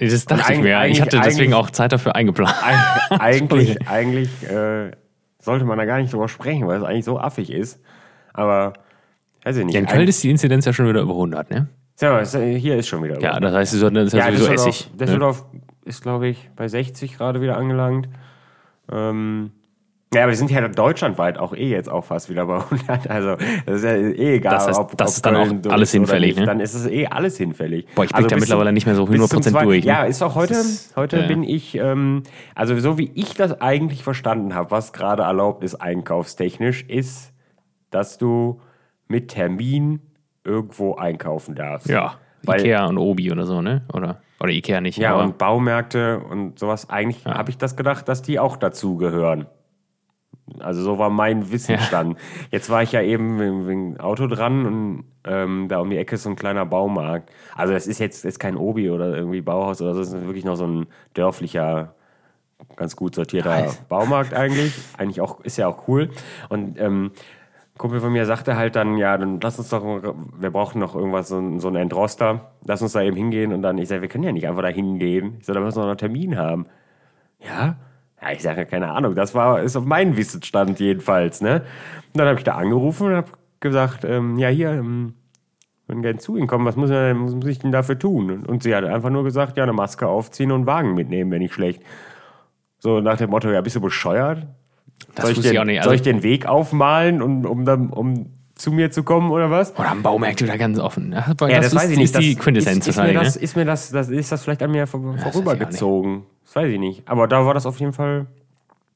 Das 0.00 0.24
dachte 0.26 0.52
ich 0.52 0.60
mir. 0.60 0.86
Ich 0.86 1.00
hatte 1.00 1.20
deswegen 1.20 1.54
auch 1.54 1.70
Zeit 1.70 1.90
dafür 1.90 2.14
eingeplant. 2.14 2.54
Eig 2.62 3.10
eigentlich 3.20 3.88
eigentlich 3.88 4.30
äh, 4.48 4.92
sollte 5.40 5.64
man 5.64 5.76
da 5.76 5.86
gar 5.86 5.98
nicht 5.98 6.12
drüber 6.12 6.28
sprechen, 6.28 6.68
weil 6.68 6.78
es 6.78 6.84
eigentlich 6.84 7.04
so 7.04 7.18
affig 7.18 7.50
ist. 7.50 7.80
Aber, 8.32 8.74
weiß 9.48 9.56
ich 9.56 9.64
nicht. 9.64 9.74
Ja, 9.74 9.80
in 9.80 9.86
Köln 9.86 10.06
ist 10.08 10.22
die 10.22 10.30
Inzidenz 10.30 10.64
ja 10.64 10.72
schon 10.72 10.88
wieder 10.88 11.00
über 11.00 11.14
100, 11.14 11.50
ne? 11.50 11.68
Ja, 12.00 12.20
es- 12.20 12.36
hier 12.36 12.76
ist 12.76 12.86
schon 12.88 13.02
wieder. 13.02 13.18
Ja, 13.20 13.40
das 13.40 13.52
heißt, 13.54 13.72
das 13.74 13.82
ist 13.82 14.12
ja, 14.12 14.26
sowieso 14.26 14.46
Düsseldorf, 14.46 14.66
Essig. 14.68 14.90
Ne? 14.92 14.96
Düsseldorf 14.98 15.44
ist, 15.84 16.02
glaube 16.02 16.28
ich, 16.28 16.50
bei 16.54 16.68
60 16.68 17.16
gerade 17.16 17.40
wieder 17.40 17.56
angelangt. 17.56 18.08
Ähm, 18.90 19.50
ja, 20.14 20.22
aber 20.22 20.30
wir 20.30 20.36
sind 20.36 20.50
ja 20.50 20.66
deutschlandweit 20.68 21.38
auch 21.38 21.52
eh 21.54 21.68
jetzt 21.68 21.90
auch 21.90 22.04
fast 22.04 22.30
wieder 22.30 22.46
bei 22.46 22.58
100. 22.60 23.10
Also, 23.10 23.36
das 23.66 23.76
ist 23.76 23.84
ja 23.84 23.90
eh 23.92 24.36
egal, 24.36 24.54
Das 24.54 24.68
heißt, 24.68 24.78
ob, 24.78 24.96
das 24.96 25.10
ob 25.10 25.16
ist 25.16 25.26
dann 25.26 25.36
auch 25.36 25.70
alles 25.72 25.90
hinfällig, 25.92 26.36
ne? 26.36 26.46
Dann 26.46 26.60
ist 26.60 26.72
es 26.74 26.86
eh 26.86 27.06
alles 27.08 27.36
hinfällig. 27.36 27.86
Boah, 27.94 28.04
ich 28.04 28.12
blick 28.12 28.28
da 28.28 28.36
bis 28.36 28.42
mittlerweile 28.44 28.72
nicht 28.72 28.86
mehr 28.86 28.94
so 28.94 29.04
bis 29.04 29.28
zum 29.28 29.40
100% 29.40 29.50
Zwei- 29.50 29.64
durch, 29.64 29.84
ne? 29.84 29.90
Ja, 29.90 30.04
ist 30.04 30.22
auch 30.22 30.34
heute, 30.34 30.54
ist- 30.54 30.96
heute 30.96 31.18
ja. 31.20 31.26
bin 31.26 31.42
ich, 31.42 31.74
ähm, 31.74 32.22
also 32.54 32.78
so 32.78 32.96
wie 32.96 33.10
ich 33.14 33.34
das 33.34 33.60
eigentlich 33.60 34.02
verstanden 34.02 34.54
habe, 34.54 34.70
was 34.70 34.92
gerade 34.94 35.24
erlaubt 35.24 35.62
ist 35.62 35.74
einkaufstechnisch, 35.74 36.84
ist, 36.84 37.32
dass 37.90 38.16
du 38.16 38.60
mit 39.08 39.28
Termin 39.28 40.00
irgendwo 40.44 40.94
einkaufen 40.94 41.54
darfst. 41.54 41.88
Ja, 41.88 42.14
Weil- 42.44 42.60
Ikea 42.60 42.86
und 42.86 42.98
Obi 42.98 43.32
oder 43.32 43.46
so, 43.46 43.60
ne? 43.62 43.82
Oder, 43.92 44.20
oder 44.40 44.50
Ikea 44.50 44.80
nicht. 44.80 44.98
Ja, 44.98 45.14
aber- 45.14 45.24
und 45.24 45.38
Baumärkte 45.38 46.20
und 46.20 46.58
sowas. 46.58 46.88
Eigentlich 46.88 47.26
habe 47.26 47.50
ich 47.50 47.58
das 47.58 47.76
gedacht, 47.76 48.08
dass 48.08 48.22
die 48.22 48.38
auch 48.38 48.56
dazu 48.56 48.96
gehören. 48.96 49.46
Also 50.60 50.82
so 50.82 50.98
war 50.98 51.10
mein 51.10 51.52
Wissensstand. 51.52 52.16
Jetzt 52.50 52.70
war 52.70 52.82
ich 52.82 52.92
ja 52.92 53.02
eben 53.02 53.38
wegen, 53.38 53.66
wegen 53.68 54.00
Auto 54.00 54.26
dran 54.26 54.64
und 54.66 55.04
ähm, 55.24 55.66
da 55.68 55.80
um 55.80 55.90
die 55.90 55.98
Ecke 55.98 56.14
ist 56.14 56.22
so 56.22 56.30
ein 56.30 56.36
kleiner 56.36 56.64
Baumarkt. 56.64 57.30
Also 57.54 57.74
es 57.74 57.86
ist 57.86 57.98
jetzt 57.98 58.24
ist 58.24 58.38
kein 58.38 58.56
Obi 58.56 58.88
oder 58.88 59.14
irgendwie 59.14 59.42
Bauhaus 59.42 59.82
oder 59.82 59.94
so, 59.94 60.00
es 60.00 60.08
ist 60.12 60.24
wirklich 60.24 60.46
noch 60.46 60.54
so 60.56 60.66
ein 60.66 60.86
dörflicher, 61.12 61.94
ganz 62.76 62.96
gut 62.96 63.14
sortierter. 63.14 63.74
Baumarkt 63.90 64.32
eigentlich. 64.32 64.72
Eigentlich 64.96 65.20
auch, 65.20 65.40
ist 65.42 65.58
ja 65.58 65.68
auch 65.68 65.86
cool. 65.86 66.08
Und 66.48 66.80
ähm, 66.80 67.10
Kumpel 67.78 68.00
von 68.00 68.12
mir 68.12 68.26
sagte 68.26 68.56
halt 68.56 68.76
dann, 68.76 68.96
ja, 68.96 69.16
dann 69.16 69.40
lass 69.40 69.58
uns 69.58 69.68
doch, 69.68 69.82
wir 69.84 70.50
brauchen 70.50 70.80
noch 70.80 70.94
irgendwas, 70.94 71.28
so, 71.28 71.58
so 71.58 71.68
einen 71.68 71.76
Entroster. 71.76 72.52
Lass 72.64 72.82
uns 72.82 72.92
da 72.92 73.02
eben 73.02 73.16
hingehen. 73.16 73.52
Und 73.52 73.62
dann, 73.62 73.78
ich 73.78 73.88
sage, 73.88 74.02
wir 74.02 74.08
können 74.08 74.24
ja 74.24 74.32
nicht 74.32 74.46
einfach 74.46 74.62
da 74.62 74.68
hingehen. 74.68 75.36
Ich 75.40 75.46
sage, 75.46 75.58
da 75.58 75.64
müssen 75.64 75.78
wir 75.78 75.82
noch 75.82 75.90
einen 75.90 75.98
Termin 75.98 76.36
haben. 76.36 76.66
Ja? 77.38 77.76
Ja, 78.20 78.32
ich 78.32 78.42
sage, 78.42 78.66
keine 78.66 78.90
Ahnung. 78.90 79.14
Das 79.14 79.34
war, 79.34 79.62
ist 79.62 79.76
auf 79.76 79.84
meinen 79.84 80.16
Wissensstand 80.16 80.80
jedenfalls, 80.80 81.40
ne? 81.40 81.62
Und 82.12 82.18
dann 82.18 82.26
habe 82.26 82.38
ich 82.38 82.44
da 82.44 82.56
angerufen 82.56 83.06
und 83.06 83.14
habe 83.14 83.30
gesagt, 83.60 84.04
ähm, 84.04 84.38
ja, 84.38 84.48
hier, 84.48 84.72
ähm, 84.72 85.14
würden 85.88 86.02
gerne 86.02 86.18
zu 86.18 86.36
Ihnen 86.36 86.46
kommen. 86.46 86.66
Was 86.66 86.76
muss, 86.76 86.90
man, 86.90 87.24
was 87.24 87.34
muss 87.34 87.46
ich 87.46 87.58
denn 87.58 87.72
dafür 87.72 87.98
tun? 87.98 88.44
Und, 88.44 88.62
sie 88.62 88.74
hat 88.74 88.84
einfach 88.84 89.10
nur 89.10 89.24
gesagt, 89.24 89.56
ja, 89.56 89.62
eine 89.62 89.72
Maske 89.72 90.06
aufziehen 90.06 90.52
und 90.52 90.66
Wagen 90.66 90.94
mitnehmen, 90.94 91.30
wenn 91.30 91.40
nicht 91.40 91.54
schlecht. 91.54 91.82
So 92.78 93.00
nach 93.00 93.16
dem 93.16 93.30
Motto, 93.30 93.50
ja, 93.50 93.60
bist 93.60 93.76
du 93.76 93.80
bescheuert? 93.80 94.46
Das 95.14 95.24
soll 95.26 95.32
ich, 95.32 95.40
den, 95.40 95.52
ich 95.52 95.58
auch 95.58 95.64
nicht. 95.64 95.82
soll 95.82 95.92
Also, 95.92 95.94
ich 95.94 96.02
den 96.02 96.22
Weg 96.22 96.46
aufmalen, 96.46 97.22
um, 97.22 97.44
um, 97.44 97.64
dann, 97.64 97.90
um 97.90 98.26
zu 98.54 98.72
mir 98.72 98.90
zu 98.90 99.02
kommen 99.02 99.30
oder 99.30 99.50
was? 99.50 99.74
oder 99.78 99.90
haben 99.90 100.02
Baumärkte 100.02 100.44
wieder 100.44 100.58
ganz 100.58 100.78
offen. 100.78 101.12
Ja, 101.12 101.32
das, 101.34 101.50
Ja, 101.50 101.56
das, 101.58 101.66
ist, 101.68 101.74
weiß 101.74 101.90
ich 101.90 101.98
nicht. 101.98 102.14
ist 102.14 102.18
die 102.18 102.34
das 102.34 102.44
Quintessenz 102.44 102.86
ist, 102.86 102.96
ist, 102.96 103.02
mir 103.02 103.12
das, 103.14 103.36
ne? 103.36 103.42
ist 103.42 103.56
mir 103.56 103.64
das, 103.64 103.90
das 103.90 104.08
ist 104.08 104.32
das 104.32 104.42
vielleicht 104.42 104.62
an 104.62 104.70
mir 104.70 104.86
vor, 104.86 105.16
vorübergezogen. 105.18 106.22
Das 106.44 106.56
weiß 106.56 106.70
ich 106.70 106.78
nicht. 106.78 107.08
Aber 107.08 107.28
da 107.28 107.44
war 107.46 107.54
das 107.54 107.66
auf 107.66 107.78
jeden 107.78 107.92
Fall 107.92 108.26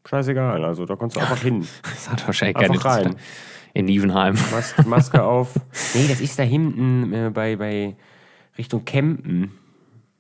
scheißegal. 0.08 0.64
Also 0.64 0.84
da 0.86 0.96
konntest 0.96 1.16
du 1.16 1.20
einfach 1.20 1.42
hin. 1.42 1.66
Das 1.82 2.10
hat 2.10 2.26
wahrscheinlich 2.26 2.56
Einfach 2.56 2.82
keine 2.82 3.06
rein. 3.06 3.16
In 3.74 3.86
Nievenheim. 3.86 4.34
Mas 4.52 4.74
Maske 4.84 5.22
auf. 5.24 5.54
Nee, 5.94 6.06
das 6.08 6.20
ist 6.20 6.38
da 6.38 6.42
hinten 6.42 7.12
äh, 7.12 7.30
bei, 7.32 7.56
bei 7.56 7.96
Richtung 8.58 8.84
Kempen. 8.84 9.52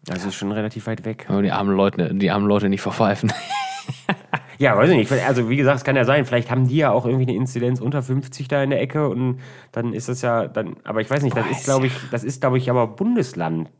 Also 0.08 0.28
ist 0.28 0.34
schon 0.36 0.52
relativ 0.52 0.86
weit 0.86 1.04
weg. 1.04 1.26
Aber 1.28 1.42
die 1.42 1.52
armen 1.52 1.76
Leute, 1.76 2.14
die 2.14 2.30
armen 2.30 2.46
Leute 2.46 2.68
nicht 2.68 2.80
verpfeifen. 2.80 3.32
Ja, 4.62 4.76
weiß 4.76 4.90
ich 4.90 4.96
nicht. 4.96 5.12
Also 5.26 5.50
wie 5.50 5.56
gesagt, 5.56 5.78
es 5.78 5.84
kann 5.84 5.96
ja 5.96 6.04
sein, 6.04 6.24
vielleicht 6.24 6.48
haben 6.48 6.68
die 6.68 6.76
ja 6.76 6.92
auch 6.92 7.04
irgendwie 7.04 7.24
eine 7.24 7.34
Inzidenz 7.34 7.80
unter 7.80 8.00
50 8.00 8.46
da 8.46 8.62
in 8.62 8.70
der 8.70 8.80
Ecke 8.80 9.08
und 9.08 9.40
dann 9.72 9.92
ist 9.92 10.08
das 10.08 10.22
ja 10.22 10.46
dann, 10.46 10.76
aber 10.84 11.00
ich 11.00 11.10
weiß 11.10 11.22
nicht, 11.24 11.36
das 11.36 11.44
Boah, 11.44 11.50
ist 11.50 11.64
glaube 11.64 11.86
ich, 11.88 11.92
das 12.12 12.22
ist 12.22 12.40
glaube 12.40 12.58
ich 12.58 12.70
aber 12.70 12.86
bundeslandweit 12.86 13.72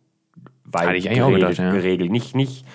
Hatte 0.74 0.96
ich 0.96 1.04
geregelt. 1.04 1.34
gedacht, 1.34 1.58
ja. 1.58 1.70
geregelt. 1.70 2.10
Nicht, 2.10 2.34
nicht 2.34 2.66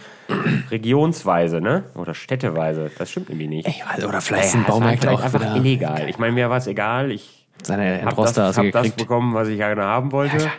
regionsweise, 0.72 1.60
ne? 1.60 1.84
Oder 1.96 2.14
städteweise. 2.14 2.92
Das 2.98 3.12
stimmt 3.12 3.30
irgendwie 3.30 3.48
nicht. 3.48 3.68
Ich 3.68 3.84
weiß, 3.86 4.06
oder 4.06 4.22
vielleicht 4.22 4.52
sind 4.52 4.66
Baumärkte 4.68 5.12
auch 5.12 5.22
einfach 5.22 5.42
wieder 5.42 5.58
illegal. 5.58 6.08
Ich 6.08 6.18
meine, 6.18 6.32
mir 6.32 6.50
war 6.50 6.58
es 6.58 6.68
egal. 6.68 7.12
Ich 7.12 7.46
habe 7.68 8.16
das, 8.16 8.58
hab 8.58 8.72
das 8.72 8.92
bekommen, 8.92 9.34
was 9.34 9.50
ich 9.50 9.58
gerne 9.58 9.84
haben 9.84 10.14
wollte. 10.14 10.38
klar. 10.38 10.52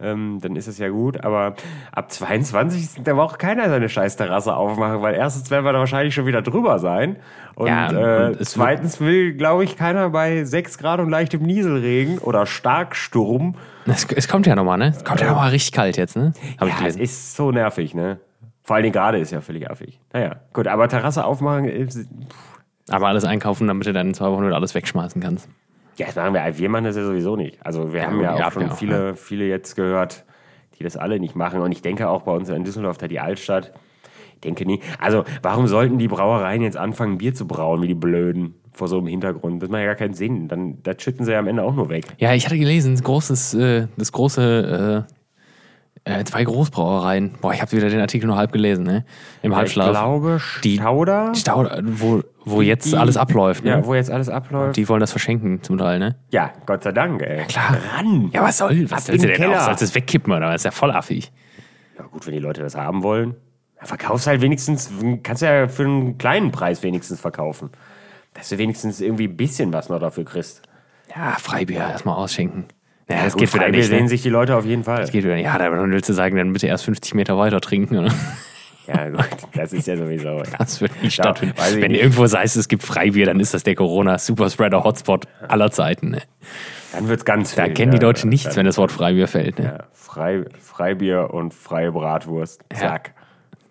Ähm, 0.00 0.38
dann 0.42 0.56
ist 0.56 0.66
es 0.66 0.78
ja 0.78 0.88
gut. 0.88 1.24
Aber 1.24 1.54
ab 1.92 2.10
22 2.12 2.88
sind 2.90 3.08
aber 3.08 3.22
auch 3.22 3.38
keiner 3.38 3.68
seine 3.68 3.88
scheiß 3.88 4.16
Terrasse 4.16 4.54
aufmachen, 4.56 5.02
weil 5.02 5.14
erstens 5.14 5.50
werden 5.50 5.64
wir 5.64 5.72
da 5.72 5.78
wahrscheinlich 5.78 6.14
schon 6.14 6.26
wieder 6.26 6.42
drüber 6.42 6.78
sein. 6.78 7.16
Und, 7.54 7.68
Ja, 7.68 7.88
und 7.88 7.96
äh, 7.96 8.00
wird- 8.38 8.44
zweitens 8.46 9.00
will, 9.00 9.34
glaube 9.34 9.64
ich, 9.64 9.76
keiner 9.76 10.10
bei 10.10 10.44
6 10.44 10.78
Grad 10.78 11.00
und 11.00 11.10
leichtem 11.10 11.42
Nieselregen 11.42 12.18
oder 12.18 12.46
Starksturm. 12.46 13.54
Es, 13.86 14.04
es 14.12 14.28
kommt 14.28 14.46
ja 14.46 14.54
nochmal, 14.56 14.78
ne? 14.78 14.88
Es 14.96 15.04
kommt 15.04 15.20
ja 15.20 15.28
nochmal 15.28 15.50
richtig 15.50 15.72
kalt 15.72 15.96
jetzt, 15.96 16.16
ne? 16.16 16.32
Hab 16.58 16.68
Ja, 16.68 16.74
es 16.86 16.96
ist 16.96 17.36
so 17.36 17.50
nervig, 17.52 17.94
ne? 17.94 18.18
Vor 18.62 18.76
allen 18.76 18.82
Dingen 18.84 18.94
gerade 18.94 19.18
ist 19.18 19.30
ja 19.30 19.40
völlig 19.42 19.70
affig. 19.70 20.00
Naja, 20.12 20.36
gut, 20.54 20.66
aber 20.68 20.88
Terrasse 20.88 21.24
aufmachen, 21.24 21.66
äh, 21.66 21.86
Aber 22.90 23.08
alles 23.08 23.24
einkaufen, 23.24 23.68
damit 23.68 23.86
du 23.86 23.92
dann 23.92 24.08
in 24.08 24.14
zwei 24.14 24.30
Wochen 24.30 24.46
wieder 24.46 24.56
alles 24.56 24.74
wegschmeißen 24.74 25.22
kannst. 25.22 25.48
Ja, 25.96 26.06
das 26.06 26.16
machen 26.16 26.34
wir. 26.34 26.58
Wir 26.58 26.68
machen 26.68 26.84
das 26.84 26.96
ja 26.96 27.04
sowieso 27.04 27.36
nicht. 27.36 27.64
Also 27.64 27.92
wir 27.92 28.06
haben 28.06 28.20
ja 28.20 28.34
auch 28.34 28.52
schon 28.52 28.62
ja 28.62 28.72
auch, 28.72 28.76
viele, 28.76 29.14
viele 29.16 29.46
jetzt 29.46 29.76
gehört, 29.76 30.24
die 30.78 30.84
das 30.84 30.96
alle 30.96 31.20
nicht 31.20 31.36
machen. 31.36 31.60
Und 31.60 31.72
ich 31.72 31.82
denke 31.82 32.08
auch 32.08 32.22
bei 32.22 32.32
uns 32.32 32.48
in 32.48 32.64
Düsseldorf, 32.64 32.98
da 32.98 33.08
die 33.08 33.20
Altstadt, 33.20 33.72
ich 34.34 34.40
denke 34.40 34.66
nie. 34.66 34.80
Also 34.98 35.24
warum 35.42 35.66
sollten 35.66 35.98
die 35.98 36.08
Brauereien 36.08 36.62
jetzt 36.62 36.76
anfangen, 36.76 37.18
Bier 37.18 37.34
zu 37.34 37.46
brauen, 37.46 37.82
wie 37.82 37.88
die 37.88 37.94
Blöden, 37.94 38.54
vor 38.72 38.88
so 38.88 38.98
einem 38.98 39.06
Hintergrund? 39.06 39.62
Das 39.62 39.70
macht 39.70 39.80
ja 39.80 39.86
gar 39.86 39.94
keinen 39.94 40.14
Sinn. 40.14 40.48
Dann 40.48 40.82
das 40.82 41.02
schütten 41.02 41.24
sie 41.24 41.32
ja 41.32 41.38
am 41.38 41.46
Ende 41.46 41.62
auch 41.62 41.74
nur 41.74 41.88
weg. 41.88 42.04
Ja, 42.18 42.34
ich 42.34 42.44
hatte 42.44 42.58
gelesen, 42.58 42.92
das, 42.92 43.04
großes, 43.04 43.54
äh, 43.54 43.86
das 43.96 44.10
große, 44.10 45.06
äh, 46.04 46.22
zwei 46.24 46.44
Großbrauereien. 46.44 47.34
Boah, 47.40 47.52
ich 47.54 47.62
habe 47.62 47.72
wieder 47.72 47.88
den 47.88 48.00
Artikel 48.00 48.26
nur 48.26 48.36
halb 48.36 48.52
gelesen, 48.52 48.84
ne? 48.84 49.04
Im 49.42 49.56
Halbschlaf. 49.56 49.86
Ich 49.86 49.92
glaube, 49.92 50.40
Die- 50.62 50.76
Stauder, 50.76 51.34
Stau, 51.34 51.66
wo, 51.82 52.22
wo 52.44 52.60
jetzt 52.62 52.92
die- 52.92 52.96
alles 52.96 53.16
abläuft, 53.16 53.64
ne? 53.64 53.70
ja, 53.70 53.86
wo 53.86 53.94
jetzt 53.94 54.10
alles 54.10 54.28
abläuft. 54.28 54.76
die 54.76 54.86
wollen 54.88 55.00
das 55.00 55.10
verschenken 55.12 55.62
zum 55.62 55.78
Teil, 55.78 55.98
ne? 55.98 56.16
ja, 56.30 56.52
Gott 56.66 56.82
sei 56.82 56.92
Dank, 56.92 57.22
ey. 57.22 57.44
klar. 57.46 57.78
Ran. 57.96 58.30
Ja, 58.32 58.42
was 58.42 58.58
soll, 58.58 58.90
was 58.90 59.08
willst 59.08 59.24
du 59.24 59.28
denn 59.28 59.52
auch? 59.54 59.60
Sollst 59.60 59.80
du 59.80 59.84
es 59.86 59.94
wegkippen 59.94 60.32
oder 60.32 60.48
was? 60.48 60.56
ist 60.56 60.64
ja 60.64 60.70
voll 60.70 60.90
affig. 60.92 61.32
Ja, 61.98 62.04
gut, 62.04 62.26
wenn 62.26 62.34
die 62.34 62.40
Leute 62.40 62.60
das 62.60 62.76
haben 62.76 63.02
wollen. 63.02 63.34
Ja, 63.80 63.86
verkaufst 63.86 64.26
halt 64.26 64.40
wenigstens, 64.42 64.90
kannst 65.22 65.42
ja 65.42 65.68
für 65.68 65.84
einen 65.84 66.18
kleinen 66.18 66.50
Preis 66.52 66.82
wenigstens 66.82 67.20
verkaufen. 67.20 67.70
Dass 68.34 68.48
du 68.48 68.58
wenigstens 68.58 69.00
irgendwie 69.00 69.28
ein 69.28 69.36
bisschen 69.36 69.72
was 69.72 69.88
noch 69.88 70.00
dafür 70.00 70.24
kriegst. 70.24 70.60
Ja, 71.14 71.36
Freibier 71.38 71.78
erstmal 71.80 72.16
ausschenken. 72.16 72.64
Ja, 73.08 73.24
das 73.24 73.34
Gut, 73.34 73.40
geht 73.42 73.54
wieder 73.54 73.68
nicht. 73.68 73.86
sehen 73.88 74.04
Ne? 74.04 74.08
sich 74.08 74.22
die 74.22 74.30
Leute 74.30 74.56
auf 74.56 74.64
jeden 74.64 74.82
Fall. 74.84 75.00
Das 75.02 75.10
geht 75.12 75.24
wieder 75.24 75.34
nicht. 75.34 75.44
Ja, 75.44 75.58
dann 75.58 75.90
willst 75.92 76.08
du 76.08 76.12
sagen, 76.14 76.36
dann 76.36 76.52
bitte 76.52 76.66
erst 76.66 76.84
50 76.84 77.14
Meter 77.14 77.36
weiter 77.36 77.60
trinken, 77.60 77.98
oder? 77.98 78.12
Ja, 78.86 79.08
gut, 79.08 79.24
das 79.54 79.72
ist 79.72 79.86
ja 79.86 79.96
sowieso. 79.96 80.42
Das 80.58 80.80
wird 80.80 80.92
nicht 81.02 81.16
Ja, 81.18 81.24
stattfinden. 81.24 81.54
Wenn 81.80 81.92
nicht. 81.92 82.00
irgendwo 82.02 82.24
heißt, 82.26 82.56
es 82.56 82.68
gibt 82.68 82.82
Freibier, 82.82 83.26
dann 83.26 83.40
ist 83.40 83.52
das 83.54 83.62
der 83.62 83.74
Corona-Superspreader-Hotspot 83.74 85.26
aller 85.48 85.70
Zeiten. 85.70 86.10
Ne? 86.10 86.22
Dann 86.92 87.08
wird's 87.08 87.24
ganz 87.24 87.54
Da 87.54 87.64
viel, 87.64 87.74
kennen 87.74 87.92
die 87.92 87.96
ja. 87.96 88.00
Deutschen 88.00 88.30
nichts, 88.30 88.48
Dann- 88.48 88.56
wenn 88.56 88.66
das 88.66 88.78
Wort 88.78 88.92
Freibier 88.92 89.26
fällt. 89.28 89.58
Ne? 89.58 89.64
Ja, 89.64 89.84
Frei, 89.92 90.44
Freibier 90.60 91.32
und 91.32 91.52
freie 91.54 91.92
Bratwurst. 91.92 92.62
Zack. 92.74 93.14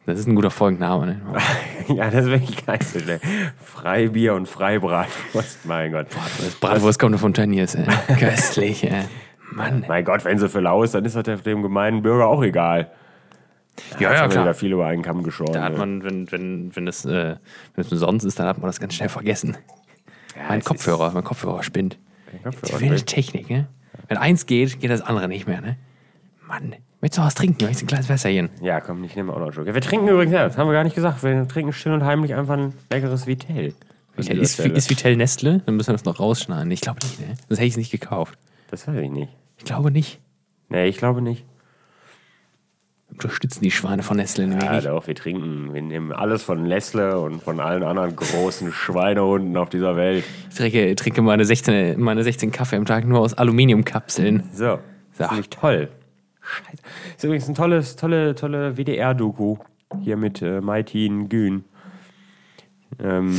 Das 0.06 0.20
ist 0.20 0.28
ein 0.28 0.36
guter 0.36 0.52
Folgenname. 0.52 1.06
Ne? 1.06 1.22
Ja, 1.90 2.10
das 2.10 2.28
wäre 2.28 2.38
ich 2.38 2.66
gar 2.66 2.78
nicht 2.78 2.88
so 2.88 3.00
schnell. 3.00 3.20
Freibier 3.62 4.36
und 4.36 4.48
Freibratwurst, 4.48 5.66
mein 5.66 5.92
Gott. 5.92 6.08
Das 6.38 6.56
Bratwurst 6.56 6.98
kommt 6.98 7.20
von 7.20 7.34
Tönnies. 7.34 7.76
Ey. 7.76 7.86
Köstlich. 8.20 8.86
Ey. 8.86 9.04
Mann. 9.52 9.84
Mein 9.88 10.06
Gott, 10.06 10.24
wenn 10.24 10.40
sie 10.40 10.48
für 10.48 10.62
lau 10.62 10.84
ist, 10.84 10.96
dann 10.96 11.04
ist 11.04 11.16
das 11.18 11.42
dem 11.42 11.62
gemeinen 11.62 12.02
Bürger 12.02 12.28
auch 12.28 12.42
egal. 12.42 12.90
Ja, 14.00 14.14
ja, 14.14 14.22
wir 14.22 14.30
klar. 14.30 14.44
wieder 14.46 14.54
viel 14.54 14.72
über 14.72 14.86
einen 14.86 15.02
Kamm 15.02 15.24
geschoren. 15.24 15.52
Da 15.52 15.64
hat 15.64 15.74
ne? 15.74 15.80
man, 15.80 16.04
wenn, 16.04 16.32
wenn, 16.32 16.76
wenn, 16.76 16.88
es, 16.88 17.04
äh, 17.06 17.36
wenn 17.76 17.86
es 17.86 17.92
umsonst 17.92 18.26
ist, 18.26 18.40
dann 18.40 18.48
hat 18.48 18.58
man 18.60 18.68
das 18.68 18.80
ganz 18.80 18.94
schnell 18.94 19.10
vergessen. 19.10 19.58
mein 20.48 20.60
es 20.60 20.66
Kopfhörer, 20.66 21.12
mein 21.12 21.24
Kopfhörer 21.24 21.64
spinnt. 21.64 21.98
Kopfhörer 22.44 22.80
Die 22.80 22.90
wilde. 22.90 23.04
Technik, 23.04 23.50
ne? 23.50 23.68
Wenn 24.08 24.18
eins 24.18 24.46
geht, 24.46 24.80
geht 24.80 24.90
das 24.90 25.02
andere 25.02 25.28
nicht 25.28 25.48
mehr, 25.48 25.62
ne? 25.62 25.78
Mann, 26.48 26.76
willst 27.04 27.18
du 27.18 27.22
was 27.22 27.36
trinken? 27.36 27.58
Möchtest 27.66 27.82
du 27.82 27.86
ein 27.86 27.88
kleines 27.90 28.10
Wässerchen? 28.10 28.50
Ja, 28.62 28.82
komm, 28.82 29.04
ich 29.04 29.16
nehme 29.16 29.32
auch 29.32 29.38
noch 29.38 29.44
einen 29.46 29.54
Schluck. 29.54 29.68
Ja, 29.68 29.74
wir 29.76 29.82
trinken 29.82 30.08
übrigens, 30.08 30.34
ja, 30.34 30.48
das 30.48 30.58
haben 30.58 30.68
wir 30.68 30.74
gar 30.74 30.84
nicht 30.84 30.96
gesagt, 30.96 31.22
wir 31.22 31.48
trinken 31.48 31.72
still 31.74 31.92
und 31.94 32.04
heimlich 32.04 32.34
einfach 32.34 32.58
ein 32.58 32.74
leckeres 32.92 33.28
Vitell. 33.28 33.74
Dieser 34.18 34.34
Ist, 34.34 34.60
ist 34.60 34.90
Vitell 34.90 35.16
Nestle? 35.16 35.60
Dann 35.66 35.76
müssen 35.76 35.90
wir 35.90 35.94
das 35.94 36.06
noch 36.06 36.20
rausschneiden. 36.20 36.72
Ich 36.72 36.82
glaube 36.82 37.00
nicht, 37.04 37.20
ne? 37.20 37.36
Das 37.50 37.60
hätte 37.60 37.68
ich 37.68 37.78
nicht 37.78 37.92
gekauft. 37.92 38.38
Das 38.72 38.88
weiß 38.88 38.96
ich 38.98 39.10
nicht. 39.12 39.32
Ich 39.58 39.66
glaube 39.66 39.92
nicht. 39.92 40.20
Nee, 40.70 40.86
ich 40.88 40.98
glaube 40.98 41.22
nicht. 41.22 41.46
Unterstützen 43.10 43.62
die 43.64 43.70
Schweine 43.72 44.02
von 44.02 44.18
Nestle 44.18 44.48
nämlich 44.48 44.66
Ja, 44.66 44.74
nicht. 44.76 44.88
doch, 44.88 45.06
wir 45.06 45.14
trinken. 45.14 45.72
Wir 45.74 45.82
nehmen 45.84 46.12
alles 46.12 46.42
von 46.42 46.64
Nestle 46.64 47.20
und 47.20 47.44
von 47.44 47.60
allen 47.60 47.84
anderen 47.84 48.16
großen 48.16 48.72
Schweinehunden 48.74 49.56
auf 49.58 49.70
dieser 49.70 49.96
Welt. 49.96 50.24
Ich 50.50 50.56
trinke, 50.56 50.96
trinke 50.96 51.22
meine, 51.22 51.46
16, 51.46 52.00
meine 52.00 52.24
16 52.24 52.52
Kaffee 52.52 52.76
am 52.78 52.86
Tag 52.86 53.06
nur 53.06 53.20
aus 53.20 53.36
Aluminiumkapseln. 53.36 54.44
So, 54.54 54.80
das 55.18 55.32
ich 55.40 55.50
toll. 55.50 55.90
Scheiße. 56.44 56.84
Ist 57.18 57.24
übrigens 57.24 57.48
ein 57.50 57.56
tolles, 57.56 57.96
tolle, 57.96 58.36
tolle 58.36 58.78
WDR-Doku. 58.78 59.58
Hier 60.02 60.18
mit 60.18 60.42
äh, 60.42 60.60
Maitin 60.62 61.30
Gün. 61.30 61.64
Ähm, 63.00 63.36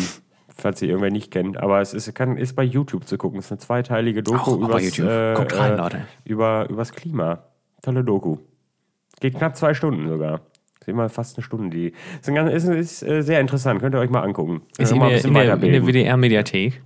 falls 0.56 0.80
ihr 0.82 0.88
irgendwer 0.88 1.10
nicht 1.10 1.30
kennt. 1.30 1.56
Aber 1.58 1.80
es 1.80 1.94
ist, 1.94 2.12
kann, 2.14 2.36
ist 2.36 2.54
bei 2.56 2.62
YouTube 2.64 3.06
zu 3.06 3.18
gucken. 3.18 3.38
Es 3.38 3.46
ist 3.46 3.52
eine 3.52 3.58
zweiteilige 3.58 4.22
Doku 4.22 4.64
Auch- 4.64 4.80
YouTube. 4.80 5.08
äh, 5.08 5.34
Guckt 5.34 5.56
rein, 5.58 5.72
äh, 5.72 5.76
Leute. 5.76 6.00
Über, 6.24 6.66
übers 6.70 6.92
Klima. 6.92 7.44
Tolle 7.82 8.04
Doku. 8.04 8.38
Geht 9.20 9.36
knapp 9.36 9.56
zwei 9.56 9.74
Stunden 9.74 10.08
sogar. 10.08 10.40
Ist 10.80 10.88
immer 10.88 11.08
fast 11.08 11.36
eine 11.36 11.44
Stunde. 11.44 11.70
Die 11.76 11.92
ist, 12.20 12.26
ganz, 12.34 12.52
ist, 12.52 12.68
ist 12.68 13.02
äh, 13.02 13.22
sehr 13.22 13.40
interessant. 13.40 13.80
Könnt 13.80 13.94
ihr 13.94 13.98
euch 14.00 14.10
mal 14.10 14.22
angucken. 14.22 14.62
Ist 14.78 14.92
Äh, 14.92 14.94
in 14.94 15.00
der, 15.00 15.24
in 15.24 15.34
der, 15.34 15.54
in 15.54 15.60
der. 15.72 15.86
WDR-Mediathek. 15.86 16.82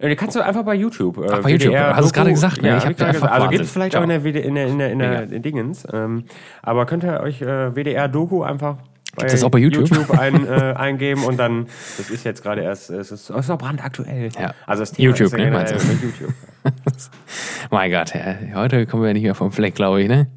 Äh, 0.00 0.08
Die 0.08 0.16
kannst 0.16 0.34
du 0.34 0.40
einfach 0.40 0.64
bei 0.64 0.74
YouTube. 0.74 1.18
Äh, 1.18 1.28
Ach, 1.30 1.42
bei 1.42 1.50
YouTube. 1.50 1.72
WDR 1.72 1.90
Hast 1.90 2.00
du 2.00 2.06
es 2.06 2.12
gerade 2.12 2.30
gesagt, 2.30 2.62
ne? 2.62 2.68
Ja, 2.68 2.78
Ich 2.78 2.86
hab 2.86 2.96
gerade 2.96 3.12
gesagt. 3.12 3.32
Also 3.32 3.44
Wahnsinn. 3.44 3.50
gibt 3.50 3.64
es 3.64 3.72
vielleicht 3.72 3.92
Ciao. 3.92 4.00
auch 4.00 4.04
in 4.04 4.10
der, 4.10 4.24
WD 4.24 4.36
in 4.36 4.54
der, 4.54 4.66
in 4.66 4.78
der, 4.78 4.92
in 4.92 4.98
der 4.98 5.26
Mega. 5.26 5.38
Dingens. 5.38 5.86
Ähm, 5.92 6.24
aber 6.62 6.86
könnt 6.86 7.04
ihr 7.04 7.20
euch 7.20 7.42
äh, 7.42 7.74
WDR-Doku 7.74 8.42
einfach 8.42 8.78
bei, 9.16 9.26
das 9.26 9.42
auch 9.42 9.50
bei 9.50 9.58
YouTube? 9.58 10.10
ein, 10.18 10.46
äh, 10.46 10.74
eingeben 10.76 11.24
und 11.24 11.36
dann, 11.36 11.66
das 11.98 12.10
ist 12.10 12.24
jetzt 12.24 12.42
gerade 12.42 12.62
erst, 12.62 12.90
es 12.90 13.10
ist, 13.10 13.28
ist 13.28 13.48
noch 13.48 13.58
brandaktuell. 13.58 14.30
Ja. 14.38 14.54
Also 14.66 14.82
das 14.82 14.92
Thema 14.92 15.08
YouTube, 15.08 15.26
ist 15.26 15.38
ja 15.38 15.44
ne, 15.44 15.50
meinst 15.50 15.74
du? 15.74 15.78
YouTube. 15.78 16.34
Mein 17.70 17.90
Gott, 17.90 18.14
ja, 18.14 18.36
heute 18.54 18.86
kommen 18.86 19.02
wir 19.02 19.12
nicht 19.12 19.24
mehr 19.24 19.34
vom 19.34 19.50
Fleck, 19.52 19.74
glaube 19.74 20.02
ich, 20.02 20.08
ne? 20.08 20.28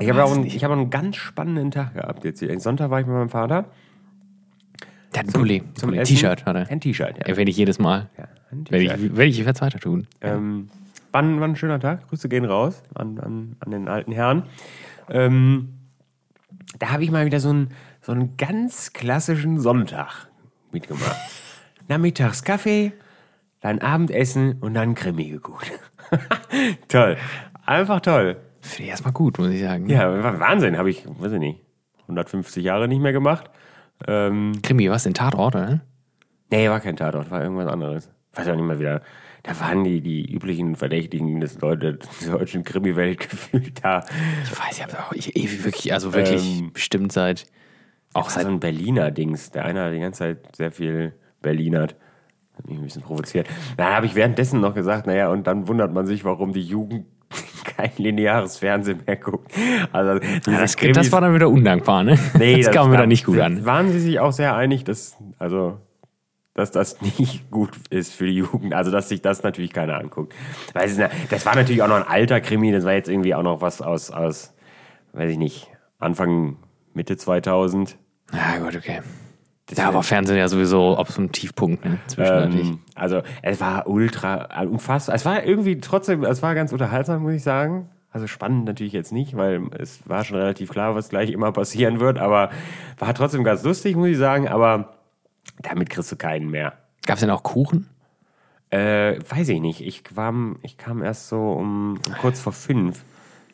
Ich 0.00 0.08
habe 0.08 0.24
auch 0.24 0.34
einen, 0.34 0.46
ich 0.46 0.64
einen 0.64 0.90
ganz 0.90 1.16
spannenden 1.16 1.70
Tag 1.70 1.94
gehabt 1.94 2.24
jetzt 2.24 2.40
hier. 2.40 2.58
Sonntag 2.58 2.90
war 2.90 3.00
ich 3.00 3.06
mit 3.06 3.14
meinem 3.14 3.28
Vater. 3.28 3.66
Der 5.14 5.20
hat 5.20 5.26
einen 5.26 5.32
Pulli. 5.34 5.62
Essen. 5.76 6.04
T-Shirt 6.04 6.46
hat 6.46 6.56
er. 6.56 6.70
Ein 6.70 6.80
T-Shirt, 6.80 7.18
ja. 7.18 7.26
Erwähne 7.26 7.50
ich 7.50 7.56
jedes 7.56 7.78
Mal. 7.78 8.08
ja 8.16 8.24
ein 8.24 8.41
Werde 8.52 8.84
ich, 8.84 9.16
werde 9.16 9.24
ich 9.24 9.38
jetzt 9.38 9.60
weiter 9.60 9.78
tun. 9.78 10.06
Ähm, 10.20 10.68
war, 11.10 11.22
ein, 11.22 11.40
war 11.40 11.48
ein 11.48 11.56
schöner 11.56 11.80
Tag. 11.80 12.08
Grüße 12.08 12.28
gehen 12.28 12.44
raus 12.44 12.82
an, 12.94 13.18
an, 13.18 13.56
an 13.60 13.70
den 13.70 13.88
alten 13.88 14.12
Herrn. 14.12 14.44
Ähm, 15.08 15.74
da 16.78 16.90
habe 16.90 17.04
ich 17.04 17.10
mal 17.10 17.26
wieder 17.26 17.40
so 17.40 17.50
einen, 17.50 17.70
so 18.00 18.12
einen 18.12 18.36
ganz 18.36 18.92
klassischen 18.92 19.58
Sonntag 19.58 20.28
mitgemacht. 20.70 21.16
Nachmittags 21.88 22.44
Kaffee, 22.44 22.92
dann 23.60 23.78
Abendessen 23.78 24.56
und 24.60 24.74
dann 24.74 24.94
Krimi 24.94 25.28
geguckt. 25.30 25.72
toll. 26.88 27.16
Einfach 27.64 28.00
toll. 28.00 28.36
Finde 28.60 28.84
ich 28.84 28.88
erstmal 28.90 29.12
gut, 29.12 29.38
muss 29.38 29.48
ich 29.48 29.62
sagen. 29.62 29.88
Ja, 29.88 30.38
Wahnsinn. 30.38 30.78
Habe 30.78 30.90
ich, 30.90 31.04
weiß 31.06 31.32
ich 31.32 31.38
nicht, 31.38 31.60
150 32.02 32.62
Jahre 32.62 32.88
nicht 32.88 33.00
mehr 33.00 33.12
gemacht. 33.12 33.50
Ähm, 34.06 34.52
Krimi, 34.62 34.90
was? 34.90 35.04
Den 35.04 35.14
Tatort, 35.14 35.56
oder? 35.56 35.80
Nee, 36.50 36.68
war 36.68 36.80
kein 36.80 36.96
Tatort, 36.96 37.30
war 37.30 37.42
irgendwas 37.42 37.66
anderes. 37.66 38.10
Weiß 38.34 38.48
auch 38.48 38.54
nicht 38.56 38.64
mehr 38.64 38.78
wieder. 38.78 39.02
Da 39.42 39.58
waren 39.60 39.82
die, 39.82 40.00
die 40.00 40.32
üblichen 40.32 40.76
Verdächtigen 40.76 41.40
des 41.40 41.60
Leute, 41.60 41.98
der 42.24 42.30
deutschen 42.38 42.62
Krimi-Welt 42.64 43.18
gefühlt 43.30 43.84
da. 43.84 44.04
Ich 44.44 44.50
weiß, 44.52 44.76
ich 44.78 44.82
habe 44.82 44.98
auch 45.00 45.12
ich, 45.12 45.36
ewig 45.36 45.64
wirklich, 45.64 45.92
also 45.92 46.14
wirklich 46.14 46.60
Ähm, 46.60 46.72
bestimmt 46.72 47.12
seit 47.12 47.46
auch 48.14 48.30
seit 48.30 48.44
so 48.44 48.50
ein 48.50 48.60
Berliner 48.60 49.10
Dings. 49.10 49.50
Der 49.50 49.64
eine 49.64 49.82
hat 49.84 49.92
die 49.94 49.98
ganze 50.00 50.18
Zeit 50.20 50.56
sehr 50.56 50.70
viel 50.70 51.14
Berlinert. 51.40 51.96
Hat 52.56 52.68
mich 52.68 52.76
ein 52.78 52.84
bisschen 52.84 53.02
provoziert. 53.02 53.48
Da 53.78 53.94
habe 53.96 54.06
ich 54.06 54.14
währenddessen 54.14 54.60
noch 54.60 54.74
gesagt, 54.74 55.06
naja, 55.06 55.28
und 55.30 55.46
dann 55.46 55.66
wundert 55.66 55.92
man 55.92 56.06
sich, 56.06 56.22
warum 56.24 56.52
die 56.52 56.60
Jugend 56.62 57.06
kein 57.64 57.90
lineares 57.96 58.58
Fernsehen 58.58 59.00
mehr 59.06 59.16
guckt. 59.16 59.50
Also 59.90 60.22
ja, 60.22 60.60
das, 60.60 60.76
Krimis- 60.76 60.92
das 60.94 61.10
war 61.12 61.22
dann 61.22 61.34
wieder 61.34 61.48
undankbar, 61.48 62.04
ne? 62.04 62.18
Nee, 62.38 62.62
das, 62.62 62.70
kam 62.70 62.90
mir 62.90 62.96
da- 62.96 63.00
dann 63.02 63.08
nicht 63.08 63.24
gut 63.24 63.40
an. 63.40 63.64
Waren 63.64 63.90
sie 63.90 63.98
sich 64.00 64.20
auch 64.20 64.32
sehr 64.32 64.54
einig, 64.54 64.84
dass, 64.84 65.16
also, 65.38 65.78
dass 66.54 66.70
das 66.70 67.00
nicht 67.18 67.50
gut 67.50 67.70
ist 67.90 68.14
für 68.14 68.26
die 68.26 68.36
Jugend? 68.36 68.74
Also, 68.74 68.90
dass 68.90 69.08
sich 69.08 69.22
das 69.22 69.42
natürlich 69.42 69.72
keiner 69.72 69.98
anguckt. 69.98 70.34
Weil 70.72 70.88
es, 70.88 70.98
das 71.30 71.46
war 71.46 71.54
natürlich 71.54 71.82
auch 71.82 71.88
noch 71.88 71.96
ein 71.96 72.06
alter 72.08 72.40
Krimi, 72.40 72.72
das 72.72 72.84
war 72.84 72.92
jetzt 72.92 73.08
irgendwie 73.08 73.34
auch 73.34 73.42
noch 73.42 73.60
was 73.60 73.82
aus, 73.82 74.10
aus 74.10 74.54
weiß 75.12 75.30
ich 75.30 75.38
nicht, 75.38 75.68
Anfang, 75.98 76.56
Mitte 76.94 77.16
2000. 77.16 77.96
Ja, 78.32 78.58
gut, 78.58 78.76
okay. 78.76 79.00
Ja, 79.76 79.88
aber 79.88 80.02
Fernsehen 80.02 80.36
ja 80.36 80.48
sowieso 80.48 80.96
auf 80.96 81.10
so 81.10 81.20
einem 81.20 81.32
Tiefpunkt, 81.32 81.84
ne? 81.84 81.98
Zwischenzeitlich. 82.06 82.68
Ähm, 82.68 82.80
also, 82.94 83.22
es 83.40 83.60
war 83.60 83.86
ultra, 83.86 84.62
unfassbar. 84.64 85.14
Es 85.14 85.24
war 85.24 85.44
irgendwie 85.44 85.80
trotzdem, 85.80 86.24
es 86.24 86.42
war 86.42 86.54
ganz 86.54 86.72
unterhaltsam, 86.72 87.22
muss 87.22 87.32
ich 87.32 87.42
sagen. 87.42 87.88
Also 88.10 88.26
spannend 88.26 88.66
natürlich 88.66 88.92
jetzt 88.92 89.10
nicht, 89.10 89.36
weil 89.38 89.62
es 89.78 90.06
war 90.06 90.22
schon 90.24 90.36
relativ 90.36 90.68
klar, 90.68 90.94
was 90.94 91.08
gleich 91.08 91.30
immer 91.30 91.50
passieren 91.50 91.98
wird, 91.98 92.18
aber 92.18 92.50
war 92.98 93.14
trotzdem 93.14 93.42
ganz 93.42 93.62
lustig, 93.62 93.96
muss 93.96 94.08
ich 94.08 94.18
sagen, 94.18 94.48
aber 94.48 94.92
damit 95.60 95.90
kriegst 95.90 96.10
du 96.12 96.16
keinen 96.16 96.50
mehr. 96.50 96.74
Gab 97.06 97.14
es 97.16 97.20
denn 97.20 97.30
auch 97.30 97.42
Kuchen? 97.42 97.88
Äh, 98.70 99.18
weiß 99.28 99.48
ich 99.50 99.60
nicht. 99.60 99.80
Ich 99.86 100.02
kam, 100.04 100.56
ich 100.62 100.78
kam 100.78 101.02
erst 101.02 101.28
so 101.28 101.52
um, 101.52 101.98
um 102.06 102.14
kurz 102.20 102.40
vor 102.40 102.52
fünf. 102.52 103.04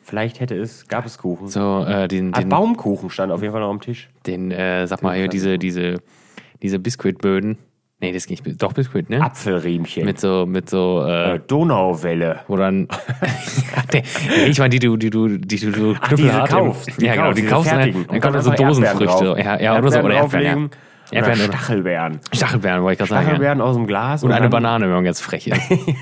Vielleicht 0.01 0.39
hätte 0.39 0.55
es, 0.55 0.87
gab 0.87 1.05
es 1.05 1.17
Kuchen. 1.17 1.47
So, 1.49 1.83
äh, 1.85 2.07
den, 2.07 2.33
Ah, 2.33 2.39
den, 2.39 2.49
Baumkuchen 2.49 3.09
stand 3.09 3.31
auf 3.31 3.41
jeden 3.41 3.51
Fall 3.51 3.61
noch 3.61 3.69
am 3.69 3.81
Tisch. 3.81 4.09
den 4.25 4.49
äh, 4.51 4.87
sag 4.87 5.03
mal 5.03 5.15
hier, 5.15 5.27
diese, 5.27 5.59
diese, 5.59 6.01
diese 6.61 6.79
Biskuitböden. 6.79 7.57
Nee, 8.01 8.13
das 8.13 8.27
geht 8.27 8.45
nicht. 8.45 8.63
Doch, 8.63 8.71
Biskuit, 8.71 9.09
ne? 9.09 9.21
Apfelriemchen. 9.21 10.05
Mit 10.05 10.21
so, 10.21 10.45
mit 10.45 10.69
so, 10.69 11.03
äh, 11.05 11.35
äh, 11.35 11.39
Donauwelle. 11.45 12.39
wo 12.47 12.55
dann. 12.55 12.87
nee, 13.93 14.03
ich 14.47 14.57
meine, 14.57 14.69
die 14.69 14.79
du, 14.79 14.95
die 14.95 15.09
du, 15.09 15.37
die 15.37 15.57
du 15.59 15.71
so 15.73 15.95
Ach, 15.99 16.11
im- 16.13 16.45
kaufst. 16.45 16.89
Die 16.99 17.05
ja, 17.05 17.15
genau, 17.15 17.33
die 17.33 17.43
kaufst 17.43 17.71
du 17.71 17.75
dann, 17.75 17.91
dann 17.91 18.05
kommen 18.07 18.21
da 18.21 18.29
dann 18.31 18.41
so 18.41 18.51
Dosenfrüchte. 18.51 19.35
Ja, 19.43 19.59
ja, 19.59 19.77
oder 19.77 19.91
so, 19.91 19.99
oder 19.99 20.13
Erdbeeren. 20.15 20.69
Erdbeeren 21.11 21.39
oder 21.41 21.53
Stachelbeeren. 21.57 22.19
Stachelbeeren, 22.31 22.83
wollte 22.83 22.93
ich 22.93 22.97
gerade 22.99 23.09
sagen. 23.09 23.21
Ja. 23.21 23.29
Stachelbeeren 23.35 23.61
aus 23.61 23.75
dem 23.75 23.87
Glas. 23.87 24.23
Und 24.23 24.31
eine 24.31 24.41
dann- 24.41 24.49
Banane, 24.51 24.85
wenn 24.85 24.93
man 24.93 25.03
ganz 25.03 25.21
frech 25.21 25.47
ist. 25.47 25.61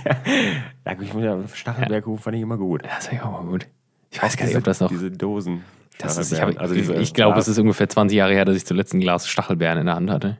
Ja, 0.85 0.95
ich 1.01 1.13
muss 1.13 1.23
ja, 1.23 1.37
Stachelbeerkuchen 1.53 2.19
fand 2.19 2.37
ich 2.37 2.41
immer 2.41 2.57
gut. 2.57 2.83
Das 2.85 3.07
ist 3.07 3.11
ja 3.13 3.23
auch 3.23 3.31
mal 3.43 3.43
gut. 3.49 3.67
Ich 4.09 4.23
weiß 4.23 4.37
gar 4.37 4.45
nicht, 4.45 4.55
ob 4.55 4.63
das 4.63 4.79
noch. 4.79 4.87
Diese 4.87 5.11
Dosen. 5.11 5.63
Das 5.97 6.17
ist, 6.17 6.31
ich 6.31 6.41
also 6.41 6.73
diese 6.73 6.95
ich 6.95 7.13
glaube, 7.13 7.37
es 7.39 7.47
ist 7.49 7.57
ungefähr 7.59 7.89
20 7.89 8.15
Jahre 8.17 8.31
her, 8.33 8.45
dass 8.45 8.55
ich 8.55 8.65
zuletzt 8.65 8.93
ein 8.93 9.01
Glas 9.01 9.27
Stachelbeeren 9.27 9.79
in 9.79 9.87
der 9.87 9.95
Hand 9.95 10.09
hatte. 10.09 10.37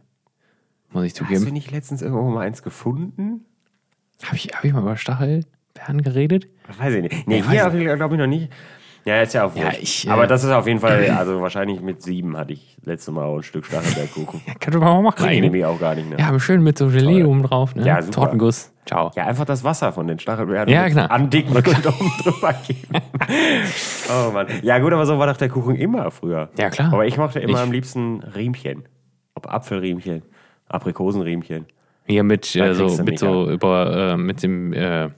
Muss 0.92 1.04
ich 1.04 1.12
Hast 1.12 1.20
du 1.20 1.26
zugeben. 1.26 1.52
nicht 1.52 1.72
letztens 1.72 2.02
irgendwo 2.02 2.24
mal 2.30 2.46
eins 2.48 2.64
gefunden? 2.64 3.46
Habe 4.24 4.38
ich, 4.38 4.48
hab 4.56 4.64
ich 4.64 4.72
mal 4.72 4.82
über 4.84 4.96
Stachelbeeren 4.96 6.02
geredet? 6.02 6.48
Weiß 6.80 6.94
ich 6.94 7.02
nicht. 7.02 7.28
Nee, 7.28 7.44
Ja, 7.52 7.70
hier 7.72 7.96
glaube 7.98 8.16
ich 8.16 8.20
noch 8.22 8.28
nicht. 8.28 8.50
Ja, 9.08 9.22
ist 9.22 9.34
ja 9.34 9.46
auch 9.46 9.56
Ja, 9.56 9.72
ich, 9.80 10.06
äh, 10.06 10.10
Aber 10.10 10.28
das 10.28 10.44
ist 10.44 10.52
auf 10.52 10.68
jeden 10.68 10.82
Fall, 10.82 11.10
also 11.18 11.42
wahrscheinlich 11.42 11.80
mit 11.82 12.04
sieben 12.04 12.36
hatte 12.36 12.52
ich 12.52 12.76
letzte 12.84 13.14
Mal 13.14 13.24
auch 13.24 13.38
ein 13.38 13.44
Stück 13.44 13.66
Stachelbeerkuchen. 13.66 14.42
Ja, 14.48 14.54
könnte 14.60 14.80
man 14.80 14.90
mal 14.96 15.02
machen. 15.02 15.16
Kriege 15.16 15.30
ich 15.32 15.38
eigentlich. 15.38 15.52
nämlich 15.52 15.66
auch 15.66 15.80
gar 15.80 15.96
nicht. 15.96 16.10
Ne? 16.10 16.18
Ja, 16.20 16.28
aber 16.28 16.42
schön 16.42 16.62
mit 16.62 16.78
so 16.78 16.88
Gelee 16.90 17.24
oben 17.24 17.42
drauf. 17.42 17.74
Ne? 17.74 17.86
Ja, 17.86 18.02
super. 18.02 18.16
Tortenguss. 18.24 18.74
Ciao. 18.86 19.12
Ja, 19.16 19.26
einfach 19.26 19.46
das 19.46 19.64
Wasser 19.64 19.94
von 19.94 20.08
den 20.08 20.20
Stachelbeeren 20.20 20.68
Ja, 20.68 20.90
klar. 20.90 21.10
andicken 21.10 21.56
und 21.56 21.66
oben 21.68 22.12
drüber 22.24 22.54
geben. 22.68 23.02
oh 24.10 24.32
Mann. 24.32 24.48
Ja 24.62 24.80
gut, 24.80 24.92
aber 24.92 25.06
so 25.06 25.18
war 25.18 25.28
doch 25.28 25.38
der 25.38 25.50
Kuchen 25.50 25.76
immer 25.76 26.12
früher. 26.12 26.50
Ja, 26.58 26.70
klar. 26.70 26.92
Aber 26.94 27.06
ich 27.06 27.18
mochte 27.18 27.40
immer 27.40 27.54
Ich- 27.60 27.64
am 27.64 27.72
liebsten 27.72 28.22
Riemchen. 28.36 28.84
Ob 29.36 29.48
Apfelriemchen, 29.54 30.24
Aprikosenriemchen. 30.68 31.66
Hier 32.06 32.24
mit, 32.24 32.56
äh, 32.56 32.74
so, 32.74 33.04
mit 33.04 33.20
so 33.20 33.50
über, 33.50 34.14
äh, 34.14 34.18
mit 34.18 34.42
dem, 34.44 34.74
äh, 34.74 35.10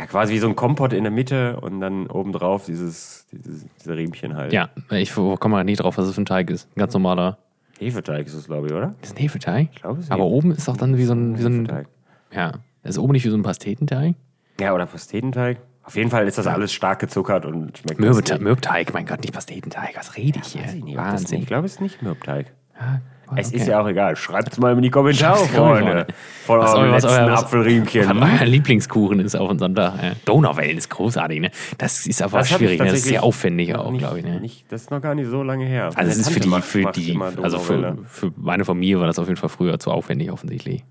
Ja, 0.00 0.06
quasi 0.06 0.32
wie 0.32 0.38
so 0.38 0.48
ein 0.48 0.56
Kompott 0.56 0.92
in 0.94 1.04
der 1.04 1.10
Mitte 1.10 1.60
und 1.60 1.80
dann 1.80 2.06
obendrauf 2.06 2.64
dieses, 2.64 3.26
dieses 3.30 3.66
diese 3.78 3.96
Riemchen 3.96 4.34
halt. 4.34 4.50
ja, 4.52 4.70
ich 4.90 5.14
komme 5.14 5.38
mal 5.48 5.64
nie 5.64 5.76
drauf, 5.76 5.98
was 5.98 6.06
das 6.06 6.14
für 6.14 6.22
ein 6.22 6.26
Teig 6.26 6.48
ist. 6.50 6.68
Ein 6.74 6.80
ganz 6.80 6.94
normaler. 6.94 7.36
Hefeteig 7.78 8.26
ist 8.26 8.34
es, 8.34 8.46
glaube 8.46 8.68
ich, 8.68 8.72
oder? 8.72 8.94
Das 9.00 9.10
ist 9.10 9.16
ein 9.16 9.20
Hefeteig. 9.22 9.68
Ich 9.74 9.82
glaube, 9.82 9.98
es 9.98 10.06
ist 10.06 10.10
Aber 10.12 10.24
Hefe- 10.24 10.30
oben 10.30 10.50
ist 10.52 10.68
doch 10.68 10.76
dann 10.76 10.96
wie 10.96 11.04
so 11.04 11.12
ein, 11.12 11.36
wie 11.38 11.42
so 11.42 11.48
ein 11.48 11.60
Hefeteig. 11.66 11.86
ja, 12.32 12.52
ist 12.82 12.98
oben 12.98 13.12
nicht 13.12 13.24
wie 13.26 13.30
so 13.30 13.36
ein 13.36 13.42
Pastetenteig? 13.42 14.14
Ja, 14.58 14.74
oder 14.74 14.86
Pastetenteig. 14.86 15.58
Auf 15.84 15.96
jeden 15.96 16.10
Fall 16.10 16.26
ist 16.28 16.38
das 16.38 16.46
alles 16.46 16.72
stark 16.72 16.98
gezuckert 17.00 17.44
und 17.46 17.78
schmeckt 17.78 18.00
Mürbete- 18.00 18.06
lustig. 18.32 18.40
Mürbteig, 18.40 18.94
mein 18.94 19.06
Gott, 19.06 19.20
nicht 19.20 19.32
Pastetenteig. 19.34 19.92
Was 19.96 20.16
rede 20.16 20.38
ich 20.42 20.48
hier? 20.52 20.62
Weiß 20.62 20.68
ich 20.70 20.74
nicht, 20.76 20.84
nicht- 20.84 20.96
Wahnsinn. 20.96 21.40
Ich 21.40 21.46
glaube, 21.46 21.66
es 21.66 21.72
ist 21.74 21.80
nicht 21.80 22.00
Mürbteig. 22.02 22.52
Ja, 22.78 23.00
Es 23.36 23.48
okay. 23.48 23.56
ist 23.56 23.66
ja 23.68 23.80
auch 23.80 23.86
egal. 23.88 24.16
Schreibt 24.16 24.52
es 24.52 24.58
mal 24.58 24.72
in 24.72 24.82
die 24.82 24.90
Kommentare, 24.90 25.44
Freunde. 25.46 26.06
Von 26.46 26.58
Was 26.60 26.74
eurem 26.74 26.92
was 26.92 27.04
letzten 27.04 27.24
euer- 27.24 27.38
Apfelriemchen. 27.38 28.20
Was 28.20 28.40
euer 28.40 28.46
Lieblingskuchen 28.46 29.20
ist 29.20 29.36
auf 29.36 29.48
dem 29.48 29.58
Sonntag. 29.58 30.02
Ja. 30.02 30.12
Donauwellen 30.24 30.78
ist 30.78 30.90
großartig, 30.90 31.40
ne? 31.40 31.50
Das 31.78 32.06
ist 32.06 32.22
aber 32.22 32.38
Das 32.38 32.48
schwierig, 32.48 32.78
ne? 32.78 32.86
Das 32.86 32.94
ist 32.94 33.04
sehr 33.04 33.22
aufwendig 33.22 33.74
auch, 33.74 33.96
glaube 33.96 34.18
ich, 34.18 34.24
ne? 34.24 34.40
Nicht, 34.40 34.64
das 34.72 34.82
ist 34.82 34.90
noch 34.90 35.00
gar 35.00 35.14
nicht 35.14 35.28
so 35.30 35.42
lange 35.42 35.64
her. 35.64 35.90
Also 35.94 36.10
es 36.10 36.18
ist 36.18 36.30
für 36.30 36.40
die, 36.40 36.48
für 36.62 36.90
die, 36.92 37.18
also 37.42 37.58
für, 37.58 37.98
für 38.08 38.32
meine 38.36 38.64
Familie 38.64 38.98
war 39.00 39.06
das 39.06 39.18
auf 39.18 39.26
jeden 39.28 39.38
Fall 39.38 39.48
früher 39.48 39.78
zu 39.78 39.90
aufwendig 39.90 40.30
offensichtlich. 40.30 40.84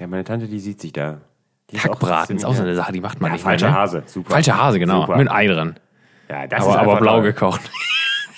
Ja, 0.00 0.06
meine 0.06 0.24
Tante, 0.24 0.46
die 0.48 0.58
sieht 0.60 0.80
sich 0.80 0.92
da. 0.92 1.18
Die 1.70 1.76
ist 1.76 1.84
Hackbraten 1.84 2.36
ist 2.36 2.44
auch 2.44 2.54
so 2.54 2.62
eine 2.62 2.74
Sache, 2.74 2.92
die 2.92 3.00
macht 3.00 3.20
man 3.20 3.30
Ja, 3.30 3.32
nicht 3.34 3.42
falscher 3.42 3.66
mehr. 3.66 3.74
Ne? 3.74 3.80
Hase, 3.80 4.02
super. 4.06 4.30
Falscher 4.32 4.58
Hase, 4.58 4.78
genau. 4.78 5.02
Super. 5.02 5.16
Mit 5.16 5.30
Ei 5.30 5.46
dran. 5.46 5.76
Ja, 6.28 6.46
das 6.46 6.62
Aber, 6.62 6.70
ist 6.72 6.78
aber 6.78 6.96
blau 6.96 7.20
gekocht. 7.22 7.60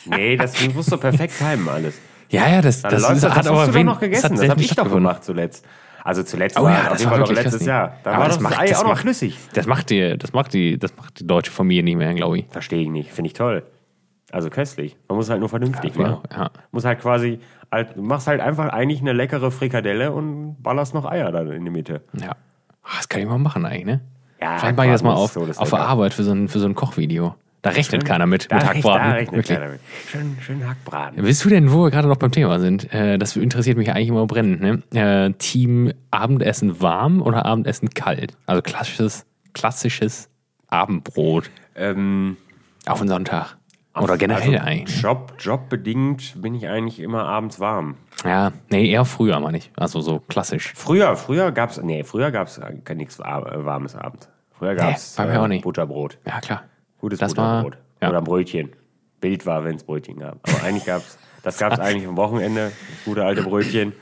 Nee, 0.05 0.37
das 0.37 0.55
muss 0.75 0.87
so 0.87 0.99
perfekt 0.99 1.35
timen 1.39 1.69
alles. 1.69 1.99
Ja, 2.31 2.49
ja, 2.49 2.61
das, 2.63 2.83
Dann 2.83 2.91
das, 2.93 3.03
läuft 3.03 3.23
das, 3.23 3.31
hat 3.31 3.39
das 3.39 3.47
aber 3.47 3.59
hast 3.61 3.67
du 3.69 3.73
doch 3.73 3.79
wen, 3.79 3.87
noch 3.87 4.01
gegessen. 4.01 4.23
Das, 4.23 4.33
hat 4.33 4.43
Das, 4.43 4.51
habe 4.51 4.61
ich 4.63 4.75
doch 4.75 4.91
gemacht 4.91 5.25
zuletzt. 5.25 5.65
Also 6.03 6.23
zuletzt 6.23 6.59
Oh 6.59 6.63
war 6.63 6.71
ja, 6.73 6.83
auf 6.85 6.89
das 6.91 6.99
jeden 7.01 7.11
war 7.11 7.19
Fall 7.19 7.35
noch 7.35 7.43
letztes. 7.43 7.65
Jahr. 7.67 7.97
Da 8.05 8.11
Aber 8.13 8.21
war 8.23 8.29
das 8.29 8.41
macht- 8.41 8.59
Ei 8.59 8.77
auch 8.77 8.85
noch 8.85 8.99
flüssig. 8.99 9.39
Das 9.55 9.67
macht 9.67 9.91
die, 9.91 10.17
das 10.17 10.33
macht 10.33 10.53
die, 10.53 10.79
das 10.79 10.97
macht 10.97 11.19
die 11.21 11.27
deutsche 11.27 11.51
Familie 11.51 11.83
nicht 11.83 11.97
mehr, 11.97 12.15
glaube 12.15 12.39
ich. 12.39 12.47
Verstehe 12.51 12.83
ich 12.83 12.89
nicht. 12.89 13.11
Finde 13.13 13.27
ich 13.29 13.33
toll. 13.35 13.65
Also 14.33 14.51
köstlich. 14.51 14.97
Man 15.09 15.17
muss 15.17 15.31
halt 15.31 15.41
nur 15.41 15.49
vernünftig 15.49 15.95
Ja, 15.97 16.03
machen. 16.03 16.23
ja. 16.37 16.51
Muss 16.73 16.85
halt 16.85 17.01
quasi, 17.01 17.41
halt, 17.73 17.97
du 17.97 18.03
machst 18.03 18.27
halt 18.27 18.41
einfach 18.41 18.69
eigentlich 18.69 19.01
eine 19.01 19.13
leckere 19.13 19.51
Frikadelle 19.51 20.13
und 20.13 20.57
ballerst 20.63 20.95
noch 20.95 21.05
Eier 21.07 21.31
dann 21.33 21.51
in 21.51 21.65
die 21.65 21.71
Mitte. 21.71 22.03
Ja. 22.21 22.33
Das 22.97 23.09
kann 23.09 23.21
ich 23.21 23.27
mal 23.29 23.39
machen 23.39 23.65
eigentlich, 23.67 23.87
ne? 23.87 24.01
Ja, 24.41 24.59
Vielleicht 24.59 24.77
mache 24.77 24.87
ich 24.89 24.93
das 24.93 25.03
mal 25.03 25.15
auf, 25.15 25.33
so 25.33 25.45
das 25.47 25.59
auf 25.59 25.71
der. 25.71 25.81
Arbeit 25.81 26.13
für 26.15 26.23
so 26.23 26.33
ein, 26.33 26.47
für 26.49 26.59
so 26.61 26.67
ein 26.67 26.75
Kochvideo. 26.75 27.35
Da 27.67 27.73
rechnet 27.73 28.05
keiner 28.05 28.27
mit, 28.27 28.51
Da, 28.51 28.57
mit 28.57 28.65
recht, 28.65 28.85
da 28.85 28.89
Hackbraten. 28.91 29.13
rechnet 29.13 29.37
Wirklich. 29.37 29.59
keiner 29.59 29.71
mit. 29.73 29.81
Schön, 30.09 30.37
schön 30.41 30.69
Hackbraten. 30.69 31.23
Willst 31.23 31.45
du 31.45 31.49
denn, 31.49 31.73
wo 31.73 31.85
wir 31.85 31.91
gerade 31.91 32.09
noch 32.09 32.17
beim 32.17 32.31
Thema 32.31 32.61
sind, 32.61 32.93
äh, 32.93 33.19
das 33.19 33.37
interessiert 33.37 33.77
mich 33.77 33.91
eigentlich 33.91 34.09
immer 34.09 34.27
brennend, 34.27 34.61
ne? 34.61 34.83
Äh, 34.95 35.33
Team 35.39 35.93
Abendessen 36.11 36.81
warm 36.81 37.23
oder 37.23 37.45
Abendessen 37.45 37.91
kalt? 37.91 38.37
Also 38.47 38.63
klassisches, 38.63 39.27
klassisches 39.53 40.29
Abendbrot 40.69 41.51
Ähm, 41.75 42.37
auf 42.87 42.99
den 43.01 43.09
Sonntag. 43.09 43.57
Oder 43.99 44.19
generell 44.19 44.57
also 44.59 44.65
eigentlich. 44.67 45.03
Job, 45.03 45.33
jobbedingt 45.41 46.41
bin 46.43 46.55
ich 46.55 46.69
eigentlich 46.69 47.01
immer 47.01 47.25
abends 47.25 47.59
warm. 47.61 47.97
Ja, 48.25 48.53
nee, 48.71 48.91
eher 48.91 49.05
früher, 49.07 49.41
meine 49.41 49.57
ich. 49.59 49.71
Also 49.77 50.01
so 50.03 50.21
klassisch. 50.29 50.73
Früher, 50.77 51.17
früher 51.17 51.51
gab's, 51.51 51.81
nee, 51.83 52.05
früher 52.05 52.31
gab's 52.31 52.61
nichts 52.95 53.19
warmes 53.19 53.97
abends. 53.97 54.29
Früher 54.59 54.75
gab's 54.75 55.19
auch 55.19 55.49
nicht. 55.49 55.63
Butterbrot. 55.65 56.19
Ja, 56.27 56.41
klar. 56.41 56.63
Gutes 57.07 57.21
Das 57.21 57.37
war- 57.37 57.63
Butterbrot. 57.63 57.85
ja. 58.03 58.09
Oder 58.11 58.21
Brötchen. 58.21 58.73
Bild 59.21 59.47
war, 59.47 59.63
wenn 59.63 59.77
es 59.77 59.85
Brötchen 59.85 60.19
gab. 60.19 60.41
Aber 60.49 60.65
eigentlich 60.65 60.85
gab's, 60.87 61.19
das 61.45 61.57
gab's 61.57 61.79
eigentlich 61.81 62.09
am 62.09 62.17
Wochenende, 62.17 62.73
das 62.91 63.05
gute 63.05 63.25
alte 63.25 63.45
Brötchen. 63.45 63.93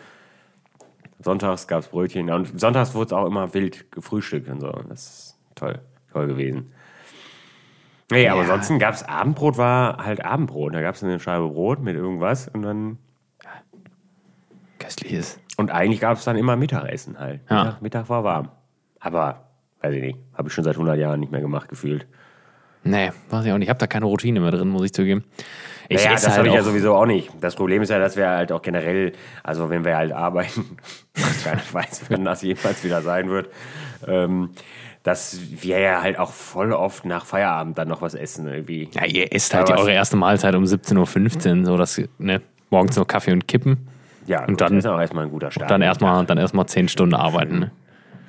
Sonntags 1.21 1.67
gab's 1.69 1.89
Brötchen. 1.89 2.29
Ja, 2.29 2.37
Und 2.37 2.59
sonntags 2.59 2.95
wurde 2.95 3.07
es 3.09 3.13
auch 3.13 3.27
immer 3.27 3.53
wild 3.53 3.91
gefrühstückt 3.93 4.49
und 4.49 4.61
so. 4.61 4.71
Das 4.89 5.07
ist 5.07 5.39
toll, 5.55 5.81
toll 6.15 6.29
gewesen. 6.29 6.73
Nee, 8.11 8.27
aber 8.29 8.39
Ja. 8.39 8.43
ansonsten 8.45 8.79
gab's 8.79 9.03
Abendbrot, 9.03 9.59
war 9.59 10.03
halt 10.05 10.25
Abendbrot. 10.25 10.75
Da 10.75 10.81
gab's 10.81 11.05
eine 11.05 11.21
Scheibe 11.21 11.49
Brot 11.51 11.81
mit 11.81 11.97
irgendwas 11.97 12.49
und 12.49 12.63
dann 12.63 12.99
Köstliches. 14.79 15.39
Und 15.57 15.71
eigentlich 15.71 16.01
gab 16.01 16.17
es 16.19 16.25
dann 16.25 16.37
immer 16.37 16.57
Mittagessen 16.57 17.19
halt. 17.19 17.41
Ja. 17.51 17.65
Mittag, 17.65 17.83
Mittag 17.83 18.09
war 18.09 18.25
warm. 18.25 18.49
Aber, 19.01 19.49
weiß 19.83 19.95
ich 19.95 20.03
nicht, 20.03 20.19
habe 20.35 20.49
ich 20.49 20.55
schon 20.55 20.65
seit 20.65 20.75
100 20.77 20.99
Jahren 20.99 21.21
nicht 21.21 21.33
mehr 21.33 21.41
gemacht 21.41 21.69
gefühlt. 21.69 22.07
Nee, 22.85 23.11
weiß 23.31 23.45
ich 23.47 23.53
auch 23.53 23.59
nicht. 23.59 23.67
Ich 23.67 23.71
habe 23.71 23.79
da 23.79 23.87
keine 23.87 24.05
Routine 24.07 24.41
mehr 24.41 24.51
drin, 24.51 24.69
muss 24.69 24.85
ich 24.85 24.93
zugeben. 24.93 25.25
Ich 25.89 25.99
naja, 25.99 26.13
das 26.13 26.27
halt 26.29 26.39
habe 26.39 26.49
ich 26.49 26.55
ja 26.55 26.63
sowieso 26.63 26.95
auch 26.95 27.07
nicht. 27.07 27.31
Das 27.41 27.55
Problem 27.57 27.83
ist 27.83 27.91
ja, 27.91 27.99
dass 27.99 28.17
wir 28.17 28.29
halt 28.29 28.53
auch 28.53 28.63
generell, 28.63 29.13
also 29.43 29.69
wenn 29.71 29.85
wir 29.85 29.97
halt 29.97 30.13
arbeiten, 30.13 30.77
keiner 31.45 31.61
weiß, 31.73 32.03
wann 32.09 32.25
das 32.25 32.43
jemals 32.43 32.83
wieder 32.85 33.03
sein 33.03 33.29
wird, 33.29 33.49
ähm, 34.07 34.51
dass 35.03 35.39
wir 35.63 35.79
ja 35.81 36.01
halt 36.03 36.19
auch 36.19 36.31
voll 36.33 36.73
oft 36.73 37.05
nach 37.05 37.27
Feierabend 37.27 37.77
dann 37.77 37.89
noch 37.89 38.01
was 38.01 38.15
essen 38.15 38.47
irgendwie. 38.47 38.89
Ja, 38.95 39.05
ihr 39.05 39.33
esst 39.35 39.53
halt 39.55 39.71
eure 39.71 39.93
erste 39.93 40.17
Mahlzeit 40.17 40.55
um 40.55 40.65
17.15 40.65 41.61
Uhr, 41.61 41.67
so 41.67 41.77
dass, 41.77 42.01
ne, 42.19 42.41
morgens 42.71 42.97
noch 42.97 43.07
Kaffee 43.07 43.33
und 43.33 43.47
Kippen. 43.47 43.87
Ja, 44.27 44.45
Und 44.47 44.59
dann- 44.61 44.75
das 44.77 44.85
ist 44.87 44.91
auch 44.91 44.99
erstmal 44.99 45.25
ein 45.25 45.31
guter 45.31 45.51
Start. 45.51 45.71
Dann 45.71 45.83
erstmal, 45.83 46.25
dann 46.25 46.39
erstmal 46.39 46.65
10 46.67 46.89
Stunden 46.89 47.15
arbeiten, 47.15 47.59
ne? 47.59 47.71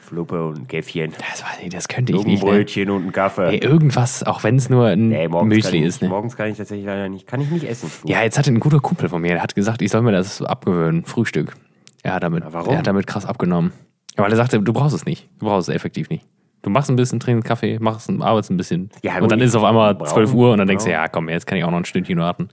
Fluppe 0.05 0.45
und 0.47 0.69
Käffchen, 0.69 1.11
Das 1.17 1.43
weiß 1.43 1.59
ich, 1.63 1.69
das 1.69 1.87
könnte 1.87 2.13
ich 2.13 2.19
ein 2.19 2.27
nicht, 2.27 2.43
ne? 2.43 2.49
Brötchen 2.49 2.89
und 2.89 3.07
ein 3.07 3.11
Kaffee. 3.11 3.49
Ey, 3.49 3.57
irgendwas, 3.57 4.23
auch 4.23 4.43
wenn 4.43 4.55
es 4.55 4.69
nur 4.69 4.85
ein 4.87 5.09
Nee, 5.09 5.27
Müsli 5.27 5.79
ist, 5.79 6.01
ne? 6.01 6.09
Morgens 6.09 6.35
kann 6.37 6.49
ich 6.49 6.57
tatsächlich 6.57 6.85
leider 6.85 7.09
nicht, 7.09 7.27
kann 7.27 7.41
ich 7.41 7.49
nicht 7.49 7.65
essen. 7.65 7.91
Ja, 8.05 8.21
jetzt 8.23 8.37
hatte 8.37 8.51
ein 8.51 8.59
guter 8.59 8.79
Kumpel 8.79 9.09
von 9.09 9.21
mir, 9.21 9.33
der 9.33 9.43
hat 9.43 9.55
gesagt, 9.55 9.81
ich 9.81 9.91
soll 9.91 10.01
mir 10.01 10.11
das 10.11 10.41
abgewöhnen, 10.41 11.05
Frühstück. 11.05 11.55
Er 12.03 12.13
hat 12.13 12.23
damit, 12.23 12.43
warum? 12.47 12.71
er 12.71 12.79
hat 12.79 12.87
damit 12.87 13.07
krass 13.07 13.25
abgenommen. 13.25 13.71
Weil 14.15 14.31
er 14.31 14.37
sagte, 14.37 14.59
du 14.61 14.73
brauchst 14.73 14.95
es 14.95 15.05
nicht. 15.05 15.27
Du 15.39 15.47
brauchst 15.47 15.67
es 15.69 15.75
effektiv 15.75 16.09
nicht. 16.09 16.25
Du 16.61 16.69
machst 16.69 16.89
ein 16.89 16.95
bisschen, 16.95 17.19
trinkst 17.19 17.47
Kaffee, 17.47 17.77
machst, 17.79 18.09
arbeitest 18.09 18.49
ein 18.49 18.57
bisschen. 18.57 18.89
Ja, 19.03 19.19
und 19.19 19.31
dann 19.31 19.39
ist 19.39 19.49
es 19.49 19.55
auf 19.55 19.63
einmal 19.63 19.93
brauchen, 19.93 20.13
12 20.13 20.33
Uhr 20.33 20.51
und 20.51 20.57
dann 20.57 20.67
denkst 20.67 20.83
du, 20.83 20.89
genau. 20.89 21.01
ja, 21.01 21.07
komm, 21.07 21.29
jetzt 21.29 21.45
kann 21.45 21.57
ich 21.57 21.63
auch 21.63 21.69
noch 21.69 21.77
ein 21.77 21.85
Stündchen 21.85 22.17
warten. 22.17 22.49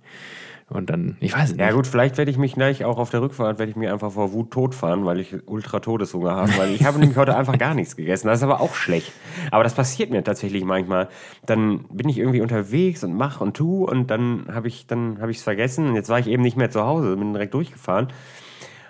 Und 0.73 0.89
dann, 0.91 1.16
ich 1.20 1.35
weiß 1.35 1.45
es 1.45 1.51
nicht. 1.51 1.61
Ja 1.61 1.73
gut, 1.73 1.87
vielleicht 1.87 2.16
werde 2.16 2.31
ich 2.31 2.39
mich 2.39 2.55
gleich 2.55 2.85
auch 2.85 2.99
auf 2.99 3.11
der 3.11 3.20
Rückfahrt, 3.20 3.59
werde 3.59 3.70
ich 3.70 3.77
mir 3.77 3.93
einfach 3.93 4.12
vor 4.12 4.33
Wut 4.33 4.51
totfahren, 4.51 5.05
weil 5.05 5.20
ich 5.20 5.35
ultra 5.47 5.81
Todeshunger 5.81 6.35
habe, 6.35 6.57
weil 6.57 6.70
ich 6.70 6.85
habe 6.85 6.99
nämlich 6.99 7.16
heute 7.16 7.37
einfach 7.37 7.59
gar 7.59 7.75
nichts 7.75 7.97
gegessen. 7.97 8.29
Das 8.29 8.39
ist 8.39 8.43
aber 8.43 8.61
auch 8.61 8.75
schlecht. 8.75 9.12
Aber 9.51 9.64
das 9.64 9.75
passiert 9.75 10.11
mir 10.11 10.25
tatsächlich 10.25 10.64
manchmal. 10.64 11.09
Dann 11.45 11.85
bin 11.91 12.09
ich 12.09 12.18
irgendwie 12.18 12.41
unterwegs 12.41 13.05
und 13.05 13.14
mach 13.14 13.41
und 13.41 13.57
tu 13.57 13.85
und 13.85 14.11
dann 14.11 14.47
habe 14.53 14.68
ich 14.68 14.87
dann 14.87 15.20
habe 15.20 15.31
ich 15.31 15.39
es 15.39 15.43
vergessen 15.43 15.89
und 15.89 15.95
jetzt 15.95 16.09
war 16.09 16.18
ich 16.18 16.27
eben 16.27 16.43
nicht 16.43 16.57
mehr 16.57 16.70
zu 16.70 16.83
Hause, 16.83 17.16
bin 17.16 17.33
direkt 17.33 17.55
durchgefahren. 17.55 18.09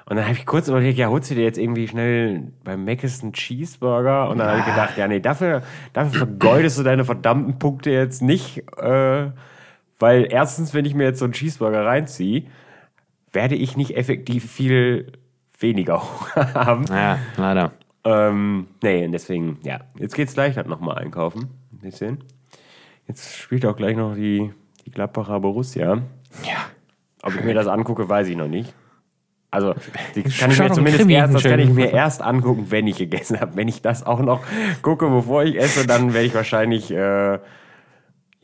Und 0.07 0.17
dann 0.17 0.25
habe 0.27 0.37
ich 0.37 0.47
kurz 0.47 0.69
überlegt, 0.69 0.99
ja, 0.99 1.09
holst 1.09 1.31
du 1.31 1.35
dir 1.35 1.45
jetzt 1.45 1.59
irgendwie 1.59 1.89
schnell 1.89 2.53
beim 2.65 2.85
Mc's 2.85 3.23
einen 3.23 3.33
Cheeseburger? 3.33 4.29
Und 4.29 4.39
dann 4.39 4.49
habe 4.49 4.59
ich 4.59 4.67
gedacht, 4.67 4.99
ja, 4.99 5.09
nee, 5.09 5.21
dafür, 5.21 5.63
dafür 5.93 6.27
vergeudest 6.27 6.79
du 6.79 6.83
deine 6.83 7.05
verdammten 7.05 7.59
Punkte 7.59 7.91
jetzt 7.91 8.21
nicht. 8.21 8.65
Äh, 8.79 9.31
weil 10.03 10.27
erstens, 10.29 10.75
wenn 10.75 10.85
ich 10.85 10.95
mir 10.95 11.05
jetzt 11.05 11.21
so 11.21 11.25
einen 11.25 11.33
Cheeseburger 11.33 11.87
reinziehe, 11.87 12.43
werde 13.33 13.55
ich 13.55 13.77
nicht 13.77 13.97
effektiv 13.97 14.51
viel 14.51 15.13
weniger 15.59 16.03
haben. 16.35 16.85
Ja, 16.89 17.19
leider. 17.37 17.73
Ähm, 18.05 18.67
nee, 18.83 19.05
und 19.05 19.13
deswegen, 19.13 19.61
ja, 19.63 19.81
jetzt 19.97 20.17
geht's 20.17 20.35
gleich 20.35 20.57
halt 20.57 20.67
nochmal 20.67 20.99
einkaufen. 20.99 21.51
Ein 21.73 21.79
bisschen. 21.79 22.25
Jetzt 23.07 23.37
spielt 23.37 23.65
auch 23.65 23.77
gleich 23.77 23.97
noch 23.97 24.17
die, 24.17 24.53
die 24.85 24.91
Gladbacher 24.91 25.39
Borussia. 25.39 26.03
Ja. 26.45 26.57
Ob 27.23 27.37
ich 27.37 27.45
mir 27.45 27.55
das 27.55 27.69
angucke, 27.69 28.09
weiß 28.09 28.27
ich 28.27 28.37
noch 28.37 28.49
nicht. 28.49 28.75
Also, 29.53 29.75
die 30.17 30.25
kann 30.25 30.51
ich 30.51 30.59
mir 30.59 30.73
zumindest 30.73 31.09
erst, 31.09 31.35
das 31.35 31.43
kann 31.45 31.61
ich 31.61 31.71
mir 31.71 31.93
erst 31.93 32.23
angucken, 32.23 32.67
wenn 32.71 32.89
ich 32.89 32.97
gegessen 32.97 33.39
habe. 33.39 33.55
Wenn 33.55 33.69
ich 33.69 33.83
das 33.83 34.05
auch 34.05 34.21
noch 34.21 34.43
gucke, 34.81 35.09
bevor 35.09 35.45
ich 35.45 35.57
esse, 35.57 35.87
dann 35.87 36.13
werde 36.13 36.27
ich 36.27 36.35
wahrscheinlich, 36.35 36.91
äh, 36.91 37.39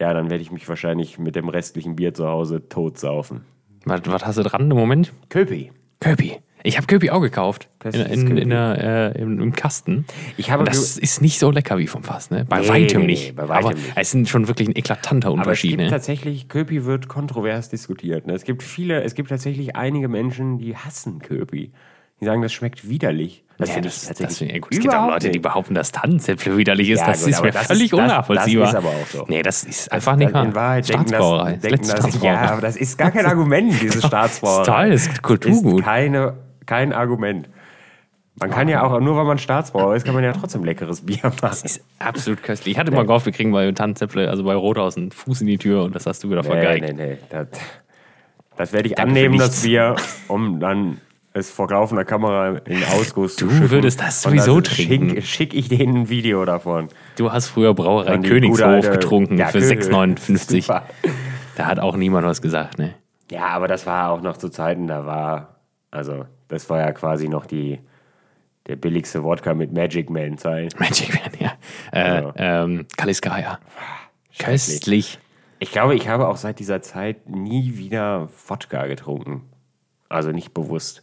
ja, 0.00 0.12
dann 0.14 0.30
werde 0.30 0.42
ich 0.42 0.50
mich 0.50 0.68
wahrscheinlich 0.68 1.18
mit 1.18 1.36
dem 1.36 1.48
restlichen 1.48 1.96
Bier 1.96 2.14
zu 2.14 2.26
Hause 2.26 2.68
totsaufen. 2.68 3.42
Was, 3.84 4.00
was 4.06 4.26
hast 4.26 4.38
du 4.38 4.42
dran 4.42 4.70
im 4.70 4.76
Moment? 4.76 5.12
Köpi. 5.28 5.72
Köpi. 6.00 6.36
Ich 6.64 6.76
habe 6.76 6.86
Köpi 6.88 7.10
auch 7.10 7.20
gekauft. 7.20 7.68
In, 7.84 7.92
in, 7.94 8.28
Köpi. 8.28 8.40
in 8.42 8.50
der, 8.50 9.14
äh, 9.16 9.20
im, 9.22 9.40
Im 9.40 9.52
Kasten. 9.52 10.04
Ich 10.36 10.50
habe 10.50 10.60
Und 10.64 10.68
das 10.68 10.98
ist 10.98 11.22
nicht 11.22 11.38
so 11.38 11.50
lecker 11.52 11.78
wie 11.78 11.86
vom 11.86 12.02
Fass, 12.02 12.30
ne? 12.30 12.44
Bei 12.48 12.60
Nee, 12.60 12.68
weitem 12.68 13.06
nicht. 13.06 13.28
nee, 13.28 13.32
bei 13.32 13.48
weitem 13.48 13.66
Aber 13.66 13.74
nicht. 13.74 13.92
es 13.94 14.12
ist 14.12 14.28
schon 14.28 14.48
wirklich 14.48 14.68
ein 14.68 14.74
eklatanter 14.76 15.28
Aber 15.28 15.36
es 15.36 15.46
Unterschied, 15.46 15.70
gibt 15.70 15.82
ne? 15.84 15.88
tatsächlich, 15.90 16.48
Köpi 16.48 16.84
wird 16.84 17.06
kontrovers 17.08 17.68
diskutiert. 17.68 18.26
Ne? 18.26 18.34
Es 18.34 18.42
gibt 18.44 18.62
viele, 18.64 19.02
es 19.02 19.14
gibt 19.14 19.28
tatsächlich 19.28 19.76
einige 19.76 20.08
Menschen, 20.08 20.58
die 20.58 20.76
hassen 20.76 21.20
Köpi. 21.20 21.70
Die 22.20 22.24
sagen, 22.24 22.42
das 22.42 22.52
schmeckt 22.52 22.88
widerlich. 22.88 23.44
Das 23.58 23.74
Ja, 23.74 23.80
das, 23.80 24.06
das, 24.06 24.38
ja, 24.40 24.58
gut, 24.58 24.68
es 24.72 24.78
gibt 24.80 24.94
auch 24.94 25.08
Leute, 25.08 25.30
die 25.30 25.38
behaupten, 25.40 25.74
dass 25.74 25.90
Tannenzäpfle 25.90 26.56
widerlich 26.56 26.90
ist. 26.90 27.00
Ja, 27.00 27.06
das 27.08 27.20
gut, 27.24 27.30
ist 27.30 27.42
mir 27.42 27.50
das 27.50 27.66
völlig 27.66 27.84
ist- 27.84 27.92
das- 27.92 27.98
unnachvollziehbar. 28.00 28.64
das 28.66 28.72
ist 28.74 28.78
aber 28.78 28.88
auch 28.88 29.06
so. 29.06 29.24
Nee, 29.28 29.42
das 29.42 29.64
ist 29.64 29.90
einfach 29.92 30.14
nicht 30.16 30.32
in 30.34 30.54
Wahrheit 30.54 30.88
denken 30.88 31.02
das, 31.04 31.10
Staatsbrauerei. 31.10 31.52
Das 31.54 31.60
denken 31.62 31.78
das, 31.80 31.88
ja, 31.88 31.96
Staatsbrauerei. 31.96 32.48
aber 32.50 32.60
das 32.60 32.76
ist 32.76 32.98
gar 32.98 33.10
kein 33.10 33.26
Argument, 33.26 33.74
diese 33.82 34.00
Staatsbrauerei. 34.06 34.60
Ist 34.62 34.66
toll, 35.06 35.12
ist 35.14 35.22
Kulturgut. 35.22 35.80
Ist 35.80 35.84
keine, 35.84 36.34
kein 36.66 36.92
Argument. 36.92 37.48
Man 38.40 38.50
kann 38.50 38.68
ja 38.68 38.84
auch, 38.84 39.00
nur 39.00 39.16
weil 39.16 39.24
man 39.24 39.38
Staatsbrauer 39.38 39.96
ist, 39.96 40.04
kann 40.04 40.14
man 40.14 40.22
ja 40.22 40.32
trotzdem 40.32 40.62
leckeres 40.62 41.00
Bier 41.04 41.18
machen. 41.24 41.38
Das 41.40 41.62
ist 41.62 41.82
absolut 41.98 42.40
köstlich. 42.44 42.74
Ich 42.74 42.78
hatte 42.78 42.92
mal 42.92 43.04
gehofft, 43.04 43.26
wir 43.26 43.32
kriegen 43.32 43.50
bei 43.50 43.72
Tannenzäpfle, 43.72 44.30
also 44.30 44.44
bei 44.44 44.54
Rothaus, 44.54 44.96
einen 44.96 45.10
Fuß 45.10 45.40
in 45.40 45.48
die 45.48 45.58
Tür 45.58 45.82
und 45.82 45.96
das 45.96 46.06
hast 46.06 46.22
du 46.22 46.30
wieder 46.30 46.42
Nee, 46.42 46.48
vergeigt. 46.48 46.84
nee, 46.84 46.92
nee. 46.92 47.18
Das, 47.30 47.48
das 48.56 48.72
werde 48.72 48.88
ich 48.88 48.94
Danke 48.94 49.10
annehmen, 49.10 49.38
das 49.38 49.62
Bier, 49.62 49.96
um 50.28 50.60
dann 50.60 51.00
es 51.38 51.50
vor 51.50 51.68
laufender 51.70 52.04
Kamera 52.04 52.58
in 52.66 52.82
Ausguss 52.84 53.36
zu 53.36 53.46
Du 53.46 53.70
würdest 53.70 54.00
das 54.00 54.24
Und 54.26 54.32
sowieso 54.32 54.60
trinken. 54.60 55.10
Schick, 55.22 55.24
schick 55.26 55.54
ich 55.54 55.68
denen 55.68 55.96
ein 56.02 56.08
Video 56.08 56.44
davon. 56.44 56.88
Du 57.16 57.32
hast 57.32 57.48
früher 57.48 57.74
Brauerei 57.74 58.18
Königshof 58.18 58.66
alte- 58.66 58.90
getrunken 58.90 59.38
Ja, 59.38 59.46
für 59.48 59.58
Kö- 59.58 59.68
6,59. 59.68 60.62
Super. 60.62 60.84
Da 61.56 61.66
hat 61.66 61.78
auch 61.80 61.96
niemand 61.96 62.26
was 62.26 62.42
gesagt, 62.42 62.78
ne? 62.78 62.94
Ja, 63.30 63.46
aber 63.48 63.68
das 63.68 63.86
war 63.86 64.10
auch 64.10 64.20
noch 64.22 64.36
zu 64.36 64.48
Zeiten, 64.48 64.86
da 64.86 65.04
war, 65.06 65.56
also, 65.90 66.24
das 66.48 66.68
war 66.70 66.78
ja 66.80 66.92
quasi 66.92 67.28
noch 67.28 67.44
die, 67.46 67.78
der 68.66 68.76
billigste 68.76 69.22
Wodka 69.24 69.54
mit 69.54 69.72
Magic 69.72 70.08
Man 70.10 70.38
Zeit. 70.38 70.74
Magic 70.80 71.10
Man, 71.14 71.32
ja. 71.40 71.52
Äh, 71.92 72.22
Ja. 72.22 72.32
ähm, 72.64 72.86
Kaliskaya. 72.96 73.58
Köstlich. 74.38 75.18
Ich 75.58 75.72
glaube, 75.72 75.94
ich 75.96 76.08
habe 76.08 76.28
auch 76.28 76.36
seit 76.36 76.60
dieser 76.60 76.80
Zeit 76.82 77.28
nie 77.28 77.76
wieder 77.76 78.28
Wodka 78.46 78.86
getrunken. 78.86 79.42
Also 80.10 80.30
nicht 80.32 80.54
bewusst. 80.54 81.02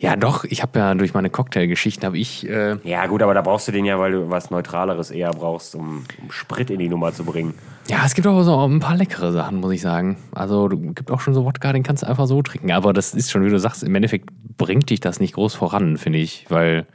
Ja, 0.00 0.16
doch, 0.16 0.44
ich 0.44 0.62
habe 0.62 0.78
ja 0.78 0.94
durch 0.94 1.14
meine 1.14 1.30
Cocktailgeschichten 1.30 2.04
habe 2.04 2.18
ich 2.18 2.48
äh, 2.48 2.76
Ja, 2.82 3.06
gut, 3.06 3.22
aber 3.22 3.34
da 3.34 3.42
brauchst 3.42 3.68
du 3.68 3.72
den 3.72 3.84
ja, 3.84 4.00
weil 4.00 4.10
du 4.12 4.30
was 4.30 4.50
Neutraleres 4.50 5.12
eher 5.12 5.30
brauchst, 5.30 5.76
um, 5.76 6.04
um 6.20 6.30
Sprit 6.32 6.70
in 6.70 6.80
die 6.80 6.88
Nummer 6.88 7.12
zu 7.12 7.24
bringen. 7.24 7.54
Ja, 7.88 7.98
es 8.04 8.14
gibt 8.14 8.26
auch 8.26 8.42
so 8.42 8.66
ein 8.66 8.80
paar 8.80 8.96
leckere 8.96 9.30
Sachen, 9.32 9.58
muss 9.60 9.72
ich 9.72 9.80
sagen. 9.80 10.16
Also, 10.32 10.66
du 10.66 10.92
gibt 10.92 11.10
auch 11.12 11.20
schon 11.20 11.34
so 11.34 11.44
Wodka, 11.44 11.72
den 11.72 11.82
kannst 11.84 12.02
du 12.02 12.08
einfach 12.08 12.26
so 12.26 12.42
trinken. 12.42 12.72
Aber 12.72 12.92
das 12.92 13.14
ist 13.14 13.30
schon, 13.30 13.44
wie 13.44 13.50
du 13.50 13.58
sagst, 13.60 13.84
im 13.84 13.94
Endeffekt 13.94 14.30
bringt 14.56 14.90
dich 14.90 14.98
das 15.00 15.20
nicht 15.20 15.34
groß 15.34 15.54
voran, 15.54 15.96
finde 15.96 16.18
ich. 16.18 16.46
Weil, 16.48 16.86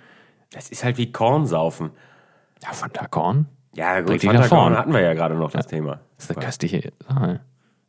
Das 0.51 0.69
ist 0.69 0.83
halt 0.83 0.97
wie 0.97 1.11
Kornsaufen. 1.11 1.91
ja, 2.63 2.73
Fanta 2.73 3.07
Korn 3.07 3.45
Ja, 3.73 4.01
gut, 4.01 4.21
Fanta. 4.21 4.47
Korn 4.49 4.77
hatten 4.77 4.91
wir 4.91 5.01
ja 5.01 5.13
gerade 5.13 5.35
noch 5.35 5.51
das 5.51 5.67
Thema. 5.67 6.01
ist 6.17 6.29
eine 6.29 6.43
köstliche 6.43 6.91
Sache. 7.07 7.39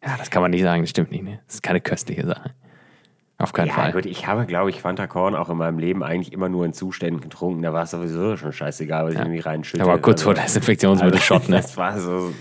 Ja, 0.05 0.17
das 0.17 0.31
kann 0.31 0.43
man 0.43 0.53
nicht 0.53 0.63
sagen, 0.63 0.83
das 0.83 0.91
stimmt 0.91 1.11
nicht. 1.11 1.25
Ne? 1.25 1.41
Das 1.47 1.57
ist 1.57 1.63
keine 1.63 1.81
köstliche 1.81 2.25
Sache. 2.25 2.53
Auf 3.41 3.53
keinen 3.53 3.69
Ja, 3.69 3.75
Fall. 3.75 3.93
gut, 3.93 4.05
ich 4.05 4.27
habe, 4.27 4.47
glaube 4.47 4.71
ich, 4.71 4.81
Fanta 4.81 5.07
Korn 5.07 5.37
auch 5.37 5.49
in 5.49 5.57
meinem 5.57 5.79
Leben 5.79 6.03
eigentlich 6.03 6.33
immer 6.33 6.49
nur 6.49 6.65
in 6.67 6.73
Zuständen 6.73 7.21
getrunken. 7.21 7.63
Da 7.63 7.73
war 7.73 7.85
es 7.85 7.93
sowieso 7.93 8.37
schon 8.37 8.53
scheißegal, 8.53 9.07
was 9.07 9.15
ich 9.15 9.21
irgendwie 9.21 9.39
reinschütte. 9.39 9.87
War 9.87 9.99
kurz 9.99 10.23
vor 10.23 10.33
Also- 10.33 10.43
Desinfektionsmittel-Shot, 10.43 11.49
ne? 11.49 11.57
Das 11.63 11.77
war 11.77 11.97
so, 12.01 12.33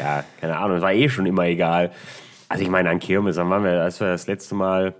ja, 0.00 0.24
keine 0.40 0.56
Ahnung, 0.58 0.72
das 0.78 0.82
war 0.82 0.92
eh 0.92 1.08
schon 1.08 1.26
immer 1.26 1.44
egal. 1.44 1.92
Also 2.48 2.64
ich 2.64 2.68
meine, 2.70 2.90
an 2.90 2.98
Kirmes, 2.98 3.36
dann 3.36 3.48
waren 3.48 3.62
wir, 3.62 3.80
als 3.80 4.00
wir 4.00 4.08
das 4.08 4.26
letzte 4.26 4.56
Mal 4.56 4.94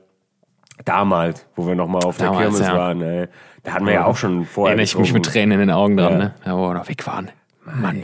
damals, 0.84 1.46
wo 1.56 1.66
wir 1.66 1.74
nochmal 1.74 2.04
auf 2.04 2.16
Damals, 2.16 2.38
der 2.38 2.46
Kirmes 2.48 2.60
ja. 2.60 2.76
waren, 2.76 3.02
ey, 3.02 3.26
da 3.64 3.72
hatten 3.72 3.86
wir 3.86 3.92
ja 3.92 4.04
auch 4.04 4.16
schon 4.16 4.44
vorher 4.46 4.76
Erinnere 4.76 4.84
ich 4.84 4.96
mich 4.98 5.12
mit. 5.12 5.26
Tränen 5.26 5.52
in 5.60 5.66
den 5.66 5.70
Augen 5.72 5.96
dran, 5.96 6.12
Ja. 6.12 6.18
ne? 6.18 6.34
Da 6.44 6.56
wo 6.56 6.68
wir 6.68 6.74
noch 6.74 6.88
weg 6.88 7.04
waren. 7.08 7.28
Mann. 7.64 8.02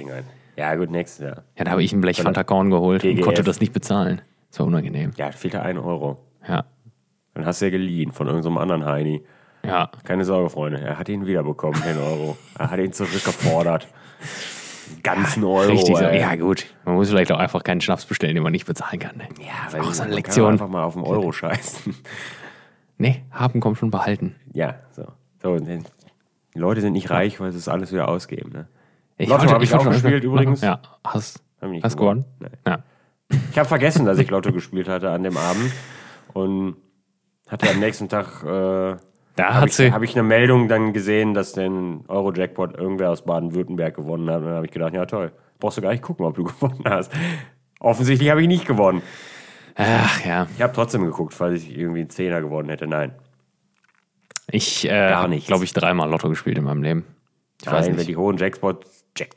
Ja, 0.56 0.74
gut, 0.74 0.90
nächstes 0.90 1.24
Jahr. 1.24 1.44
Ja, 1.56 1.64
da 1.64 1.70
habe 1.70 1.82
ich 1.84 1.92
ein 1.92 2.00
Blech 2.00 2.20
Fanta 2.22 2.42
Korn 2.44 2.70
geholt 2.70 3.04
und 3.04 3.10
TGF. 3.10 3.24
konnte 3.24 3.42
das 3.44 3.60
nicht 3.60 3.72
bezahlen. 3.72 4.20
Das 4.50 4.58
war 4.60 4.66
unangenehm. 4.66 5.12
Ja, 5.16 5.30
fehlte 5.32 5.62
ein 5.62 5.78
Euro. 5.78 6.18
Ja. 6.48 6.64
Dann 7.36 7.44
hast 7.44 7.60
du 7.60 7.66
ja 7.66 7.70
geliehen 7.70 8.12
von 8.12 8.26
irgendeinem 8.26 8.56
anderen 8.56 8.86
Heini. 8.86 9.22
Ja. 9.62 9.90
Keine 10.04 10.24
Sorge, 10.24 10.48
Freunde. 10.48 10.80
Er 10.80 10.98
hat 10.98 11.08
ihn 11.10 11.26
wiederbekommen, 11.26 11.80
den 11.82 11.98
Euro. 11.98 12.38
Er 12.58 12.70
hat 12.70 12.78
ihn 12.78 12.92
zurückgefordert. 12.94 13.86
Ganzen 15.02 15.44
Euro. 15.44 15.70
Richtig 15.70 15.96
so. 15.98 16.02
ey. 16.02 16.20
Ja, 16.20 16.34
gut. 16.36 16.64
Man 16.86 16.94
muss 16.94 17.10
vielleicht 17.10 17.30
auch 17.32 17.38
einfach 17.38 17.62
keinen 17.62 17.82
Schnaps 17.82 18.06
bestellen, 18.06 18.34
den 18.34 18.42
man 18.42 18.52
nicht 18.52 18.64
bezahlen 18.66 18.98
kann. 18.98 19.18
Ne? 19.18 19.24
Ja, 19.40 19.66
ist 19.68 19.74
auch 19.78 19.92
so 19.92 20.02
eine 20.02 20.10
man 20.12 20.16
Lektion. 20.16 20.44
Kann 20.46 20.52
einfach 20.54 20.68
mal 20.68 20.84
auf 20.84 20.94
den 20.94 21.02
Euro 21.02 21.30
scheißen. 21.30 21.94
Nee, 22.98 23.22
haben 23.30 23.60
kommt 23.60 23.76
schon 23.76 23.90
behalten. 23.90 24.36
Ja, 24.54 24.76
so. 24.92 25.04
so 25.42 25.58
die 25.58 25.82
Leute 26.54 26.80
sind 26.80 26.94
nicht 26.94 27.10
reich, 27.10 27.38
weil 27.38 27.52
sie 27.52 27.58
es 27.58 27.68
alles 27.68 27.92
wieder 27.92 28.08
ausgeben. 28.08 28.50
Ne? 28.52 28.68
Ich 29.18 29.28
Lotto 29.28 29.50
habe 29.50 29.62
ich 29.62 29.74
auch 29.74 29.82
schon 29.82 29.92
gespielt 29.92 30.14
einfach- 30.14 30.26
übrigens. 30.26 30.62
Ja, 30.62 30.80
hast, 31.04 31.42
hast 31.60 31.96
gewonnen. 31.98 32.24
gewonnen? 32.24 32.24
Nee. 32.40 32.48
Ja. 32.66 32.78
Ich 33.50 33.58
habe 33.58 33.68
vergessen, 33.68 34.06
dass 34.06 34.18
ich 34.18 34.30
Lotto 34.30 34.52
gespielt 34.52 34.88
hatte 34.88 35.10
an 35.10 35.22
dem 35.22 35.36
Abend. 35.36 35.72
Und 36.32 36.76
hatte 37.48 37.70
am 37.70 37.80
nächsten 37.80 38.08
Tag 38.08 38.42
äh, 38.42 38.46
Da 38.46 38.98
habe 39.38 39.54
hat 39.54 39.68
ich, 39.68 39.76
sie. 39.76 39.92
hab 39.92 40.02
ich 40.02 40.14
eine 40.14 40.22
Meldung 40.22 40.68
dann 40.68 40.92
gesehen, 40.92 41.34
dass 41.34 41.52
den 41.52 42.04
Euro-Jackpot 42.08 42.76
irgendwer 42.76 43.10
aus 43.10 43.24
Baden-Württemberg 43.24 43.94
gewonnen 43.94 44.28
hat. 44.30 44.38
Und 44.38 44.46
dann 44.46 44.54
habe 44.54 44.66
ich 44.66 44.72
gedacht, 44.72 44.94
ja 44.94 45.06
toll, 45.06 45.32
brauchst 45.58 45.78
du 45.78 45.82
gar 45.82 45.92
nicht 45.92 46.02
gucken, 46.02 46.26
ob 46.26 46.34
du 46.34 46.44
gewonnen 46.44 46.82
hast. 46.84 47.12
Offensichtlich 47.80 48.30
habe 48.30 48.42
ich 48.42 48.48
nicht 48.48 48.66
gewonnen. 48.66 49.02
Ach 49.76 50.24
ja. 50.24 50.46
Ich 50.56 50.62
habe 50.62 50.72
trotzdem 50.72 51.04
geguckt, 51.04 51.34
falls 51.34 51.62
ich 51.62 51.76
irgendwie 51.76 52.00
einen 52.00 52.10
Zehner 52.10 52.40
gewonnen 52.40 52.70
hätte. 52.70 52.86
Nein. 52.86 53.12
Ich 54.50 54.88
äh, 54.88 55.12
habe, 55.12 55.36
glaube 55.38 55.64
ich, 55.64 55.72
dreimal 55.72 56.08
Lotto 56.08 56.28
gespielt 56.28 56.56
in 56.58 56.64
meinem 56.64 56.82
Leben. 56.82 57.04
Ich 57.60 57.66
weiß 57.66 57.86
Nein, 57.86 57.88
wenn 57.88 57.96
nicht. 57.96 58.08
die 58.08 58.16
hohen 58.16 58.36
Jackpots, 58.36 59.04
Jack, 59.16 59.30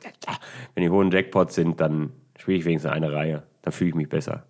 wenn 0.74 0.82
die 0.84 0.90
hohen 0.90 1.10
Jackpots 1.10 1.54
sind, 1.54 1.80
dann 1.80 2.12
spiele 2.38 2.58
ich 2.58 2.64
wenigstens 2.64 2.92
eine 2.92 3.12
Reihe. 3.12 3.42
Dann 3.62 3.72
fühle 3.72 3.90
ich 3.90 3.96
mich 3.96 4.08
besser. 4.08 4.44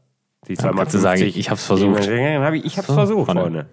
Die 0.48 0.54
Dann 0.54 0.74
kannst 0.74 0.94
du 0.94 0.98
sagen, 0.98 1.22
ich 1.22 1.50
hab's 1.50 1.66
versucht. 1.66 2.08
Dann 2.08 2.42
hab 2.42 2.54
ich 2.54 2.64
ich 2.64 2.72
habe 2.78 2.82
es 2.82 2.86
So, 2.88 2.94
versucht, 2.94 3.26
Freunde. 3.26 3.42
Freunde. 3.42 3.66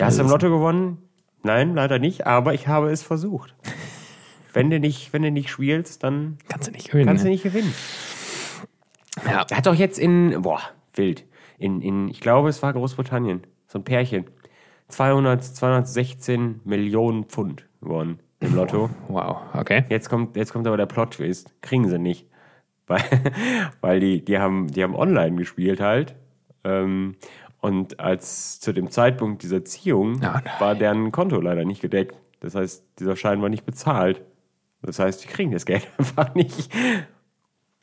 Hast 0.00 0.18
du 0.18 0.22
im 0.22 0.28
Lotto 0.28 0.48
gewonnen? 0.50 0.98
Nein, 1.42 1.74
leider 1.74 1.98
nicht, 1.98 2.26
aber 2.26 2.54
ich 2.54 2.68
habe 2.68 2.90
es 2.90 3.02
versucht. 3.02 3.54
wenn, 4.52 4.70
du 4.70 4.78
nicht, 4.78 5.12
wenn 5.12 5.22
du 5.22 5.30
nicht 5.30 5.50
spielst, 5.50 6.04
dann 6.04 6.38
Kannst 6.48 6.68
du 6.68 6.72
nicht 6.72 6.90
gewinnen. 6.90 7.06
kannst 7.06 7.24
du 7.24 7.28
ne? 7.28 7.32
nicht 7.32 7.42
gewinnen. 7.42 7.74
Ja. 9.26 9.44
Er 9.48 9.56
hat 9.56 9.66
doch 9.66 9.74
jetzt 9.74 9.98
in, 9.98 10.42
boah, 10.42 10.60
wild, 10.94 11.24
in, 11.58 11.80
in 11.82 12.08
ich 12.08 12.20
glaube, 12.20 12.48
es 12.48 12.62
war 12.62 12.72
Großbritannien, 12.72 13.42
so 13.66 13.78
ein 13.78 13.84
Pärchen, 13.84 14.26
200, 14.88 15.42
216 15.42 16.60
Millionen 16.64 17.24
Pfund 17.24 17.66
gewonnen 17.80 18.20
im 18.40 18.54
Lotto. 18.54 18.90
Wow, 19.08 19.42
okay. 19.54 19.84
Jetzt 19.88 20.08
kommt, 20.08 20.36
jetzt 20.36 20.52
kommt 20.52 20.66
aber 20.66 20.76
der 20.76 20.86
Plot-Twist. 20.86 21.52
Kriegen 21.60 21.88
sie 21.88 21.98
nicht. 21.98 22.26
Weil, 22.90 23.02
weil 23.80 24.00
die, 24.00 24.24
die, 24.24 24.38
haben, 24.38 24.66
die 24.66 24.82
haben 24.82 24.96
online 24.96 25.36
gespielt 25.36 25.80
halt. 25.80 26.16
Ähm, 26.64 27.14
und 27.60 28.00
als 28.00 28.58
zu 28.60 28.72
dem 28.72 28.90
Zeitpunkt 28.90 29.42
dieser 29.42 29.64
Ziehung 29.64 30.20
Oh 30.22 30.38
war 30.60 30.74
deren 30.74 31.12
Konto 31.12 31.40
leider 31.40 31.64
nicht 31.64 31.80
gedeckt. 31.80 32.16
Das 32.40 32.54
heißt, 32.54 32.82
dieser 32.98 33.16
Schein 33.16 33.40
war 33.42 33.48
nicht 33.48 33.64
bezahlt. 33.64 34.22
Das 34.82 34.98
heißt, 34.98 35.22
die 35.22 35.28
kriegen 35.28 35.52
das 35.52 35.66
Geld 35.66 35.86
einfach 35.98 36.34
nicht. 36.34 36.70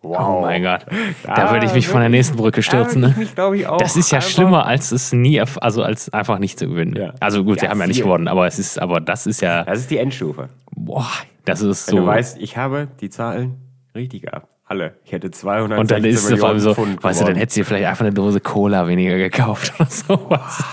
Wow. 0.01 0.37
Oh 0.39 0.41
mein 0.41 0.61
Gott. 0.63 0.85
Da 1.23 1.35
Da 1.35 1.51
würde 1.53 1.65
ich 1.65 1.73
mich 1.73 1.87
von 1.87 2.01
der 2.01 2.09
nächsten 2.09 2.37
Brücke 2.37 2.61
stürzen. 2.61 3.01
Da 3.01 3.07
Ne? 3.09 3.15
mich, 3.17 3.61
ich, 3.61 3.67
auch 3.67 3.77
Das 3.77 3.95
ist 3.95 4.11
ja 4.11 4.19
schlimmer, 4.21 4.65
als 4.65 4.91
es 4.91 5.11
nie, 5.13 5.39
also 5.41 5.83
als 5.83 6.11
einfach 6.13 6.39
nicht 6.39 6.59
zu 6.59 6.67
gewinnen. 6.67 6.95
Ja. 6.95 7.13
Also 7.19 7.43
gut, 7.43 7.59
sie 7.59 7.65
Ja, 7.65 7.71
haben 7.71 7.79
ja 7.79 7.87
nicht 7.87 8.03
gewonnen, 8.03 8.27
aber 8.27 8.45
es 8.45 8.59
ist, 8.59 8.79
aber 8.79 8.99
das 8.99 9.25
ist 9.25 9.41
ja, 9.41 9.63
Das 9.63 9.79
ist 9.79 9.89
die 9.91 9.97
Endstufe. 9.97 10.49
boah, 10.71 11.07
das 11.45 11.61
ist 11.61 11.87
Wenn 11.87 11.95
so. 11.97 12.01
du 12.01 12.07
weißt, 12.07 12.39
ich 12.39 12.57
habe 12.57 12.87
die 12.99 13.09
Zahlen 13.09 13.55
richtig 13.95 14.23
gehabt. 14.23 14.56
Alle. 14.70 14.95
Ich 15.05 15.13
hätte 15.13 15.32
200 15.32 15.80
und 15.80 15.89
dann 15.91 16.03
ist 16.03 16.30
es 16.30 16.39
vor 16.39 16.49
allem 16.49 16.59
so, 16.59 16.74
Pfund 16.74 17.01
weißt 17.01 17.22
du, 17.22 17.26
dann 17.26 17.36
hättest 17.38 17.55
du 17.55 17.61
dir 17.61 17.65
vielleicht 17.65 17.86
einfach 17.86 18.01
eine 18.05 18.13
Dose 18.13 18.41
Cola 18.41 18.88
weniger 18.88 19.15
gekauft 19.18 19.74
oder 19.80 19.89
sowas. 19.89 20.63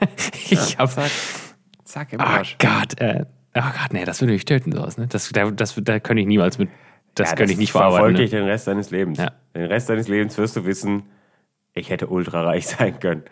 ich 0.50 0.76
hab, 0.78 0.90
zack. 0.90 1.10
Zack, 1.84 2.12
im 2.12 2.20
Oh 2.20 2.24
Arsch. 2.24 2.56
Gott, 2.58 3.00
äh, 3.00 3.24
oh 3.54 3.60
Gott, 3.60 3.92
nee, 3.92 4.04
das 4.04 4.20
würde 4.20 4.32
mich 4.32 4.44
töten, 4.44 4.72
sowas, 4.72 4.98
ne? 4.98 5.06
Das, 5.08 5.28
da, 5.30 5.50
das, 5.50 5.74
da 5.76 6.00
könnte 6.00 6.22
ich 6.22 6.26
niemals 6.26 6.58
mit, 6.58 6.70
das 7.14 7.30
Ja, 7.30 7.36
könnte 7.36 7.52
ich 7.52 7.58
nicht 7.58 7.72
verarbeiten. 7.72 8.16
dich 8.16 8.32
Ne? 8.32 8.38
den 8.40 8.48
Rest 8.48 8.66
deines 8.66 8.90
Lebens. 8.90 9.18
Ja. 9.18 9.30
Den 9.54 9.66
Rest 9.66 9.88
deines 9.88 10.08
Lebens 10.08 10.36
wirst 10.36 10.56
du 10.56 10.64
wissen, 10.64 11.04
ich 11.72 11.90
hätte 11.90 12.08
ultrareich 12.08 12.66
sein 12.78 12.98
können. 12.98 13.22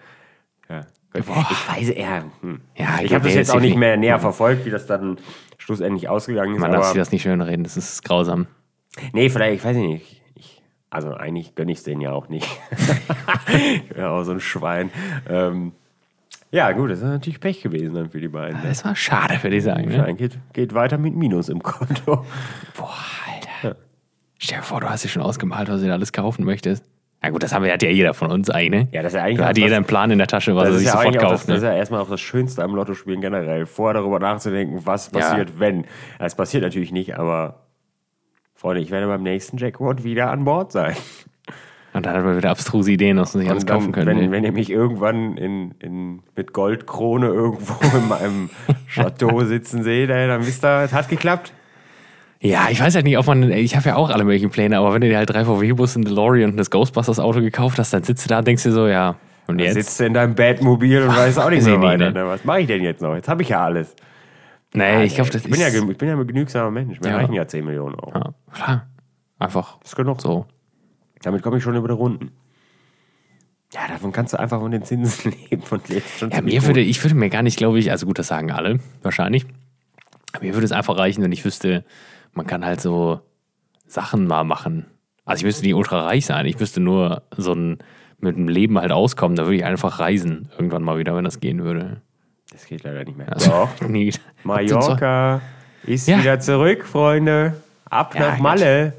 Ja. 0.69 0.87
Boah. 1.27 1.47
Ich 1.51 1.69
weiß, 1.89 1.97
ja. 1.97 2.23
Hm. 2.43 2.61
Ja, 2.77 2.99
ich 3.03 3.13
habe 3.15 3.25
das 3.25 3.35
jetzt 3.35 3.49
das 3.49 3.57
auch 3.57 3.61
nicht 3.61 3.77
mehr 3.77 3.97
näher 3.97 4.19
verfolgt, 4.21 4.65
wie 4.67 4.71
das 4.71 4.87
dann 4.87 5.17
schlussendlich 5.57 6.09
ausgegangen 6.09 6.55
ist. 6.55 6.61
Man 6.61 6.71
darf 6.71 6.87
sich 6.89 6.97
das 6.97 7.11
nicht 7.11 7.23
schön 7.23 7.41
reden, 7.41 7.65
das 7.65 7.77
ist 7.77 8.05
grausam. 8.05 8.47
Nee, 9.13 9.29
vielleicht, 9.31 9.57
ich 9.61 9.65
weiß 9.65 9.77
nicht. 9.77 10.23
Ich, 10.35 10.63
also 10.91 11.15
eigentlich 11.15 11.55
gönne 11.55 11.73
ich 11.73 11.79
es 11.79 11.85
denen 11.85 12.01
ja 12.01 12.13
auch 12.13 12.29
nicht. 12.29 12.49
ja, 13.97 14.11
auch 14.11 14.23
so 14.25 14.33
ein 14.33 14.41
Schwein. 14.41 14.91
Ähm, 15.29 15.73
ja, 16.51 16.73
gut, 16.73 16.91
das 16.91 16.99
ist 16.99 17.05
natürlich 17.05 17.41
Pech 17.41 17.63
gewesen 17.63 17.95
dann 17.95 18.11
für 18.11 18.21
die 18.21 18.29
beiden. 18.29 18.61
ne? 18.61 18.69
Das 18.69 18.85
war 18.85 18.97
schade, 18.97 19.43
würde 19.43 19.57
ich 19.57 19.65
sagen. 19.65 19.89
Ne? 19.89 20.15
Geht, 20.15 20.39
geht 20.55 20.75
weiter 20.75 20.97
mit 20.97 21.15
Minus 21.15 21.49
im 21.51 21.63
Konto. 21.63 22.25
Boah, 22.77 22.95
Alter. 23.63 23.77
Stell 24.39 24.59
dir 24.59 24.65
vor, 24.65 24.81
du 24.81 24.89
hast 24.89 25.05
dir 25.05 25.09
schon 25.09 25.23
ausgemalt, 25.23 25.69
was 25.69 25.81
du 25.81 25.87
dir 25.87 25.93
alles 25.93 26.13
kaufen 26.13 26.45
möchtest. 26.45 26.85
Na 27.21 27.31
gut, 27.31 27.43
das 27.43 27.53
haben 27.53 27.65
wir, 27.65 27.73
hat 27.73 27.83
ja 27.83 27.91
jeder 27.91 28.15
von 28.15 28.31
uns 28.31 28.49
eigentlich. 28.49 28.85
Ne? 28.85 28.89
Ja, 28.93 29.03
das 29.03 29.13
ist 29.13 29.17
ja 29.19 29.25
eigentlich 29.25 29.39
Da 29.39 29.47
hat 29.47 29.57
das- 29.57 29.63
jeder 29.65 29.77
einen 29.77 29.85
Plan 29.85 30.11
in 30.13 30.19
der 30.19 30.29
Tasche, 30.29 30.55
was 30.55 30.65
Das 30.69 30.73
er 30.75 30.79
sich 30.79 30.87
ja 30.87 30.93
sofort 30.93 31.09
auch 31.09 31.21
das, 31.21 31.31
kauft. 31.33 31.49
das 31.49 31.57
ist 31.57 31.63
Ne? 31.65 31.69
ja 31.69 31.75
erstmal 31.77 32.01
auch 32.01 32.09
das 32.09 32.21
Schönste 32.21 32.63
am 32.63 32.75
Lottospielen 32.77 33.21
generell. 33.21 33.67
Vorher 33.67 33.95
darüber 34.01 34.21
nachzudenken, 34.21 34.81
was 34.87 35.11
Ja. 35.13 35.19
passiert, 35.19 35.59
wenn. 35.59 35.85
Es 36.21 36.35
passiert 36.37 36.63
natürlich 36.63 36.93
nicht, 36.93 37.19
aber 37.19 37.67
Freunde, 38.59 38.83
ich 38.83 38.91
werde 38.91 39.07
beim 39.07 39.23
nächsten 39.23 39.57
Jackpot 39.57 40.03
wieder 40.03 40.33
an 40.33 40.43
Bord 40.45 40.73
sein. 40.73 40.97
Und 41.93 42.05
dann 42.05 42.17
hat 42.17 42.25
man 42.25 42.37
wieder 42.37 42.51
abstruse 42.51 42.91
Ideen, 42.91 43.17
was 43.17 43.33
man 43.33 43.43
sich 43.43 43.51
alles 43.51 43.65
dann, 43.65 43.79
kaufen 43.79 43.93
könnte. 43.93 44.11
wenn, 44.11 44.33
wenn 44.33 44.43
ihr 44.43 44.51
mich 44.51 44.69
irgendwann 44.69 45.37
in, 45.37 45.75
in, 45.79 46.23
mit 46.35 46.53
Goldkrone 46.53 47.29
irgendwo 47.29 47.75
in 47.97 48.09
meinem 48.09 48.51
Chateau 48.89 49.45
sitzen 49.45 49.85
seht, 49.85 50.11
dann 50.11 50.45
wisst 50.45 50.65
ihr, 50.65 50.83
es 50.83 50.93
hat 50.93 51.09
geklappt. 51.09 51.53
Ja, 52.41 52.67
ich 52.69 52.81
weiß 52.81 52.97
halt 52.97 53.05
nicht, 53.05 53.17
ob 53.17 53.29
man, 53.29 53.49
ich 53.49 53.77
habe 53.77 53.91
ja 53.91 53.95
auch 53.95 54.11
alle 54.11 54.25
möglichen 54.25 54.51
Pläne, 54.51 54.79
aber 54.79 54.93
wenn 54.93 55.03
du 55.03 55.09
dir 55.09 55.19
halt 55.19 55.31
drei 55.31 55.45
VW-Bus, 55.45 55.95
ein 55.95 56.05
DeLorean 56.05 56.51
und 56.51 56.57
das 56.57 56.71
Ghostbusters-Auto 56.73 57.41
gekauft 57.41 57.79
hast, 57.79 57.93
dann 57.93 58.03
sitzt 58.03 58.25
du 58.25 58.29
da 58.29 58.41
und 58.41 58.47
denkst 58.49 58.65
dir 58.65 58.73
so, 58.73 58.89
ja, 58.89 59.15
und 59.47 59.59
Dann 59.59 59.67
jetzt? 59.67 59.75
sitzt 59.75 60.01
du 60.01 60.05
in 60.05 60.15
deinem 60.15 60.35
Batmobil 60.35 61.03
und 61.03 61.09
weißt 61.17 61.39
auch 61.39 61.51
nicht 61.51 61.65
mehr 61.65 61.79
nicht, 61.79 61.87
weiter. 61.87 62.11
ne? 62.11 62.25
Ne? 62.25 62.27
Was 62.27 62.45
mache 62.45 62.63
ich 62.63 62.67
denn 62.67 62.83
jetzt 62.83 63.01
noch? 63.03 63.15
Jetzt 63.15 63.29
habe 63.29 63.43
ich 63.43 63.51
ja 63.51 63.65
alles. 63.65 63.95
Nee, 64.75 65.05
ich 65.05 65.15
glaube, 65.15 65.31
das 65.31 65.45
ich 65.45 65.51
bin, 65.51 65.61
ja, 65.61 65.69
ist... 65.69 65.75
genü- 65.77 65.91
ich 65.93 65.99
bin 65.99 66.09
ja 66.09 66.17
ein 66.17 66.27
genügsamer 66.27 66.71
Mensch. 66.71 67.01
Mir 67.01 67.09
Ja. 67.11 67.17
reichen 67.17 67.33
ja 67.35 67.47
10 67.47 67.65
Millionen 67.65 67.95
Euro. 67.97 68.13
ja, 68.19 68.35
klar, 68.53 68.87
einfach 69.39 69.79
Das 69.81 69.91
ist 69.91 69.97
genug. 69.97 70.21
so. 70.21 70.47
Damit 71.23 71.43
komme 71.43 71.57
ich 71.59 71.63
schon 71.63 71.75
über 71.77 71.89
die 71.89 71.95
Runden. 71.95 72.31
Ja, 73.75 73.81
davon 73.89 74.13
kannst 74.13 74.33
du 74.33 74.39
einfach 74.39 74.61
von 74.61 74.71
den 74.71 74.83
Zinsen 74.83 75.33
leben 75.51 75.63
und 75.71 75.89
lebst 75.89 76.19
schon 76.19 76.31
Ja, 76.31 76.41
mir 76.41 76.59
gut. 76.61 76.69
würde, 76.69 76.81
ich 76.81 77.03
würde 77.05 77.15
mir 77.17 77.29
gar 77.29 77.43
nicht, 77.43 77.59
glaube 77.59 77.79
ich, 77.79 77.91
also 77.91 78.07
gut, 78.07 78.19
das 78.19 78.29
sagen 78.29 78.51
alle, 78.51 78.81
wahrscheinlich. 79.03 79.47
Aber 80.33 80.45
mir 80.45 80.55
würde 80.55 80.65
es 80.65 80.73
einfach 80.73 80.97
reichen, 80.97 81.23
wenn 81.23 81.33
ich 81.33 81.45
wüsste, 81.45 81.85
man 82.33 82.47
kann 82.47 82.65
halt 82.65 82.81
so 82.81 83.21
Sachen 83.87 84.27
mal 84.27 84.45
machen. 84.45 84.87
Also 85.25 85.41
ich 85.41 85.45
müsste 85.45 85.65
nicht 85.65 85.75
ultra 85.75 86.07
reich 86.07 86.25
sein, 86.25 86.47
ich 86.47 86.59
müsste 86.59 86.81
nur 86.81 87.23
so 87.37 87.53
ein, 87.53 87.79
mit 88.21 88.37
dem 88.37 88.49
Leben 88.49 88.79
halt 88.79 88.91
auskommen, 88.93 89.37
da 89.37 89.45
würde 89.45 89.57
ich 89.57 89.65
einfach 89.65 89.99
reisen, 90.01 90.49
irgendwann 90.57 90.83
mal 90.83 90.99
wieder, 90.99 91.15
wenn 91.15 91.25
das 91.25 91.41
gehen 91.41 91.63
würde. 91.65 92.01
Das 92.59 92.67
geht 92.67 92.83
leider 92.83 93.05
nicht 93.05 93.17
mehr. 93.17 93.33
Also, 93.33 93.51
Doch. 93.51 93.81
nie. 93.89 94.13
Mallorca 94.43 95.41
ist 95.85 96.09
Ja. 96.09 96.19
wieder 96.19 96.41
zurück, 96.41 96.85
Freunde. 96.85 97.55
Ab 97.89 98.17
Ja, 98.17 98.31
nach. 98.33 98.39
Malle. 98.39 98.95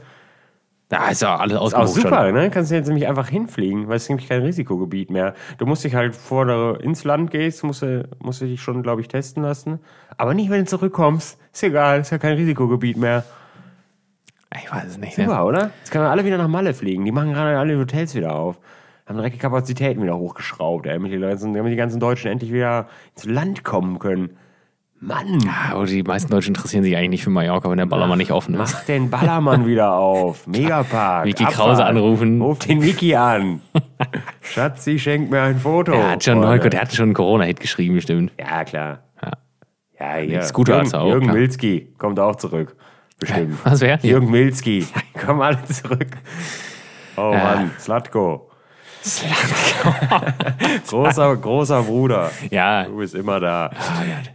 Da 0.87 1.09
ist 1.09 1.21
ja 1.21 1.35
alles 1.35 1.55
Ist 1.55 1.59
auch 1.59 1.73
ausgebucht 1.81 2.01
super, 2.03 2.25
schon. 2.27 2.33
ne? 2.35 2.49
Kannst 2.49 2.71
du 2.71 2.75
jetzt 2.75 2.87
nämlich 2.87 3.05
einfach 3.07 3.27
hinfliegen, 3.27 3.89
weil 3.89 3.97
es 3.97 4.03
ist 4.03 4.09
nämlich 4.09 4.29
kein 4.29 4.41
Risikogebiet 4.43 5.11
mehr. 5.11 5.35
Du 5.57 5.65
musst 5.65 5.83
dich 5.83 5.93
halt 5.93 6.15
vor 6.15 6.45
der, 6.45 6.79
ins 6.81 7.03
Land 7.03 7.31
gehst, 7.31 7.63
musst 7.65 7.81
du, 7.81 8.07
musst 8.19 8.39
du 8.39 8.45
dich 8.45 8.61
schon, 8.61 8.81
glaube 8.81 9.01
ich, 9.01 9.09
testen 9.09 9.43
lassen. 9.43 9.79
Aber 10.17 10.33
nicht, 10.33 10.49
wenn 10.49 10.61
du 10.61 10.65
zurückkommst. 10.65 11.37
Ist 11.53 11.63
egal, 11.63 11.99
ist 11.99 12.11
ja 12.11 12.17
kein 12.17 12.35
Risikogebiet 12.37 12.95
mehr. 12.95 13.25
Ich 14.55 14.71
weiß 14.71 14.85
es 14.85 14.97
nicht. 14.97 15.17
Ne? 15.17 15.25
Super, 15.25 15.45
oder? 15.45 15.69
Jetzt 15.79 15.91
können 15.91 16.05
wir 16.05 16.09
alle 16.09 16.23
wieder 16.25 16.37
nach 16.39 16.47
Malle 16.47 16.73
fliegen. 16.73 17.03
Die 17.05 17.11
machen 17.11 17.33
gerade 17.33 17.59
alle 17.59 17.77
Hotels 17.77 18.15
wieder 18.15 18.33
auf. 18.33 18.57
Haben 19.09 19.17
direkt 19.17 19.35
die 19.35 19.39
Kapazitäten 19.39 20.03
wieder 20.03 20.15
hochgeschraubt, 20.17 20.85
ey, 20.85 20.93
damit 20.93 21.11
die, 21.11 21.17
ganzen, 21.19 21.53
damit 21.53 21.71
die 21.71 21.75
ganzen 21.77 21.99
Deutschen 21.99 22.31
endlich 22.31 22.53
wieder 22.53 22.87
ins 23.15 23.25
Land 23.25 23.63
kommen 23.63 23.97
können. 23.99 24.37
Mann, 25.01 25.39
Ja, 25.39 25.73
aber 25.75 25.85
die 25.85 26.03
meisten 26.03 26.29
Deutschen 26.29 26.53
interessieren 26.53 26.83
sich 26.83 26.95
eigentlich 26.95 27.09
nicht 27.09 27.23
für 27.23 27.29
Mallorca, 27.29 27.69
wenn 27.71 27.77
der 27.77 27.85
Ballermann 27.85 28.17
nicht 28.17 28.31
offen 28.31 28.53
ist. 28.53 28.73
mach 28.73 28.83
den 28.83 29.09
Ballermann 29.09 29.65
wieder 29.65 29.93
auf. 29.93 30.45
Megapark. 30.47 31.25
Miki. 31.25 31.43
Krause 31.45 31.85
anrufen. 31.85 32.41
Ruf 32.41 32.59
den 32.59 32.79
Miki 32.79 33.15
an. 33.15 33.61
Schatzi, 34.41 34.99
schenk 34.99 35.31
mir 35.31 35.41
ein 35.41 35.57
Foto. 35.57 35.93
Der 35.93 36.11
hat 36.11 36.23
schon, 36.23 36.41
Freunde. 36.43 36.69
der 36.69 36.81
hat 36.81 36.93
schon 36.93 37.05
einen 37.05 37.13
Corona-Hit 37.13 37.59
geschrieben, 37.61 37.95
bestimmt. 37.95 38.31
Ja, 38.37 38.63
klar. 38.65 38.99
Ja. 39.23 39.31
Ja, 39.99 40.15
hier. 40.21 40.39
Ist 40.41 40.53
guter 40.53 40.73
Jürgen, 40.73 40.85
als 40.85 40.93
auch, 40.93 41.07
Jürgen 41.07 41.25
klar. 41.27 41.35
Milski 41.37 41.93
kommt 41.97 42.19
auch 42.19 42.35
zurück. 42.35 42.75
Bestimmt. 43.19 43.57
Was 43.63 43.79
wäre? 43.81 43.99
Jürgen 44.05 44.29
Milski. 44.29 44.85
Kommen 45.25 45.41
alle 45.41 45.63
zurück. 45.63 46.09
Oh 47.15 47.31
Ja. 47.33 47.43
Mann, 47.55 47.71
Slatko. 47.79 48.48
großer, 50.87 51.35
großer 51.37 51.83
Bruder. 51.83 52.31
Ja, 52.49 52.83
Du 52.83 52.97
bist 52.97 53.15
immer 53.15 53.39
da. 53.39 53.71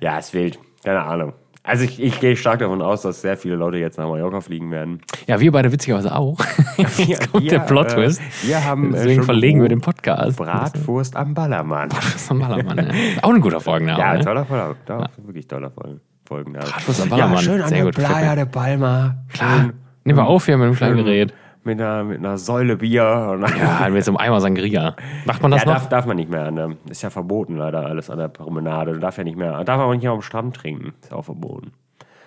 Ja, 0.01 0.19
es 0.19 0.31
fehlt. 0.31 0.59
Keine 0.85 1.03
Ahnung. 1.03 1.33
Also 1.67 1.85
ich, 1.85 1.99
ich 2.03 2.21
gehe 2.21 2.37
stark 2.37 2.59
davon 2.59 2.83
aus, 2.83 3.01
dass 3.03 3.23
sehr 3.23 3.39
viele 3.39 3.57
Leute 3.57 3.79
jetzt 3.79 3.97
nach 3.97 4.07
Mallorca 4.07 4.43
fliegen 4.43 4.71
werden. 4.71 5.01
ja, 5.27 5.41
wir 5.41 5.51
beide 5.51 5.73
witzigerweise 5.73 6.15
auch. 6.15 6.39
Jetzt 6.99 7.33
kommt 7.33 7.51
der 7.51 7.61
Plot-Twist. 7.61 8.21
Äh, 8.21 8.49
wir 8.49 8.65
haben 8.65 8.91
äh, 8.91 8.99
Deswegen 8.99 9.23
verlegen 9.23 9.63
wir 9.63 9.71
den 9.71 9.81
Podcast. 9.81 10.37
Bratwurst 10.37 11.17
am 11.17 11.33
Ballermann. 11.33 11.89
Ist 12.15 12.31
ein 12.31 12.39
Ballermann, 12.39 12.77
ne? 12.77 12.93
Auch 13.23 13.31
ein 13.31 13.41
guter 13.41 13.61
Folgenname. 13.63 13.99
Ja, 13.99 14.13
ne? 14.13 14.21
toller 14.23 14.45
Folgen. 14.45 14.77
Ja. 14.87 15.07
Wirklich 15.17 15.49
toller 15.49 15.71
Folgen. 15.71 16.01
Folgenname. 16.29 16.67
Bratwurst 16.67 17.01
am 17.01 17.09
Ja, 17.09 17.17
Ballermann. 17.17 17.39
schön 17.43 17.63
an 17.63 17.69
Sehr 17.71 17.77
der 17.79 17.85
gut, 17.87 17.95
Playa 17.95 18.37
de 18.37 18.45
Palma. 18.45 19.17
Klar. 19.33 19.71
Nimm 20.05 20.17
mal 20.17 20.25
auf 20.25 20.45
hier 20.45 20.59
mit 20.59 20.69
dem 20.69 20.75
kleinen. 20.75 20.97
Gerät. 20.99 21.33
Mit 21.67 21.81
einer, 21.81 22.05
mit 22.05 22.19
einer 22.19 22.39
Säule 22.39 22.77
Bier. 22.77 23.31
Und 23.33 23.49
Ja, 23.59 23.89
mit 23.89 24.05
so 24.05 24.11
einem 24.13 24.19
Eimer 24.19 24.41
Sangria. 24.41 24.97
Macht 25.25 25.43
man 25.43 25.51
das 25.51 25.63
Ja, 25.63 25.67
noch? 25.69 25.75
darf, 25.75 25.89
darf 25.89 26.07
man 26.07 26.17
nicht 26.17 26.31
mehr. 26.31 26.51
Ne? 26.51 26.77
Ist 26.89 27.03
ja 27.03 27.11
verboten 27.11 27.57
leider 27.57 27.85
alles 27.87 28.11
an 28.11 28.19
der 28.19 28.29
Promenade. 28.29 28.99
Darf 28.99 29.19
ja 29.19 29.25
nicht 29.25 29.37
mehr. 29.37 29.63
Darf 29.65 29.81
aber 29.81 29.93
nicht 29.95 30.03
mehr 30.03 30.13
am 30.13 30.23
Strand 30.23 30.57
trinken. 30.57 30.93
Ist 31.03 31.13
auch 31.13 31.25
verboten. 31.25 31.73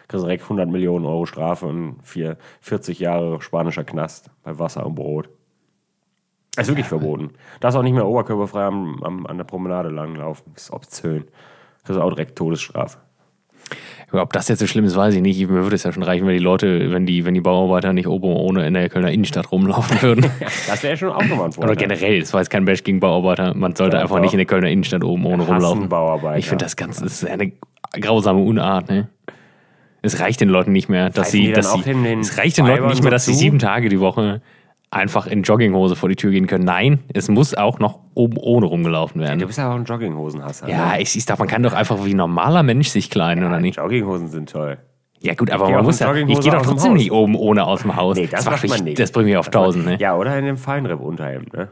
Kriegst 0.08 0.24
direkt 0.26 0.44
100 0.44 0.70
Millionen 0.70 1.06
Euro 1.06 1.26
Strafe 1.26 1.66
und 1.66 1.98
vier, 2.04 2.38
40 2.62 3.00
Jahre 3.00 3.42
spanischer 3.42 3.84
Knast 3.84 4.30
bei 4.44 4.58
Wasser 4.58 4.86
und 4.86 4.96
Brot. 4.96 5.30
Ist 6.58 6.70
wirklich 6.70 6.88
verboten. 6.88 7.32
Darfst 7.60 7.78
auch 7.78 7.84
nicht 7.84 7.94
mehr 7.94 8.08
oberkörperfrei 8.08 8.64
am, 8.64 9.04
am, 9.04 9.26
an 9.28 9.38
der 9.38 9.44
Promenade 9.44 9.90
langlaufen. 9.90 10.54
Ist 10.56 10.72
obszön. 10.72 11.26
Kriegst 11.84 12.00
auch 12.02 12.10
direkt 12.10 12.38
Todesstrafe. 12.38 12.98
Ob 14.14 14.32
das 14.32 14.48
jetzt 14.48 14.60
so 14.60 14.68
schlimm 14.68 14.86
ist, 14.86 14.96
weiß 14.96 15.16
ich 15.16 15.22
nicht. 15.22 15.40
Mir 15.42 15.64
würde 15.64 15.76
es 15.76 15.84
ja 15.84 15.92
schon 15.92 16.04
reichen, 16.04 16.26
wenn 16.26 16.34
die 16.34 16.40
Leute, 16.44 16.92
wenn 16.92 17.06
die, 17.06 17.26
wenn 17.26 17.34
die 17.34 17.42
Bauarbeiter 17.42 17.92
nicht 17.92 18.08
oben 18.08 18.28
ohne 18.28 18.66
in 18.66 18.74
der 18.74 18.88
Kölner 18.90 19.12
Innenstadt 19.12 19.52
rumlaufen 19.52 20.02
würden. 20.02 20.26
Das 20.68 20.84
wäre 20.84 20.96
schon 20.96 21.10
auch 21.10 21.24
nochmal 21.24 21.46
ein 21.48 21.52
Vorteil. 21.52 21.72
Oder 21.72 21.76
generell, 21.76 22.20
das 22.20 22.34
war 22.34 22.40
jetzt 22.42 22.50
kein 22.50 22.66
Bash 22.66 22.84
gegen 22.84 23.00
Bauarbeiter. 23.00 23.54
Man 23.54 23.76
sollte 23.76 23.98
Ja, 23.98 24.04
einfach 24.04 24.20
nicht 24.20 24.34
in 24.34 24.38
der 24.38 24.46
Kölner 24.46 24.70
Innenstadt 24.70 25.04
oben 25.04 25.26
ohne 25.26 25.44
rumlaufen. 25.44 25.90
Bauarbeiter. 25.90 26.38
Ich 26.38 26.48
finde 26.48 26.64
das 26.66 26.76
Ganze 26.76 27.04
das 27.04 27.24
ist 27.24 27.30
eine 27.30 27.52
grausame 28.00 28.40
Unart, 28.40 28.90
ne? 28.90 29.10
Es 30.02 30.20
reicht 30.20 30.40
den 30.40 30.50
Leuten 30.50 30.72
nicht 30.72 30.88
mehr, 30.90 31.10
dass 31.10 31.32
die 31.32 31.48
sie, 31.48 31.52
dass 31.52 31.74
sie, 31.74 31.80
es 32.22 32.38
reicht 32.38 32.58
den 32.58 32.68
Leuten 32.68 32.88
nicht 32.88 33.02
mehr, 33.02 33.12
dass 33.12 33.26
sie 33.26 33.34
sieben 33.34 33.60
Tage 33.60 33.90
die 33.90 34.00
Woche 34.00 34.42
einfach 34.90 35.28
in 35.28 35.44
Jogginghose 35.44 35.96
vor 35.96 36.10
die 36.10 36.16
Tür 36.16 36.32
gehen 36.32 36.48
können. 36.48 36.64
Nein, 36.64 37.00
es 37.14 37.28
muss 37.30 37.54
auch 37.54 37.80
noch 37.80 38.00
oben 38.14 38.38
ohne 38.38 38.66
rumgelaufen 38.66 39.22
werden. 39.22 39.40
Du 39.40 39.48
bist 39.48 39.58
ja 39.58 39.72
auch 39.72 39.76
ein 39.76 39.84
Jogginghosenhasser. 39.84 40.70
Ja, 40.70 40.94
ne? 40.94 41.02
ich, 41.02 41.16
ich 41.16 41.26
dachte, 41.26 41.42
man 41.42 41.48
kann 41.48 41.64
doch 41.64 41.74
einfach 41.74 42.04
wie 42.06 42.14
ein 42.14 42.18
normaler 42.18 42.64
Mensch 42.64 42.90
sich 42.90 43.10
kleiden, 43.10 43.44
oder 43.44 43.60
nicht? 43.60 43.78
Jogginghosen 43.78 44.28
sind 44.28 44.50
toll. 44.50 44.78
Ja 45.20 45.34
gut, 45.34 45.50
aber 45.50 45.70
man 45.70 45.84
muss 45.84 46.00
ja, 46.00 46.14
ich 46.14 46.40
gehe 46.40 46.52
doch 46.52 46.62
trotzdem 46.62 46.94
nicht 46.94 47.12
oben 47.12 47.36
ohne 47.36 47.66
aus 47.66 47.82
dem 47.82 47.96
Haus. 47.96 48.18
Nee, 48.18 48.28
das, 48.28 48.46
macht 48.46 48.64
macht 48.64 48.70
man 48.70 48.84
nicht. 48.84 49.00
Das 49.00 49.12
bringt 49.12 49.28
mich 49.28 49.38
auf 49.38 49.50
tausend, 49.50 49.86
ne? 49.86 49.98
Ja, 50.00 50.16
oder 50.16 50.38
in 50.38 50.46
dem 50.46 50.58
Feinripp-Unterhemd, 50.58 51.54
ne? 51.54 51.70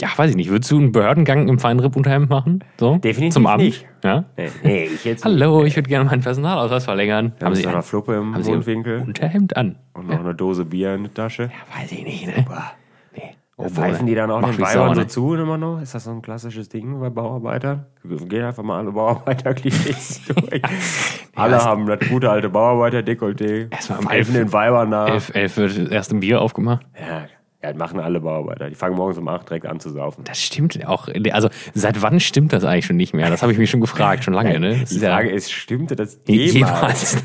Ja, 0.00 0.08
weiß 0.16 0.30
ich 0.30 0.36
nicht. 0.36 0.48
Würdest 0.50 0.70
du 0.70 0.78
einen 0.78 0.90
Behördengang 0.92 1.48
im 1.48 1.58
Feinripp-Unterhemd 1.58 2.30
machen? 2.30 2.64
So? 2.80 2.96
Definitiv 2.96 3.34
Zum 3.34 3.46
Abend? 3.46 3.64
nicht. 3.66 3.86
Ja? 4.02 4.24
Nee, 4.38 4.48
nee 4.64 4.84
ich 4.84 5.04
jetzt 5.04 5.24
Hallo, 5.24 5.64
ich 5.64 5.76
würde 5.76 5.88
gerne 5.88 6.06
meinen 6.06 6.22
Personalausweis 6.22 6.84
verlängern. 6.84 7.32
Haben 7.42 7.54
Sie 7.54 7.62
noch 7.64 7.72
eine 7.74 7.82
Fluppe 7.82 8.14
im 8.16 8.34
haben 8.34 8.42
Sie 8.42 8.50
ein 8.50 8.54
Mundwinkel 8.56 9.00
Unterhemd 9.02 9.54
an? 9.56 9.76
und 9.92 10.08
noch 10.08 10.18
eine 10.20 10.34
Dose 10.34 10.64
Bier 10.64 10.94
in 10.94 11.02
der 11.04 11.14
Tasche? 11.14 11.50
Weiß 11.78 11.92
ich 11.92 12.02
nicht, 12.04 12.26
ne? 12.26 12.32
Nee. 13.14 13.34
Da 13.58 13.68
pfeifen 13.68 14.06
die 14.06 14.14
dann 14.14 14.30
auch 14.30 14.40
Mach 14.40 14.50
den 14.56 14.60
Weibern 14.62 14.94
so 14.94 15.04
zu 15.04 15.34
immer 15.34 15.58
noch? 15.58 15.80
Ist 15.82 15.94
das 15.94 16.04
so 16.04 16.10
ein 16.10 16.22
klassisches 16.22 16.70
Ding 16.70 16.98
bei 16.98 17.10
Bauarbeitern? 17.10 17.84
Wir 18.02 18.16
gehen 18.16 18.44
einfach 18.44 18.62
mal 18.62 18.78
alle 18.78 18.92
Bauarbeiter-Klischees 18.92 20.22
durch. 20.34 20.62
alle 21.36 21.56
was- 21.56 21.66
haben 21.66 21.86
das 21.86 22.00
gute 22.08 22.30
alte 22.30 22.48
Bauarbeiter-Dekolleté, 22.48 23.70
Erstmal 23.70 23.98
pfeifen 24.00 24.34
elf- 24.34 24.44
den 24.44 24.52
Weibern 24.54 24.88
nach. 24.88 25.08
Elf, 25.10 25.34
elf 25.34 25.56
wird 25.58 25.78
das 25.78 25.88
erste 25.88 26.14
Bier 26.14 26.40
aufgemacht. 26.40 26.84
Ja, 26.98 27.24
ja, 27.62 27.70
das 27.70 27.76
machen 27.78 28.00
alle 28.00 28.20
Bauarbeiter. 28.20 28.68
Die 28.68 28.74
fangen 28.74 28.96
morgens 28.96 29.18
um 29.18 29.28
8 29.28 29.48
direkt 29.48 29.66
an 29.66 29.78
zu 29.78 29.90
saufen. 29.90 30.24
Das 30.24 30.40
stimmt 30.42 30.84
auch. 30.86 31.08
Also, 31.30 31.48
seit 31.74 32.02
wann 32.02 32.18
stimmt 32.18 32.52
das 32.52 32.64
eigentlich 32.64 32.86
schon 32.86 32.96
nicht 32.96 33.14
mehr? 33.14 33.30
Das 33.30 33.42
habe 33.42 33.52
ich 33.52 33.58
mich 33.58 33.70
schon 33.70 33.80
gefragt, 33.80 34.24
schon 34.24 34.34
lange, 34.34 34.58
ne? 34.58 34.84
Die 34.90 34.98
ja- 34.98 35.10
Frage 35.14 35.30
ist, 35.30 35.52
stimmte 35.52 35.94
das 35.94 36.18
Jemals. 36.26 36.54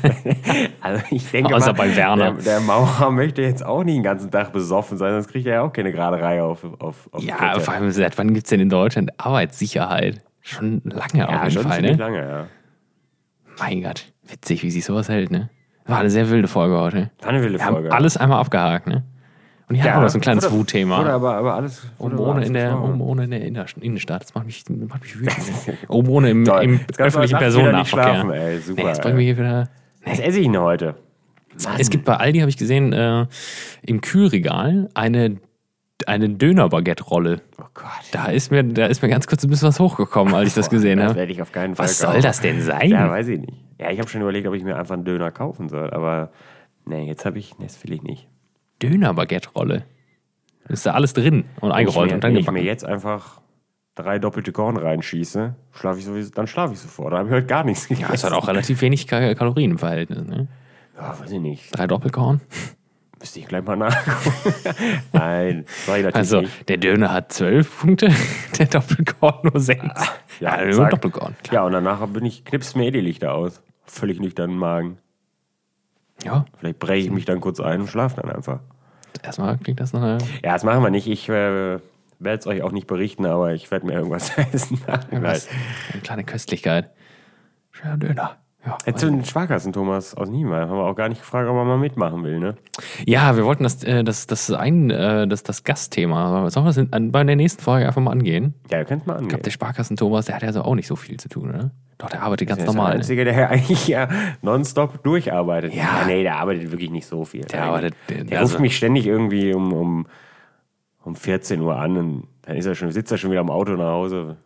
also 0.80 1.02
ich 1.10 1.28
denke 1.30 1.54
Außer 1.56 1.72
mal, 1.72 1.78
bei 1.78 1.96
Werner. 1.96 2.32
Der, 2.34 2.42
der 2.42 2.60
Maurer 2.60 3.10
möchte 3.10 3.42
jetzt 3.42 3.64
auch 3.64 3.82
nicht 3.82 3.96
den 3.96 4.02
ganzen 4.04 4.30
Tag 4.30 4.52
besoffen 4.52 4.96
sein, 4.96 5.12
sonst 5.14 5.28
kriegt 5.28 5.46
er 5.46 5.54
ja 5.54 5.62
auch 5.62 5.72
keine 5.72 5.90
gerade 5.90 6.20
Reihe 6.22 6.44
auf, 6.44 6.62
auf, 6.78 7.08
auf 7.10 7.22
Ja, 7.22 7.36
Kette. 7.36 7.60
vor 7.60 7.74
allem, 7.74 7.90
seit 7.90 8.16
wann 8.16 8.32
gibt 8.32 8.46
es 8.46 8.50
denn 8.50 8.60
in 8.60 8.68
Deutschland 8.68 9.10
Arbeitssicherheit? 9.18 10.22
Schon 10.40 10.82
lange 10.84 11.18
ja, 11.18 11.26
auf 11.26 11.32
jeden 11.42 11.50
schon 11.50 11.62
Fall, 11.64 11.72
ziemlich 11.76 11.96
ne? 11.96 12.02
lange, 12.02 12.18
ja. 12.28 12.46
Mein 13.58 13.82
Gott, 13.82 14.06
witzig, 14.26 14.62
wie 14.62 14.70
sich 14.70 14.84
sowas 14.84 15.08
hält, 15.08 15.30
ne? 15.30 15.50
War 15.86 15.98
eine 15.98 16.10
sehr 16.10 16.30
wilde 16.30 16.48
Folge 16.48 16.78
heute. 16.78 17.10
War 17.22 17.30
eine 17.30 17.42
wilde 17.42 17.58
Folge. 17.58 17.90
alles 17.92 18.16
einmal 18.16 18.38
abgehakt, 18.40 18.86
ne? 18.86 19.04
Und 19.68 19.82
haben 19.82 19.96
wir 19.98 20.00
noch 20.02 20.08
so 20.08 20.18
ein 20.18 20.20
kleines 20.22 20.50
Wutthema. 20.50 21.04
aber, 21.04 21.34
aber 21.36 21.54
alles. 21.54 21.82
Oben 21.98 22.14
aber 22.14 22.26
ohne, 22.28 22.44
in 22.46 22.54
der, 22.54 22.80
oben 22.82 23.00
ohne 23.02 23.24
in 23.24 23.30
der 23.30 23.42
Innenstadt. 23.80 24.22
Das 24.22 24.34
macht 24.34 24.46
mich, 24.46 24.64
das 24.64 24.76
macht 24.88 25.02
mich 25.02 25.18
wütend. 25.18 25.36
Oben 25.88 26.08
ohne 26.08 26.30
im, 26.30 26.44
im 26.46 26.80
öffentlichen 26.96 27.38
Personennahverkehr. 27.38 28.30
ey. 28.30 28.58
Super, 28.60 28.82
nee, 28.82 28.88
jetzt 28.88 29.02
bringen 29.02 29.18
wir 29.18 29.24
hier 29.24 29.36
wieder. 29.36 29.68
Was 30.06 30.20
esse 30.20 30.38
ich 30.40 30.46
denn 30.46 30.58
heute? 30.58 30.94
Es 31.78 31.90
gibt 31.90 32.04
bei 32.06 32.16
Aldi, 32.16 32.38
habe 32.38 32.48
ich 32.48 32.56
gesehen, 32.56 32.92
äh, 32.92 33.26
im 33.82 34.00
Kühlregal 34.00 34.88
eine, 34.94 35.36
eine 36.06 36.28
Döner-Baguette-Rolle. 36.30 37.42
Oh 37.60 37.64
Gott. 37.74 37.84
Da 38.12 38.26
ist, 38.26 38.50
mir, 38.50 38.62
da 38.64 38.86
ist 38.86 39.02
mir 39.02 39.08
ganz 39.08 39.26
kurz 39.26 39.42
ein 39.44 39.50
bisschen 39.50 39.68
was 39.68 39.80
hochgekommen, 39.80 40.34
als 40.34 40.48
ich 40.48 40.54
das 40.54 40.70
gesehen 40.70 40.98
Das 40.98 41.08
habe. 41.08 41.18
werde 41.18 41.32
ich 41.32 41.42
auf 41.42 41.52
keinen 41.52 41.74
Fall 41.74 41.84
Was 41.88 42.00
kaufen. 42.00 42.12
soll 42.14 42.22
das 42.22 42.40
denn 42.40 42.62
sein? 42.62 42.90
Ja, 42.90 43.10
weiß 43.10 43.28
ich 43.28 43.40
nicht. 43.40 43.52
Ja, 43.80 43.90
ich 43.90 43.98
habe 43.98 44.08
schon 44.08 44.22
überlegt, 44.22 44.46
ob 44.46 44.54
ich 44.54 44.62
mir 44.64 44.76
einfach 44.76 44.94
einen 44.94 45.04
Döner 45.04 45.30
kaufen 45.30 45.68
soll, 45.68 45.90
aber 45.90 46.30
nee, 46.86 47.06
jetzt 47.06 47.24
habe 47.26 47.38
ich, 47.38 47.58
nee, 47.58 47.66
das 47.66 47.82
will 47.84 47.92
ich 47.92 48.02
nicht. 48.02 48.28
Döner-Baguette-Rolle. 48.82 49.84
Ist 50.68 50.84
da 50.86 50.92
alles 50.92 51.14
drin 51.14 51.44
und 51.60 51.72
eingerollt 51.72 52.12
und 52.12 52.22
dann 52.22 52.34
wenn 52.34 52.40
ich 52.40 52.50
mir 52.50 52.62
jetzt 52.62 52.84
einfach 52.84 53.40
drei 53.94 54.18
doppelte 54.18 54.52
Korn 54.52 54.76
reinschieße, 54.76 55.54
schlafe 55.72 55.98
ich 55.98 56.04
sowieso, 56.04 56.30
dann 56.32 56.46
schlafe 56.46 56.74
ich 56.74 56.80
sofort. 56.80 57.12
Da 57.12 57.18
habe 57.18 57.28
ich 57.28 57.34
heute 57.34 57.46
gar 57.46 57.64
nichts 57.64 57.88
gegessen. 57.88 58.08
Ja, 58.08 58.14
ist 58.14 58.24
halt 58.24 58.34
auch 58.34 58.46
relativ 58.48 58.80
wenig 58.82 59.06
Ka- 59.06 59.34
Kalorien 59.34 59.72
im 59.72 59.78
Verhältnis. 59.78 60.26
Ne? 60.26 60.46
Ja, 60.96 61.18
weiß 61.18 61.30
ich 61.32 61.40
nicht. 61.40 61.76
Drei 61.76 61.86
Doppelkorn. 61.86 62.40
Müsste 63.18 63.40
ich 63.40 63.48
gleich 63.48 63.64
mal 63.64 63.76
nachgucken. 63.76 65.00
Nein, 65.12 65.64
ich 65.66 65.86
natürlich 65.88 66.14
Also, 66.14 66.40
nicht. 66.42 66.68
der 66.68 66.76
Döner 66.76 67.12
hat 67.12 67.32
zwölf 67.32 67.80
Punkte, 67.80 68.12
der 68.58 68.66
Doppelkorn 68.66 69.38
nur 69.50 69.60
sechs. 69.60 69.84
Ja, 70.38 70.62
nur 70.62 70.74
sag- 70.74 70.90
Doppelkorn. 70.90 71.34
Ja, 71.50 71.64
und 71.64 71.72
danach 71.72 72.06
bin 72.08 72.24
ich, 72.26 72.44
knips 72.44 72.76
mir 72.76 72.84
eh 72.86 72.90
die 72.92 73.00
Lichter 73.00 73.32
aus. 73.34 73.60
Völlig 73.86 74.20
nüchternen 74.20 74.56
Magen. 74.58 74.98
Ja, 76.24 76.44
Vielleicht 76.58 76.78
breche 76.78 77.06
ich 77.06 77.10
mich 77.12 77.24
dann 77.24 77.40
kurz 77.40 77.60
ein 77.60 77.80
und 77.82 77.86
schlafe 77.88 78.20
dann 78.20 78.30
einfach. 78.30 78.60
erstmal 79.22 79.56
klingt 79.58 79.80
das 79.80 79.92
nach 79.92 80.02
einer. 80.02 80.18
Ja, 80.42 80.52
das 80.52 80.64
machen 80.64 80.82
wir 80.82 80.90
nicht. 80.90 81.06
Ich 81.06 81.28
äh, 81.28 81.32
werde 81.32 82.38
es 82.40 82.46
euch 82.46 82.62
auch 82.62 82.72
nicht 82.72 82.86
berichten, 82.86 83.24
aber 83.26 83.52
ich 83.54 83.70
werde 83.70 83.86
mir 83.86 83.92
irgendwas 83.92 84.36
essen. 84.52 84.80
Was? 85.10 85.48
Eine 85.92 86.02
kleine 86.02 86.24
Köstlichkeit. 86.24 86.90
Schöner 87.70 87.96
Döner. 87.96 88.36
Ja, 88.68 88.76
Jetzt 88.86 89.00
zu 89.00 89.06
den 89.10 89.24
Sparkassen, 89.24 89.72
Thomas 89.72 90.14
aus 90.14 90.28
Niemeyer. 90.28 90.68
Haben 90.68 90.76
wir 90.78 90.84
auch 90.84 90.94
gar 90.94 91.08
nicht 91.08 91.20
gefragt, 91.20 91.48
ob 91.48 91.56
er 91.56 91.64
mal 91.64 91.78
mitmachen 91.78 92.22
will, 92.24 92.38
ne? 92.38 92.56
ja 93.06 93.36
wir 93.36 93.44
wollten 93.44 93.62
das, 93.64 93.82
äh, 93.84 94.04
das, 94.04 94.26
das, 94.26 94.50
ein, 94.52 94.90
äh, 94.90 95.26
das, 95.26 95.42
das 95.42 95.64
Gastthema. 95.64 96.48
Sollen 96.50 96.64
wir 96.66 96.70
das 96.70 96.76
in, 96.76 96.92
an, 96.92 97.10
bei 97.12 97.24
der 97.24 97.36
nächsten 97.36 97.62
Folge 97.62 97.86
einfach 97.86 98.00
mal 98.02 98.12
angehen? 98.12 98.54
Ja, 98.70 98.78
ihr 98.78 98.84
könnt 98.84 99.06
mal 99.06 99.14
Ich 99.14 99.16
angehen. 99.18 99.28
glaube, 99.30 99.44
der 99.44 99.50
Sparkassen-Thomas, 99.50 100.26
der 100.26 100.36
hat 100.36 100.42
ja 100.42 100.52
so 100.52 100.62
auch 100.62 100.74
nicht 100.74 100.86
so 100.86 100.96
viel 100.96 101.18
zu 101.18 101.28
tun, 101.28 101.48
oder? 101.50 101.70
Doch, 101.98 102.10
der 102.10 102.22
arbeitet 102.22 102.46
ganz 102.48 102.58
der 102.58 102.68
ist 102.68 102.74
normal. 102.74 102.90
der 102.92 102.94
ne? 102.98 103.00
Einzige, 103.00 103.24
der 103.24 103.50
eigentlich 103.50 103.88
ja 103.88 104.08
nonstop 104.42 105.02
durcharbeitet. 105.02 105.74
Ja. 105.74 106.04
nee, 106.06 106.22
der 106.22 106.36
arbeitet 106.38 106.70
wirklich 106.70 106.90
nicht 106.90 107.06
so 107.06 107.24
viel. 107.24 107.40
Der 107.46 107.64
arbeitet- 107.64 107.94
Der, 108.08 108.24
der- 108.24 108.40
ruft 108.40 108.52
also- 108.52 108.60
mich 108.62 108.76
ständig 108.76 109.06
irgendwie 109.06 109.52
um, 109.54 109.72
um, 109.72 110.06
um 111.04 111.16
14 111.16 111.60
Uhr 111.60 111.76
an 111.76 111.96
und 111.96 112.28
dann 112.42 112.56
ist 112.56 112.66
er 112.66 112.74
schon, 112.74 112.92
sitzt 112.92 113.10
er 113.12 113.18
schon 113.18 113.30
wieder 113.30 113.40
am 113.40 113.50
Auto 113.50 113.72
nach 113.72 113.92
Hause. 113.92 114.36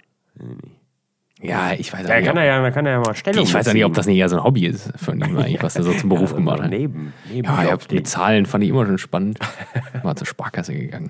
Ja, 1.43 1.73
ich 1.77 1.93
weiß 1.93 2.01
Ja, 2.07 2.07
auch 2.07 2.09
kann 2.25 2.35
nicht. 2.37 2.45
er 2.45 2.45
ja, 2.63 2.71
kann 2.71 2.87
er 2.87 2.93
ja 2.93 3.01
mal 3.01 3.15
Stellung 3.15 3.43
ich 3.43 3.53
weiß 3.53 3.69
auch 3.69 3.73
nicht, 3.73 3.85
ob 3.85 3.95
das 3.95 4.07
nicht 4.07 4.17
eher 4.19 4.29
so 4.29 4.37
ein 4.37 4.45
Hobby 4.45 4.67
ist 4.67 4.93
von 4.97 5.19
ihm 5.21 5.37
eigentlich, 5.37 5.63
was 5.63 5.77
er 5.77 5.83
so 5.83 5.93
zum 5.93 6.09
Beruf 6.09 6.23
Also 6.33 6.37
gemacht 6.37 6.63
hat. 6.63 6.71
Neben, 6.71 7.13
neben 7.31 7.45
Ja, 7.47 7.71
hab, 7.73 7.91
mit 7.91 8.07
Zahlen 8.07 8.47
fand 8.47 8.63
ich 8.65 8.71
immer 8.71 8.87
schon 8.87 8.99
spannend. 8.99 9.39
Mal 10.05 10.15
zur 10.17 10.27
Sparkasse 10.27 10.73
gegangen. 10.75 11.09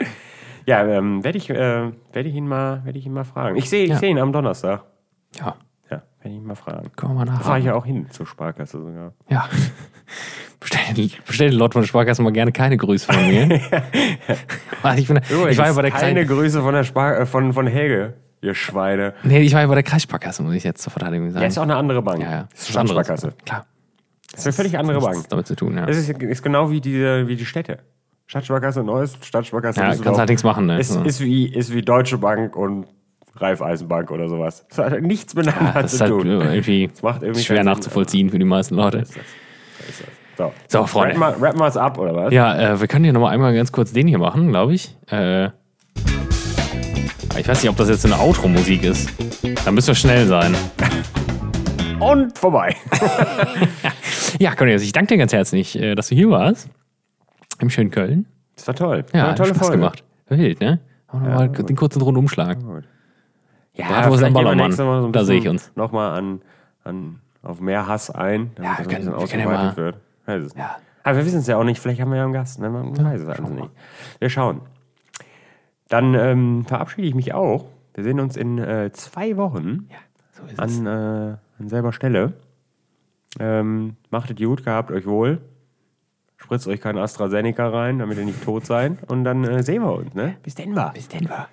Ja, 0.67 0.85
ähm, 0.87 1.23
werde 1.25 1.39
ich, 1.39 1.51
äh, 1.51 1.55
werd 1.55 2.27
ich 2.27 2.35
ihn 2.35 2.47
mal, 2.49 2.85
werde 2.85 2.99
ich 2.99 3.05
ihn 3.07 3.13
mal 3.13 3.25
fragen. 3.25 3.57
Ich 3.57 3.69
sehe, 3.69 3.85
ich 3.85 3.91
Ja. 3.91 3.97
sehe 3.99 4.11
ihn 4.11 4.19
am 4.19 4.33
Donnerstag. 4.33 4.85
Ja, 5.39 5.57
Ja, 5.91 6.03
werde 6.21 6.29
ich 6.29 6.35
ihn 6.37 6.45
mal 6.47 6.55
fragen. 6.55 6.91
wir 7.01 7.09
mal 7.09 7.25
Da 7.27 7.35
fahre 7.39 7.59
ich 7.59 7.65
ja 7.65 7.75
auch 7.75 7.85
hin 7.85 8.07
zur 8.11 8.27
Sparkasse 8.27 8.81
sogar. 8.81 9.13
Ja. 9.29 9.49
Bestell, 10.61 11.09
bestell 11.27 11.51
den 11.51 11.59
Leuten 11.59 11.73
von 11.73 11.83
der 11.83 11.89
Sparkasse 11.89 12.23
mal 12.23 12.33
gerne 12.33 12.53
keine 12.53 12.77
Grüße 12.77 13.13
von 13.13 13.27
mir. 13.29 13.61
Ich, 14.97 15.07
bin, 15.07 15.21
ich 15.49 15.59
war 15.59 15.67
ja 15.67 15.73
bei 15.75 15.83
der 15.83 15.91
keine 15.93 16.25
kleinen, 16.25 16.27
Grüße 16.29 16.61
von 16.61 16.75
der 16.75 16.83
Spar 16.83 17.21
äh, 17.21 17.27
von, 17.27 17.53
von 17.53 17.67
Helge, 17.69 18.15
ihr 18.43 18.55
Schweine. 18.55 19.15
nee, 19.23 19.41
ich 19.41 19.55
war 19.55 19.63
ja 19.63 19.67
bei 19.67 19.75
der 19.75 19.83
Kreissparkasse, 19.83 20.43
muss 20.43 20.55
ich 20.55 20.65
jetzt 20.65 20.83
zur 20.83 20.93
Verteidigung 20.93 21.31
sagen. 21.31 21.43
Ja, 21.43 21.49
ist 21.49 21.59
auch 21.59 21.63
eine 21.63 21.77
andere 21.77 22.03
Bank. 22.03 22.23
ja, 22.23 22.31
ja. 22.31 22.49
Das 22.53 22.69
ist 22.69 22.77
eine 22.77 22.89
Sparkasse. 22.89 23.33
Klar. 23.47 23.67
Das 24.33 24.41
ist 24.41 24.47
eine 24.47 24.53
völlig 24.55 24.79
andere 24.79 24.99
Nichts 24.99 25.15
Bank. 25.15 25.29
damit 25.29 25.47
zu 25.47 25.55
tun, 25.57 25.77
ja. 25.77 25.87
Das 25.87 25.97
ist, 25.97 26.09
ist 26.11 26.43
genau 26.43 26.71
wie 26.71 26.81
die, 26.81 27.01
wie 27.27 27.37
die 27.37 27.45
Städte. 27.47 27.79
Stadtsparkasse 28.27 28.83
Neues, 28.83 29.17
Stadtsparkasse 29.23 29.81
Ja, 29.81 29.95
kannst 29.95 30.19
halt 30.19 30.29
nichts 30.31 30.43
machen, 30.45 30.67
ne? 30.67 30.79
Ist, 30.81 30.93
So. 30.93 31.03
ist, 31.03 31.21
wie, 31.21 31.47
ist 31.47 31.73
wie 31.75 31.83
Deutsche 31.83 32.17
Bank 32.19 32.57
und 32.57 32.87
Raiffeisenbank 33.37 34.11
oder 34.11 34.29
sowas. 34.29 34.65
Das 34.71 34.79
hat 34.79 34.91
halt 34.93 35.03
nichts 35.05 35.35
miteinander 35.35 35.83
Das 35.83 35.93
ist 35.93 35.99
zu 35.99 36.05
halt 36.05 36.13
tun. 36.13 36.27
irgendwie 36.29 36.91
macht 37.03 37.23
irgendwie 37.23 37.43
schwer 37.43 37.63
nachzuvollziehen 37.65 38.31
für 38.31 38.39
die 38.39 38.45
meisten 38.45 38.75
Leute. 38.75 39.05
So, 40.39 40.53
So, 40.69 40.87
Freunde. 40.87 41.21
Rappen 41.21 41.61
wir 41.61 41.67
es 41.67 41.77
ab, 41.77 41.99
oder 41.99 42.15
was? 42.15 42.33
Ja, 42.33 42.73
äh, 42.75 42.81
wir 42.81 42.89
können 42.89 43.05
hier 43.05 43.13
nochmal 43.13 43.35
einmal 43.35 43.55
ganz 43.55 43.71
kurz 43.71 43.93
den 43.93 44.09
hier 44.09 44.19
machen, 44.19 44.49
glaube 44.49 44.73
ich. 44.75 44.97
Äh, 45.11 45.51
ich 47.39 47.49
weiß 47.49 47.63
nicht, 47.63 47.71
ob 47.71 47.77
das 47.77 47.89
jetzt 47.89 48.03
so 48.03 48.09
eine 48.09 48.19
Outro-Musik 48.21 48.85
ist. 48.85 49.11
Da 49.65 49.71
müssen 49.73 49.89
wir 49.89 49.95
schnell 49.95 50.27
sein. 50.27 50.55
Und 52.01 52.37
vorbei. 52.39 52.77
Ja, 54.39 54.55
Cornelius, 54.57 54.83
ich 54.83 54.93
danke 54.93 55.09
dir 55.15 55.19
ganz 55.19 55.33
herzlich, 55.35 55.79
äh, 55.79 55.95
dass 55.95 56.09
du 56.09 56.15
hier 56.15 56.29
warst. 56.31 56.69
Im 57.61 57.69
schönen 57.69 57.91
Köln. 57.91 58.25
Das 58.57 58.67
war 58.67 58.75
toll. 58.75 59.05
Ja, 59.13 59.21
war 59.21 59.27
eine 59.29 59.35
tolle 59.37 59.51
Spaß 59.51 59.67
Folge. 59.67 59.77
gemacht. 59.79 60.05
Wild, 60.29 60.59
ne? 60.61 60.81
Haben 61.07 61.27
wir 61.27 61.35
mal 61.35 61.49
den 61.51 61.77
kurzen 61.77 62.01
Rundumschlag. 62.03 62.57
Ja, 63.75 63.85
am 63.89 64.05
vielleicht 64.05 64.23
gehen 64.23 64.35
wir 64.35 64.43
Ballermann. 64.43 64.73
so 64.73 64.83
ein 65.07 65.13
Da 65.13 65.25
sehe 65.25 65.39
ich 65.39 65.47
uns. 65.49 65.71
Nochmal 65.77 66.19
an, 66.19 66.41
an, 66.83 67.21
auf 67.43 67.61
mehr 67.61 67.87
Hass 67.87 68.11
ein, 68.11 68.53
damit 68.57 68.71
Ja, 68.71 68.77
das 68.79 68.89
wir 68.89 68.97
ein 68.99 69.05
können- 69.05 69.13
bisschen 69.15 69.21
wir 69.21 69.29
können 69.29 69.41
ja 69.43 69.47
ausgeweitet 69.49 69.77
mal- 69.77 69.85
wird. 69.85 69.97
Weiß 70.27 70.43
es 70.43 70.55
nicht. 70.55 70.65
Ja. 70.65 70.77
Aber 71.05 71.17
wir 71.19 71.27
wissen 71.27 71.41
es 71.41 71.47
ja 71.47 71.57
auch 71.59 71.65
nicht. 71.65 71.79
Vielleicht 71.81 72.01
haben 72.01 72.11
wir 72.11 72.17
ja 72.19 72.25
einen 72.25 72.33
Gast. 72.33 72.59
Ne? 72.59 72.71
Man 72.71 72.97
weiß 72.97 73.21
es 73.21 73.29
also 73.29 73.43
nicht. 73.53 73.71
Wir 74.19 74.31
schauen. 74.31 74.63
Dann 75.93 76.15
ähm, 76.15 76.65
verabschiede 76.65 77.07
ich 77.07 77.15
mich 77.15 77.35
auch. 77.35 77.67
Wir 77.93 78.03
sehen 78.03 78.19
uns 78.19 78.39
in 78.39 78.57
äh, 78.57 78.91
zwei 78.95 79.37
Wochen 79.37 79.89
So 80.33 80.43
ist 80.45 80.53
es. 80.53 80.59
an, 80.59 80.87
äh, 80.87 81.37
an 81.59 81.69
selber 81.69 81.93
Stelle. 81.93 82.33
Ähm, 83.39 83.97
macht 84.11 84.31
es 84.31 84.37
gut, 84.37 84.65
gehabt 84.65 84.91
euch 84.91 85.05
wohl. 85.05 85.43
Spritzt 86.39 86.67
euch 86.67 86.81
kein 86.81 86.97
AstraZeneca 86.97 87.69
rein, 87.69 87.99
damit 87.99 88.17
ihr 88.17 88.25
nicht 88.25 88.43
tot 88.43 88.65
seid. 88.65 89.11
Und 89.11 89.25
dann 89.25 89.45
äh, 89.45 89.63
sehen 89.63 89.83
wir 89.83 89.93
uns. 89.93 90.15
Ne? 90.15 90.37
Bis 90.43 90.55
denn 90.55 90.75
war. 90.75 90.95
Bis 90.95 91.09
denn 91.09 91.29
war. 91.29 91.51